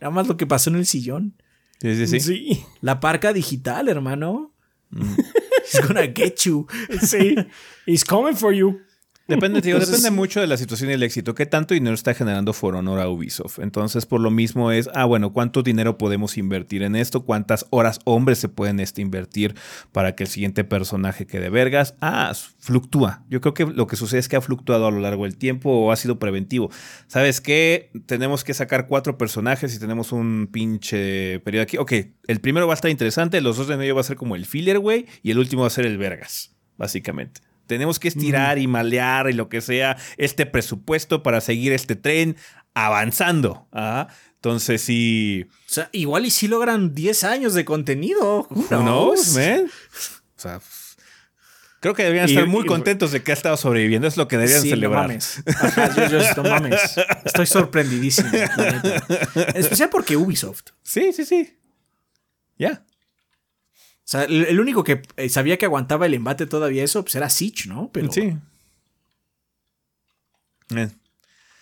[0.00, 1.36] Nada más lo que pasó en el sillón.
[1.80, 2.20] Sí, sí, sí.
[2.20, 2.64] Sí.
[2.80, 4.52] La parca digital, hermano.
[4.92, 6.66] It's gonna get you.
[7.02, 7.36] Sí.
[7.86, 8.80] He's coming for you.
[9.26, 11.34] Depende, tío, depende mucho de la situación y el éxito.
[11.34, 13.58] ¿Qué tanto dinero está generando For Honor a Ubisoft?
[13.58, 17.24] Entonces, por lo mismo es, ah, bueno, ¿cuánto dinero podemos invertir en esto?
[17.24, 19.54] ¿Cuántas horas hombres se pueden este, invertir
[19.92, 21.94] para que el siguiente personaje quede vergas?
[22.02, 23.24] Ah, fluctúa.
[23.30, 25.70] Yo creo que lo que sucede es que ha fluctuado a lo largo del tiempo
[25.70, 26.70] o ha sido preventivo.
[27.06, 27.90] ¿Sabes qué?
[28.04, 31.78] Tenemos que sacar cuatro personajes y tenemos un pinche periodo aquí.
[31.78, 31.92] Ok,
[32.26, 34.44] el primero va a estar interesante, los dos de medio va a ser como el
[34.44, 37.40] filler, güey, y el último va a ser el vergas, básicamente.
[37.66, 42.36] Tenemos que estirar y malear y lo que sea este presupuesto para seguir este tren
[42.74, 43.68] avanzando.
[43.72, 44.08] ¿ah?
[44.34, 45.46] Entonces sí.
[45.48, 48.46] O sea, igual y si logran 10 años de contenido.
[48.70, 50.60] No, O sea,
[51.80, 54.06] creo que deberían estar muy contentos de que ha estado sobreviviendo.
[54.06, 55.04] Es lo que deberían celebrar.
[55.04, 55.42] No mames.
[56.10, 56.96] yo, no mames.
[57.24, 58.28] Estoy sorprendidísimo.
[59.54, 60.72] Especial porque Ubisoft.
[60.82, 61.56] Sí, sí, sí.
[62.58, 62.84] Ya.
[64.04, 67.30] O sea, el, único que eh, sabía que aguantaba el embate todavía eso, pues era
[67.30, 67.88] Siege, ¿no?
[67.90, 68.36] Pero, sí.
[70.76, 70.90] Eh.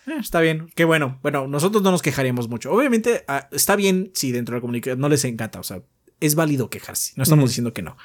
[0.07, 1.19] Eh, está bien, qué bueno.
[1.21, 2.69] Bueno, nosotros no nos quejaríamos mucho.
[2.71, 5.61] Obviamente, ah, está bien si dentro de la comunicación no les encanta.
[5.61, 5.81] O sea,
[6.19, 7.13] es válido quejarse.
[7.15, 7.95] No estamos diciendo que no.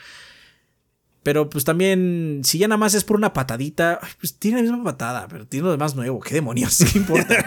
[1.24, 4.84] Pero pues también, si ya nada más es por una patadita, pues tiene la misma
[4.84, 6.20] patada, pero tiene lo demás nuevo.
[6.20, 6.78] ¿Qué demonios?
[6.92, 7.44] ¿Qué importa?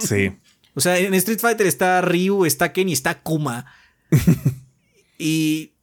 [0.00, 0.32] sí.
[0.74, 3.66] O sea, en Street Fighter está Ryu, está Ken y está Kuma.
[5.18, 5.74] Y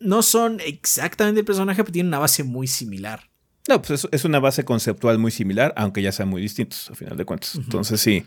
[0.00, 3.28] no son exactamente el personaje, pero tienen una base muy similar.
[3.68, 7.16] No, pues es, una base conceptual muy similar, aunque ya sean muy distintos, a final
[7.18, 7.54] de cuentas.
[7.54, 8.24] Entonces, sí.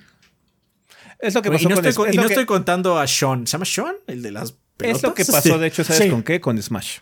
[1.20, 3.48] Es lo que pasó y no, estoy, y no estoy contando a Sean.
[3.48, 3.96] ¿Se llama Sean?
[4.06, 4.98] El de las pelotas.
[4.98, 6.40] Es lo que pasó, de hecho, ¿sabes con qué?
[6.40, 7.00] Con Smash.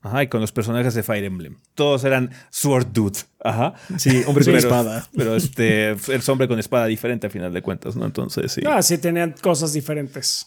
[0.00, 1.56] Ajá, y con los personajes de Fire Emblem.
[1.74, 3.20] Todos eran Sword Dude.
[3.42, 3.72] Ajá.
[3.96, 5.08] Sí, hombre con espada.
[5.16, 8.04] Pero este, el hombre con espada diferente a final de cuentas, ¿no?
[8.04, 8.60] Entonces, sí.
[8.66, 10.46] Ah, sí, tenían cosas diferentes.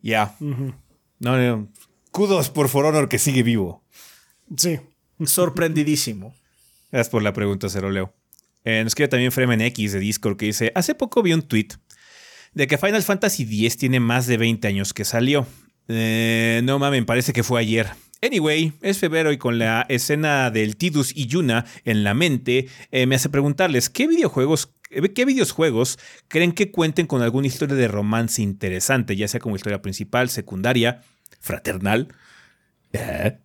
[0.00, 0.34] Ya.
[1.20, 1.68] No, no.
[2.10, 3.82] Kudos por For Honor que sigue vivo.
[4.56, 4.80] Sí.
[5.24, 6.34] Sorprendidísimo.
[6.90, 8.14] Gracias por la pregunta, Ceroleo.
[8.64, 11.68] Eh, nos queda también Fremen X de Discord que dice: Hace poco vi un tweet
[12.54, 15.46] de que Final Fantasy X tiene más de 20 años que salió.
[15.88, 17.88] Eh, no mames, parece que fue ayer.
[18.20, 23.06] Anyway, es febrero y con la escena del Tidus y Yuna en la mente, eh,
[23.06, 25.98] me hace preguntarles: ¿qué videojuegos ¿Qué videojuegos
[26.28, 31.02] creen que cuenten con alguna historia de romance interesante, ya sea como historia principal, secundaria,
[31.40, 32.08] fraternal?
[32.92, 33.38] Eh,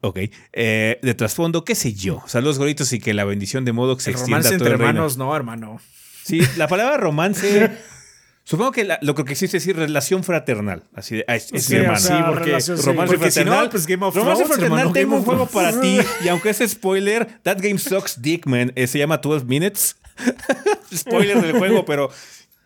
[0.00, 0.18] ok.
[0.52, 2.22] Eh, de trasfondo, qué sé yo.
[2.26, 4.86] Saludos goritos y que la bendición de modo que se extienda romance a todo entre
[4.86, 5.80] hermanos, no, hermano.
[6.24, 7.70] Sí, la palabra romance.
[8.44, 10.84] Supongo que lo que existe es decir relación fraternal.
[10.94, 11.98] Así de, es, mi hermano.
[11.98, 13.68] sí, porque romance fraternal.
[13.68, 15.98] pues Game of romance fraternal tengo un juego para ti.
[16.24, 19.96] Y aunque es spoiler, That Game Sucks Dickman se llama 12 Minutes.
[20.94, 22.10] Spoiler del juego, pero.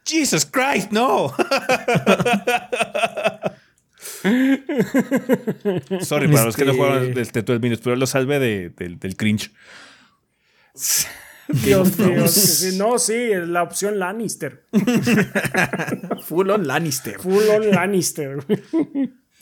[0.05, 1.33] Jesus Christ, no.
[6.01, 9.53] Sorry para los que no jugaron este 12 Minutes, pero lo salvé del cringe.
[11.49, 12.25] Dios mío,
[12.75, 14.65] no, sí, la opción Lannister.
[16.25, 17.19] Full on Lannister.
[17.19, 18.39] Full on Lannister.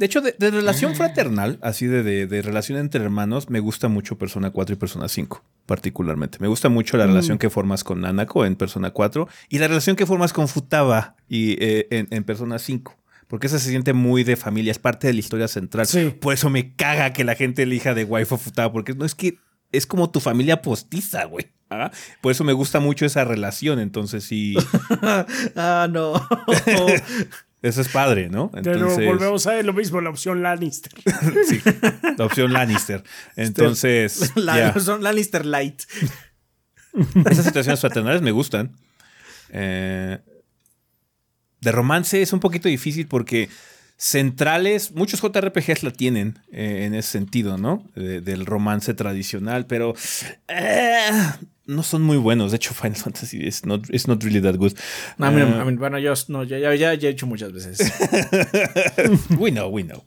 [0.01, 4.49] De hecho, de, relación fraternal, así de, de, relación entre hermanos, me gusta mucho Persona
[4.49, 6.39] 4 y Persona 5, particularmente.
[6.41, 7.39] Me gusta mucho la relación mm.
[7.39, 11.63] que formas con Nanako en Persona 4 y la relación que formas con Futaba y,
[11.63, 12.97] eh, en, Persona 5.
[13.29, 15.87] Porque esa se siente muy de familia, es parte de la historia central.
[16.19, 19.37] Por eso me caga que la gente elija de waifu Futaba, porque no es que
[19.71, 21.49] es como tu familia postiza, güey.
[21.69, 21.91] ¿ah?
[22.23, 24.57] Por eso me gusta mucho esa relación, entonces sí.
[25.57, 26.15] ah, no.
[27.63, 28.51] Eso es padre, ¿no?
[28.55, 30.93] Entonces, Pero volvemos a ver lo mismo, la opción Lannister.
[31.47, 31.61] sí,
[32.17, 33.05] la opción Lannister.
[33.37, 34.33] Entonces.
[34.37, 35.83] La opción Lannister Light.
[37.31, 38.77] Esas situaciones fraternales me gustan.
[39.51, 40.19] Eh,
[41.61, 43.51] de romance es un poquito difícil porque
[44.01, 47.85] centrales, muchos JRPGs la tienen eh, en ese sentido, ¿no?
[47.95, 49.95] del romance tradicional, pero
[50.49, 51.11] eh,
[51.67, 52.51] no son muy buenos.
[52.53, 54.73] De hecho, Final Fantasy is not, not really that good.
[55.19, 57.93] Uh, bueno, yo no, ya, ya, ya, he hecho muchas veces.
[59.39, 60.03] we know, we know.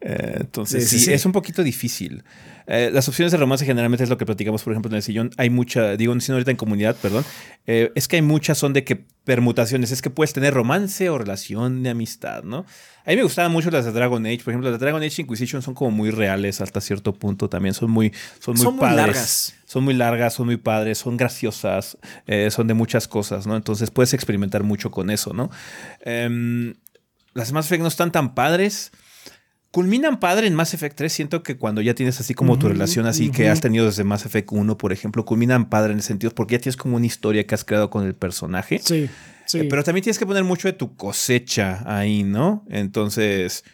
[0.00, 2.24] Entonces, sí, es un poquito difícil.
[2.66, 5.30] Las opciones de romance generalmente es lo que platicamos, por ejemplo, en el sillón.
[5.38, 7.24] Hay mucha, digo, no ahorita en comunidad, perdón.
[7.64, 9.90] Es que hay muchas son de que permutaciones.
[9.90, 12.66] Es que puedes tener romance o relación de amistad, ¿no?
[13.08, 14.40] A mí me gustaban mucho las de Dragon Age.
[14.44, 17.72] Por ejemplo, las de Dragon Age Inquisition son como muy reales hasta cierto punto también.
[17.72, 18.96] Son muy, son muy padres.
[18.96, 19.54] largas.
[19.64, 21.96] Son muy largas, son muy padres, son graciosas,
[22.26, 23.56] eh, son de muchas cosas, ¿no?
[23.56, 25.50] Entonces puedes experimentar mucho con eso, ¿no?
[26.02, 26.74] Em,
[27.32, 28.92] las Mass Effect no están tan padres.
[29.70, 31.10] Culminan padre en Mass Effect 3.
[31.10, 34.26] Siento que cuando ya tienes así como tu relación así que has tenido desde Mass
[34.26, 37.46] Effect 1, por ejemplo, culminan padre en el sentido porque ya tienes como una historia
[37.46, 38.80] que has creado con el personaje.
[38.84, 39.08] Sí.
[39.54, 42.64] Eh, pero también tienes que poner mucho de tu cosecha ahí, ¿no?
[42.68, 43.64] Entonces,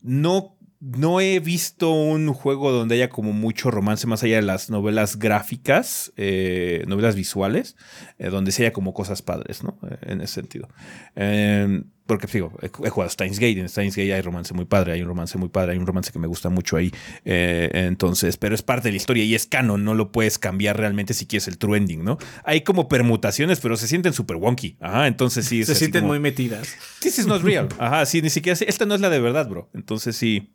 [0.00, 4.70] no no he visto un juego donde haya como mucho romance más allá de las
[4.70, 7.76] novelas gráficas, eh, novelas visuales,
[8.18, 9.78] eh, donde se haya como cosas padres, ¿no?
[10.00, 10.68] En ese sentido.
[11.16, 11.82] Eh,
[12.18, 15.08] porque digo, he, jugado Steins Gate, en Steins Gate hay romance muy padre, hay un
[15.08, 16.92] romance muy padre, hay un romance que me gusta mucho ahí.
[17.24, 20.76] Eh, entonces, pero es parte de la historia y es canon, no lo puedes cambiar
[20.76, 22.18] realmente si quieres el true ending, ¿no?
[22.44, 24.76] Hay como permutaciones, pero se sienten súper wonky.
[24.80, 25.60] Ajá, entonces sí.
[25.62, 26.74] es Se sienten como, muy metidas.
[27.00, 27.68] This is not real.
[27.78, 28.58] Ajá, sí, ni siquiera.
[28.66, 29.70] Esta no es la de verdad, bro.
[29.72, 30.52] Entonces sí.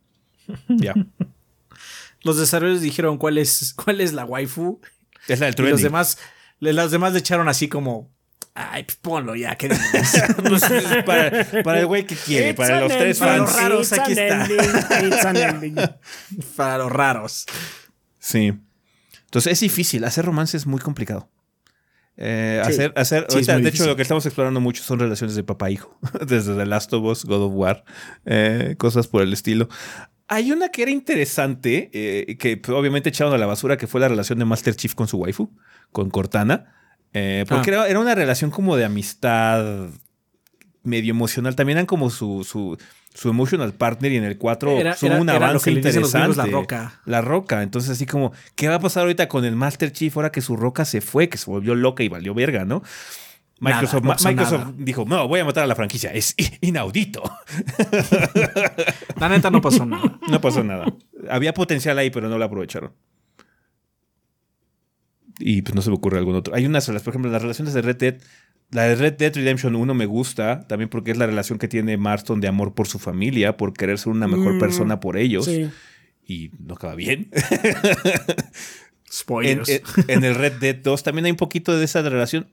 [0.67, 0.93] Ya.
[2.23, 4.81] Los desarrolladores dijeron cuál es, cuál es la waifu.
[5.27, 5.85] Es la del Y true los ending.
[5.91, 6.17] demás,
[6.59, 8.11] le- los demás le echaron así como.
[8.57, 9.57] Ay, pues ponlo ya.
[9.57, 9.77] Pues,
[11.05, 13.63] para, para el güey que quiere, It's para los tres Para ending, los fans.
[13.63, 14.11] raros, it's aquí
[15.27, 15.99] an está.
[16.55, 17.45] Para los raros.
[18.19, 18.53] Sí.
[19.25, 20.05] Entonces es difícil.
[20.05, 21.29] Hacer romance es muy complicado.
[22.17, 22.71] Eh, Sí.
[22.71, 25.67] hacer, hacer, Sí, ahorita, de hecho, lo que estamos explorando mucho son relaciones de papá
[25.67, 25.99] e hijo.
[26.25, 27.83] Desde The Last of Us, God of War,
[28.25, 29.67] eh, cosas por el estilo.
[30.29, 33.99] Hay una que era interesante, eh, que pues, obviamente echaron a la basura, que fue
[33.99, 35.51] la relación de Master Chief con su waifu,
[35.91, 36.73] con Cortana.
[37.17, 37.73] Eh, porque Ah.
[37.75, 39.87] era, era una relación como de amistad
[40.83, 41.55] medio emocional.
[41.55, 42.77] También eran como su, su,
[43.13, 45.79] su emotional partner y en el 4 Era- hubo era- un era lo avance que
[45.81, 46.35] los interesante.
[46.37, 47.01] la roca.
[47.05, 47.63] La roca.
[47.63, 50.57] Entonces, así como, ¿qué va a pasar ahorita con el Master Chief ahora que su
[50.57, 52.83] roca se fue, que se volvió loca y valió verga, ¿no?
[53.61, 56.11] Microsoft, no Microsoft dijo, no, voy a matar a la franquicia.
[56.11, 57.23] Es inaudito.
[59.19, 60.19] La neta no pasó nada.
[60.29, 60.85] No pasó nada.
[61.29, 62.91] Había potencial ahí, pero no lo aprovecharon.
[65.39, 66.55] Y pues no se me ocurre algún otro.
[66.55, 68.15] Hay unas, por ejemplo, las relaciones de Red Dead.
[68.71, 71.97] La de Red Dead Redemption 1 me gusta, también porque es la relación que tiene
[71.97, 75.45] Marston de amor por su familia, por querer ser una mejor Mm, persona por ellos.
[75.45, 75.69] Sí.
[76.27, 77.29] Y no acaba bien.
[79.07, 79.69] En, Spoilers.
[79.69, 82.47] en- en el Red Dead 2 también hay un poquito de esa relación.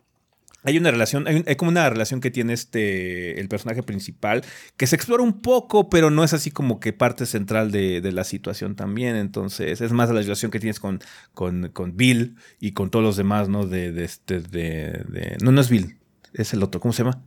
[0.65, 4.44] Hay una relación, hay, un- hay como una relación que tiene este el personaje principal
[4.76, 8.12] que se explora un poco, pero no es así como que parte central de, de
[8.12, 9.16] la situación también.
[9.16, 11.00] Entonces, es más la relación que tienes con,
[11.34, 13.66] con, con Bill y con todos los demás, ¿no?
[13.66, 15.99] De, de este, de, de- No, no es Bill,
[16.32, 16.81] es el otro.
[16.81, 17.23] ¿Cómo se llama?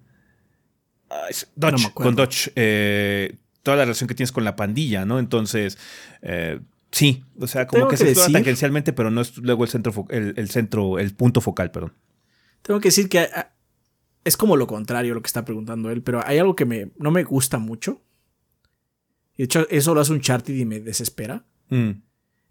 [1.09, 2.51] Ah, es Dodge, No con Dodge.
[2.55, 5.19] eh, toda la relación que tienes con la pandilla, ¿no?
[5.19, 5.77] Entonces,
[6.21, 6.59] eh,
[6.91, 9.69] sí, o sea, como Tengo que, que se explora tangencialmente, pero no es luego el
[9.69, 11.93] centro, el, el centro, el punto focal, perdón.
[12.65, 13.53] Tengo que decir que ah,
[14.23, 17.11] es como lo contrario lo que está preguntando él, pero hay algo que me, no
[17.11, 18.01] me gusta mucho.
[19.35, 21.45] Y de hecho, eso lo hace un Charted y me desespera.
[21.69, 21.91] Mm.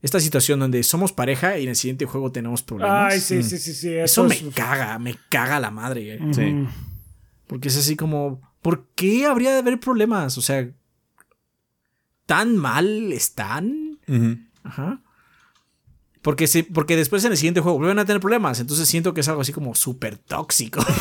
[0.02, 3.12] Esta situación donde somos pareja y en el siguiente juego tenemos problemas.
[3.14, 3.42] Ay, sí, Mm.
[3.42, 3.92] sí, sí, sí.
[3.94, 6.14] Eso me es- caga, me caga la madre.
[6.14, 6.20] eh.
[6.32, 6.66] Sí.
[7.46, 10.36] Porque es así como, ¿por qué habría de haber problemas?
[10.38, 10.68] O sea,
[12.26, 13.98] ¿tan mal están?
[14.62, 15.02] Ajá.
[16.24, 18.58] Porque, se, porque después en el siguiente juego vuelven a tener problemas.
[18.58, 20.84] Entonces siento que es algo así como súper tóxico.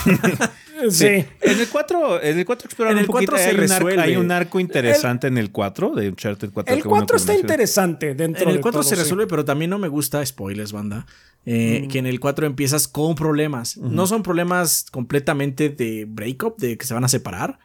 [0.90, 1.06] Sí.
[1.06, 3.32] En el 4, en el 4 exploran En el un poquito.
[3.32, 4.02] 4 se hay, un arco, resuelve.
[4.04, 6.76] hay un arco interesante en el 4 de Uncharted 4.
[6.76, 9.02] El que bueno 4 que está interesante dentro En el de 4 todo, se sí.
[9.02, 11.06] resuelve, pero también no me gusta, spoilers, banda,
[11.46, 13.78] eh, que en el 4 empiezas con problemas.
[13.78, 17.60] No son problemas completamente de breakup, de que se van a separar,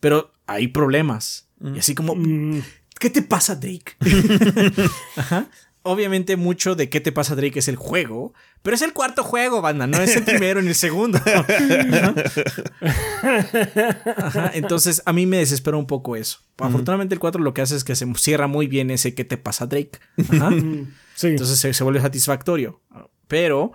[0.00, 1.46] pero hay problemas.
[1.62, 2.58] Y así como, Mm,
[2.98, 3.92] ¿qué te pasa, Drake?
[5.16, 5.46] Ajá.
[5.86, 8.32] Obviamente mucho de qué te pasa, Drake es el juego,
[8.62, 11.18] pero es el cuarto juego, banda, no es el primero ni el segundo.
[11.26, 12.14] Ajá.
[14.16, 16.38] Ajá, Entonces a mí me desespera un poco eso.
[16.58, 19.36] Afortunadamente el 4 lo que hace es que se cierra muy bien ese qué te
[19.36, 19.98] pasa, Drake.
[20.30, 20.50] Ajá.
[21.14, 21.28] sí.
[21.28, 22.80] Entonces se, se vuelve satisfactorio.
[23.28, 23.72] Pero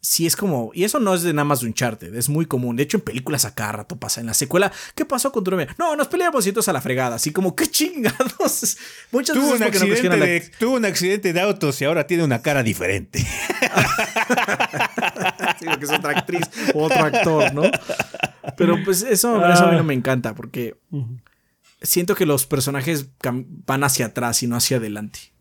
[0.00, 0.70] sí es como.
[0.74, 2.76] Y eso no es de nada más de Uncharted, es muy común.
[2.76, 4.20] De hecho, en películas a cada rato pasa.
[4.20, 5.74] En la secuela, ¿qué pasó con tu novia?
[5.78, 7.16] No, nos peleamos y entonces a la fregada.
[7.16, 8.76] Así como, qué chingados.
[9.12, 11.84] Muchas Tuvo veces un, no accidente cuestionan la- de, tuvo un accidente de autos y
[11.84, 13.24] ahora tiene una cara diferente.
[15.58, 16.42] Sí, porque es otra actriz
[16.74, 17.62] o otro actor, ¿no?
[18.56, 20.76] Pero pues eso, eso a mí no me encanta porque
[21.82, 23.08] siento que los personajes
[23.66, 25.32] van hacia atrás y no hacia adelante.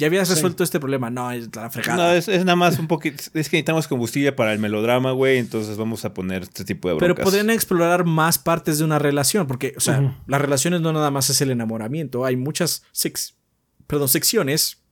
[0.00, 0.34] Ya habías Sí.
[0.34, 1.96] resuelto este problema, no, es la fregada.
[2.08, 3.16] No, es, es nada más un poquito.
[3.18, 5.38] Es que necesitamos combustible para el melodrama, güey.
[5.38, 7.24] Entonces vamos a poner este tipo de Pero broncas.
[7.24, 11.30] podrían explorar más partes de una relación, porque, o sea, las relaciones no nada más
[11.30, 13.34] es el enamoramiento, hay muchas sex-
[13.86, 14.82] perdón, secciones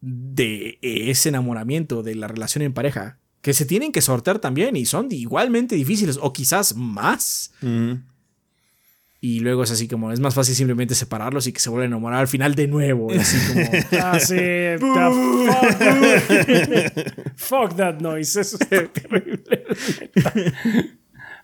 [0.00, 4.86] de ese enamoramiento, de la relación en pareja, que se tienen que sortear también y
[4.86, 7.52] son igualmente difíciles, o quizás más.
[7.62, 8.00] Ujú.
[9.22, 11.96] Y luego es así como, es más fácil simplemente separarlos y que se vuelvan a
[11.96, 13.08] enamorar al final de nuevo.
[13.12, 13.60] Así como,
[14.02, 14.34] Ah, sí.
[14.34, 14.96] the fuck,
[17.36, 18.40] fuck that noise.
[18.40, 19.42] Eso está terrible.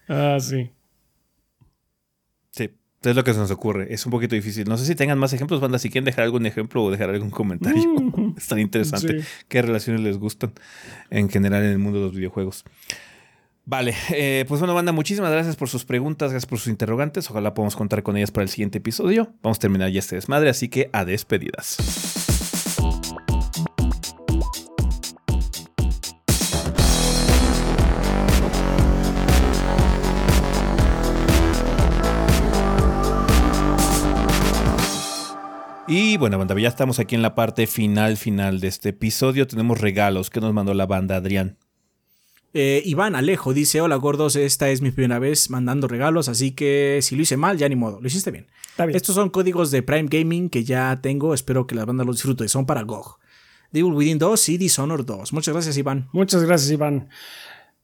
[0.08, 0.70] ah, sí.
[2.50, 2.70] Sí,
[3.02, 3.92] es lo que se nos ocurre.
[3.92, 4.66] Es un poquito difícil.
[4.68, 5.78] No sé si tengan más ejemplos, banda.
[5.78, 7.82] Si quieren dejar algún ejemplo o dejar algún comentario.
[8.38, 9.20] es tan interesante.
[9.20, 9.26] Sí.
[9.48, 10.52] ¿Qué relaciones les gustan
[11.10, 12.64] en general en el mundo de los videojuegos?
[13.68, 17.28] Vale, eh, pues bueno, banda, muchísimas gracias por sus preguntas, gracias por sus interrogantes.
[17.28, 19.34] Ojalá podamos contar con ellas para el siguiente episodio.
[19.42, 21.76] Vamos a terminar ya este desmadre, así que a despedidas.
[35.88, 39.48] Y bueno, banda, ya estamos aquí en la parte final, final de este episodio.
[39.48, 41.58] Tenemos regalos que nos mandó la banda Adrián.
[42.58, 47.00] Eh, Iván Alejo dice: Hola gordos, esta es mi primera vez mandando regalos, así que
[47.02, 48.46] si lo hice mal, ya ni modo, lo hiciste bien.
[48.70, 48.96] Está bien.
[48.96, 52.48] Estos son códigos de Prime Gaming que ya tengo, espero que la banda los disfrute,
[52.48, 53.18] son para GOG.
[53.72, 55.34] Devil Within 2 y Dishonored 2.
[55.34, 56.08] Muchas gracias, Iván.
[56.12, 57.10] Muchas gracias, Iván.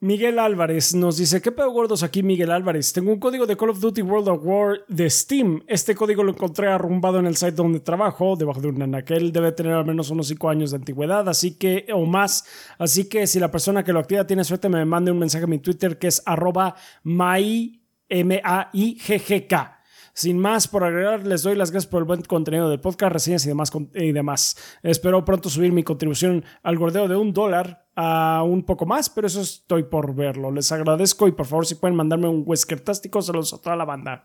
[0.03, 2.93] Miguel Álvarez nos dice, ¿qué pedo gordos aquí, Miguel Álvarez?
[2.93, 5.63] Tengo un código de Call of Duty World of War de Steam.
[5.69, 9.31] Este código lo encontré arrumbado en el site donde trabajo, debajo de un anaquel.
[9.31, 12.45] Debe tener al menos unos 5 años de antigüedad, así que, o más.
[12.79, 15.47] Así que si la persona que lo activa tiene suerte, me mande un mensaje a
[15.47, 16.75] mi Twitter que es arroba
[17.05, 19.83] mai, M-A-I-G-G-K.
[20.15, 23.45] Sin más por agregar, les doy las gracias por el buen contenido del podcast, reseñas
[23.45, 23.71] y demás.
[23.95, 24.57] Y demás.
[24.83, 29.27] Espero pronto subir mi contribución al gordeo de un dólar a un poco más, pero
[29.27, 30.51] eso estoy por verlo.
[30.51, 34.25] Les agradezco y por favor si pueden mandarme un Weskertástico, saludos a toda la banda.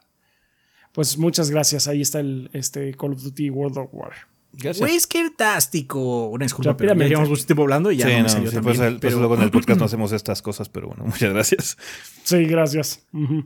[0.93, 1.87] Pues muchas gracias.
[1.87, 4.13] Ahí está el este Call of Duty World of War.
[4.53, 4.81] Gracias.
[4.81, 7.09] Una disculpa, pero ya Rápidamente.
[7.09, 8.95] llevamos mucho tiempo hablando y ya Sí, no me no, salió sí, tan pues, pues
[9.01, 11.77] pero- luego en el podcast no hacemos estas cosas, pero bueno, muchas gracias.
[12.23, 13.05] Sí, gracias.
[13.13, 13.45] Ujú.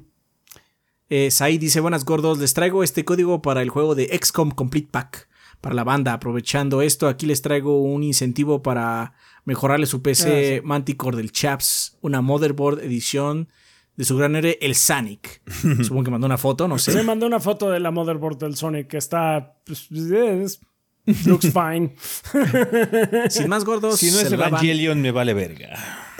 [1.09, 4.87] Eh, Sai dice, buenas gordos, les traigo este código para el juego de XCOM Complete
[4.89, 5.27] Pack.
[5.61, 9.13] Para la banda, aprovechando esto, aquí les traigo un incentivo para
[9.45, 13.47] mejorarle su PC Manticore del Chaps, una motherboard edición
[13.95, 15.41] de su gran héroe, el Sonic.
[15.83, 16.93] Supongo que mandó una foto, no sé.
[16.95, 19.53] me mandó una foto de la motherboard del Sonic que está...
[19.65, 20.61] pues, es-
[21.25, 21.95] looks fine.
[23.29, 24.31] Sin más gordos, Si no es.
[24.31, 25.77] Evangelion, me vale verga.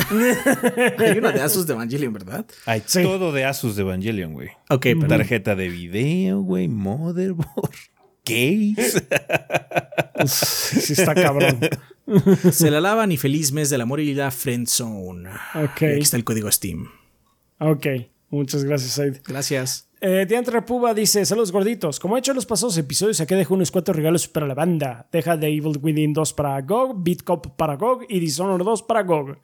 [0.99, 2.45] Hay una de Asus de Evangelion, ¿verdad?
[2.65, 3.01] Hay Sí.
[3.03, 4.49] todo de Asus de Evangelion, güey.
[4.69, 4.87] Ok.
[5.07, 7.71] Tarjeta de video, güey, motherboard,
[8.25, 8.75] Sí,
[10.93, 11.59] está cabrón.
[12.51, 15.30] Se la lavan y feliz mes del amor y la friendzone.
[15.56, 15.82] Ok.
[15.82, 16.90] Y aquí está el código Steam.
[17.59, 17.88] Ok.
[18.30, 19.17] Muchas gracias, Aid.
[19.25, 19.90] Gracias.
[20.00, 22.00] Eh, Diantre Puba dice: Saludos gorditos.
[22.00, 25.08] Como he hecho en los pasados episodios, aquí dejo unos cuantos regalos para la banda.
[25.11, 29.38] Deja de Evil Within 2 para GOG, Bitcop para GOG y Dishonored 2 para GOG.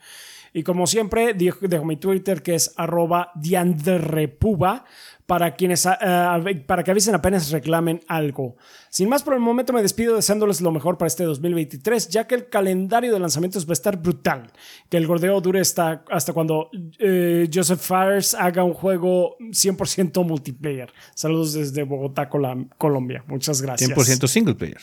[0.53, 4.85] Y como siempre, dejo, dejo mi Twitter que es arroba diandrepuba
[5.27, 8.55] para, quienes, ah, ah, para que avisen apenas reclamen algo.
[8.89, 12.33] Sin más por el momento me despido deseándoles lo mejor para este 2023, ya que
[12.33, 14.49] el calendario de lanzamientos va a estar brutal.
[14.89, 20.91] Que el gordeo dure hasta, hasta cuando eh, Joseph Fares haga un juego 100% multiplayer.
[21.13, 23.23] Saludos desde Bogotá, Colombia.
[23.27, 23.89] Muchas gracias.
[23.89, 24.79] 100% single player.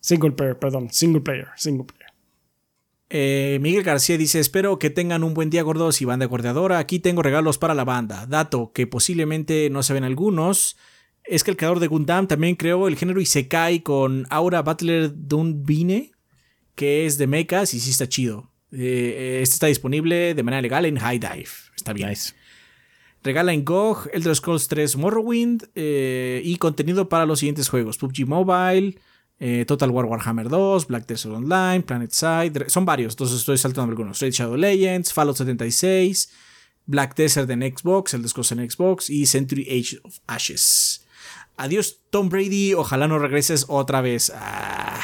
[0.00, 0.90] Single player, perdón.
[0.90, 1.48] Single player.
[1.56, 1.97] Single player.
[3.10, 6.78] Eh, Miguel García dice: Espero que tengan un buen día, gordos y banda gordeadora.
[6.78, 8.26] Aquí tengo regalos para la banda.
[8.26, 10.76] Dato que posiblemente no saben algunos:
[11.24, 16.12] es que el creador de Gundam también creó el género Isekai con Aura Butler Dunbine,
[16.74, 18.50] que es de mechas y sí está chido.
[18.72, 21.48] Eh, este está disponible de manera legal en High Dive.
[21.76, 22.10] Está bien.
[22.10, 22.34] Nice.
[23.22, 28.26] Regala en GOG Elder Scrolls 3 Morrowind eh, y contenido para los siguientes juegos: PUBG
[28.26, 28.98] Mobile,
[29.40, 32.68] eh, Total War Warhammer 2, Black Desert Online, Planet Side.
[32.68, 36.30] Son varios, entonces estoy saltando algunos: Raid Shadow Legends, Fallout 76,
[36.86, 41.04] Black Desert en Xbox, Elder Scrolls en Xbox y Century Age of Ashes.
[41.56, 42.74] Adiós, Tom Brady.
[42.74, 44.32] Ojalá no regreses otra vez.
[44.34, 45.00] Ah.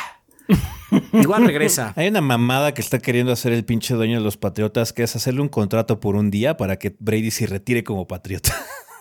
[1.13, 1.93] Igual regresa.
[1.97, 5.17] Hay una mamada que está queriendo hacer el pinche dueño de los Patriotas, que es
[5.17, 8.55] hacerle un contrato por un día para que Brady se retire como Patriota.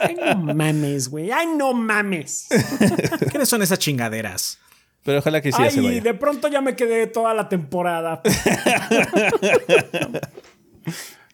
[0.00, 1.30] Ay, no mames, güey.
[1.30, 2.48] Ay, no mames.
[3.30, 4.58] ¿Quiénes son esas chingaderas?
[5.04, 6.00] Pero ojalá que sí se Ay, vaya.
[6.00, 8.22] de pronto ya me quedé toda la temporada.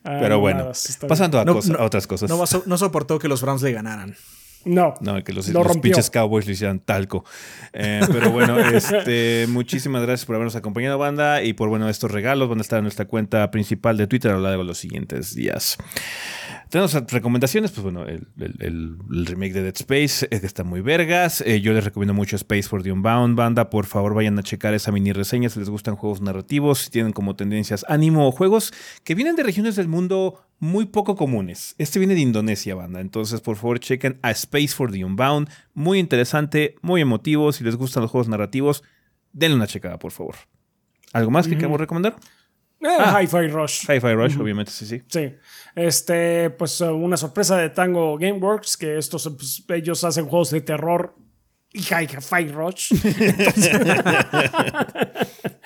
[0.03, 0.73] Ay, Pero bueno,
[1.07, 2.31] pasando a, No, cosa- no, a otras cosas.
[2.31, 4.17] No, so- no soportó que los Browns le ganaran.
[4.65, 4.95] No.
[5.01, 7.25] No, que los, Lo los pinches Cowboys le hicieran talco.
[7.73, 11.43] Eh, pero bueno, este, muchísimas gracias por habernos acompañado, banda.
[11.43, 14.35] Y por bueno, estos regalos van a estar en nuestra cuenta principal de Twitter a
[14.35, 15.79] lo largo de los siguientes días.
[16.71, 20.63] Tenemos recomendaciones, pues bueno, el, el- el- el remake de Dead Space, eh, que está
[20.63, 21.41] muy vergas.
[21.45, 23.71] Eh, yo les recomiendo mucho Space for the Unbound, banda.
[23.71, 27.13] Por favor, vayan a checar esa mini reseña si les gustan juegos narrativos, si tienen
[27.13, 31.75] como tendencias ánimo o juegos que vienen de regiones del mundo muy poco comunes.
[31.79, 33.01] Este viene de Indonesia, banda.
[33.01, 35.49] Entonces, por favor, chequen a Space for the Unbound.
[35.75, 37.53] Muy interesante, muy emotivo.
[37.53, 38.85] Si les gustan los juegos narrativos,
[39.33, 40.37] denle una checada, por favor.
[41.13, 42.15] ¿Algo más que queramos recomendar?
[42.81, 43.21] Eh, Ah.
[43.21, 43.83] Hi-Fi Rush.
[43.89, 45.03] Hi-Fi Rush, obviamente, sí, sí.
[45.07, 45.35] Sí.
[45.75, 50.63] Este, pues uh, una sorpresa de Tango Gameworks, que estos, pues, ellos hacen juegos de
[50.63, 51.15] terror
[51.73, 52.93] y Hi-Fi Rush.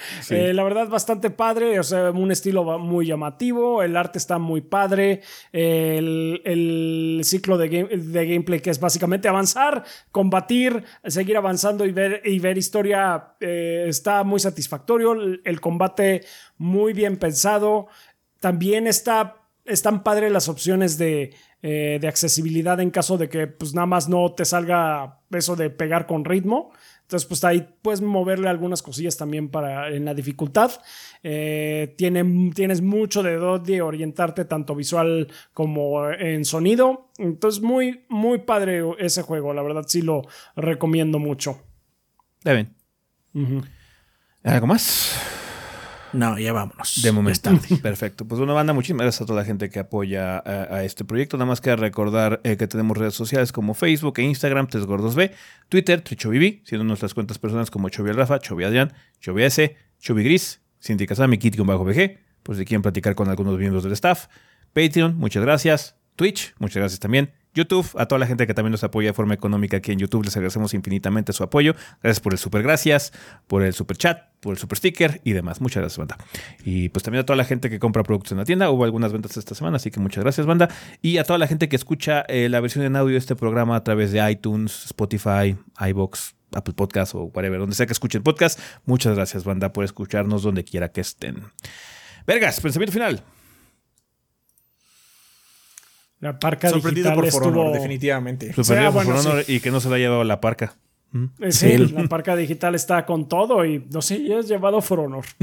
[0.30, 1.78] Eh, la verdad, bastante padre.
[1.78, 3.82] O sea, un estilo muy llamativo.
[3.82, 5.22] El arte está muy padre.
[5.52, 12.22] El, el ciclo de, de, gameplay que es básicamente avanzar, combatir, seguir avanzando y ver,
[12.24, 15.12] y ver historia eh, está muy satisfactorio.
[15.12, 16.24] El, el, combate
[16.58, 17.88] muy bien pensado.
[18.40, 21.34] También está, están padres las opciones de
[21.66, 25.70] eh, de accesibilidad en caso de que pues nada más no te salga eso de
[25.70, 26.72] pegar con ritmo.
[27.00, 30.72] Entonces, pues ahí puedes moverle algunas cosillas también para en la dificultad.
[31.22, 37.08] Eh, tiene, tienes mucho de dónde orientarte tanto visual como en sonido.
[37.16, 39.54] Entonces, muy, muy padre ese juego.
[39.54, 40.20] La verdad, sí lo
[40.56, 41.62] recomiendo mucho.
[42.44, 42.74] Bien.
[44.42, 45.18] ¿Algo más?
[46.14, 47.02] No, ya vámonos.
[47.02, 47.50] De momento.
[47.82, 48.24] Perfecto.
[48.26, 51.36] Pues una banda, muchísimas gracias a toda la gente que apoya a, este proyecto.
[51.36, 55.14] Nada más que recordar eh, que tenemos redes sociales como Facebook e Instagram, Tres Gordos
[55.14, 55.32] B,
[55.68, 60.60] Twitter, Trichovivi, siendo nuestras cuentas personales como Chovia Rafa, Chovia Adrián, Chovia S, Chovi Gris,
[60.80, 64.28] Cindy Casami, bajo BG, pues si quieren platicar con algunos miembros del staff.
[64.72, 65.96] Patreon, muchas gracias.
[66.16, 67.32] Twitch, muchas gracias también.
[67.54, 70.24] YouTube, a toda la gente que también nos apoya de forma económica aquí en YouTube,
[70.24, 71.74] les agradecemos infinitamente su apoyo.
[72.02, 73.12] Gracias por el super gracias,
[73.46, 75.60] por el super chat, por el super sticker y demás.
[75.60, 76.18] Muchas gracias, banda.
[76.64, 78.70] Y pues también a toda la gente que compra productos en la tienda.
[78.70, 80.68] Hubo algunas ventas esta semana, así que muchas gracias, banda.
[81.00, 83.76] Y a toda la gente que escucha eh, la versión en audio de este programa
[83.76, 85.56] a través de iTunes, Spotify,
[85.88, 88.58] iBox, Apple Podcast o whatever, donde sea que escuchen podcast.
[88.84, 91.42] Muchas gracias, banda, por escucharnos donde quiera que estén.
[92.26, 93.22] Vergas, pensamiento final.
[96.24, 97.70] La parca Sorprendido digital por estuvo...
[97.70, 98.54] definitivamente.
[98.54, 100.74] Sorprendido por Honor y que no se la ha llevado la parca.
[101.38, 105.00] Eh, sí, la parca digital está con todo y no sé, ya has llevado For
[105.00, 105.26] Honor.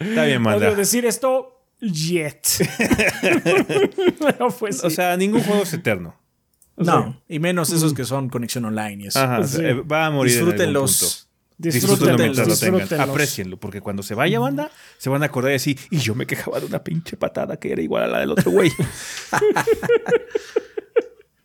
[0.00, 0.74] está bien, manda.
[0.74, 2.42] decir esto, yet.
[4.58, 6.16] pues, O sea, ningún juego es eterno.
[6.76, 9.20] No, y menos esos que son conexión online y eso.
[9.20, 10.32] Ajá, eh, va a morir.
[10.32, 11.23] Disfrútenlos.
[11.56, 13.00] Disfrútenlo mientras lo tengan.
[13.00, 15.78] Aprecienlo, porque cuando se vaya banda, se van a acordar de sí.
[15.90, 18.50] Y yo me quejaba de una pinche patada que era igual a la del otro
[18.50, 18.70] güey.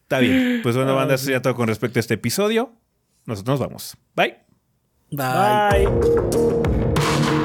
[0.01, 0.61] Está bien.
[0.63, 2.73] Pues bueno, banda, eso sería todo con respecto a este episodio.
[3.25, 3.95] Nosotros nos vamos.
[4.15, 4.37] Bye.
[5.11, 5.87] Bye.
[5.87, 7.38] Bye.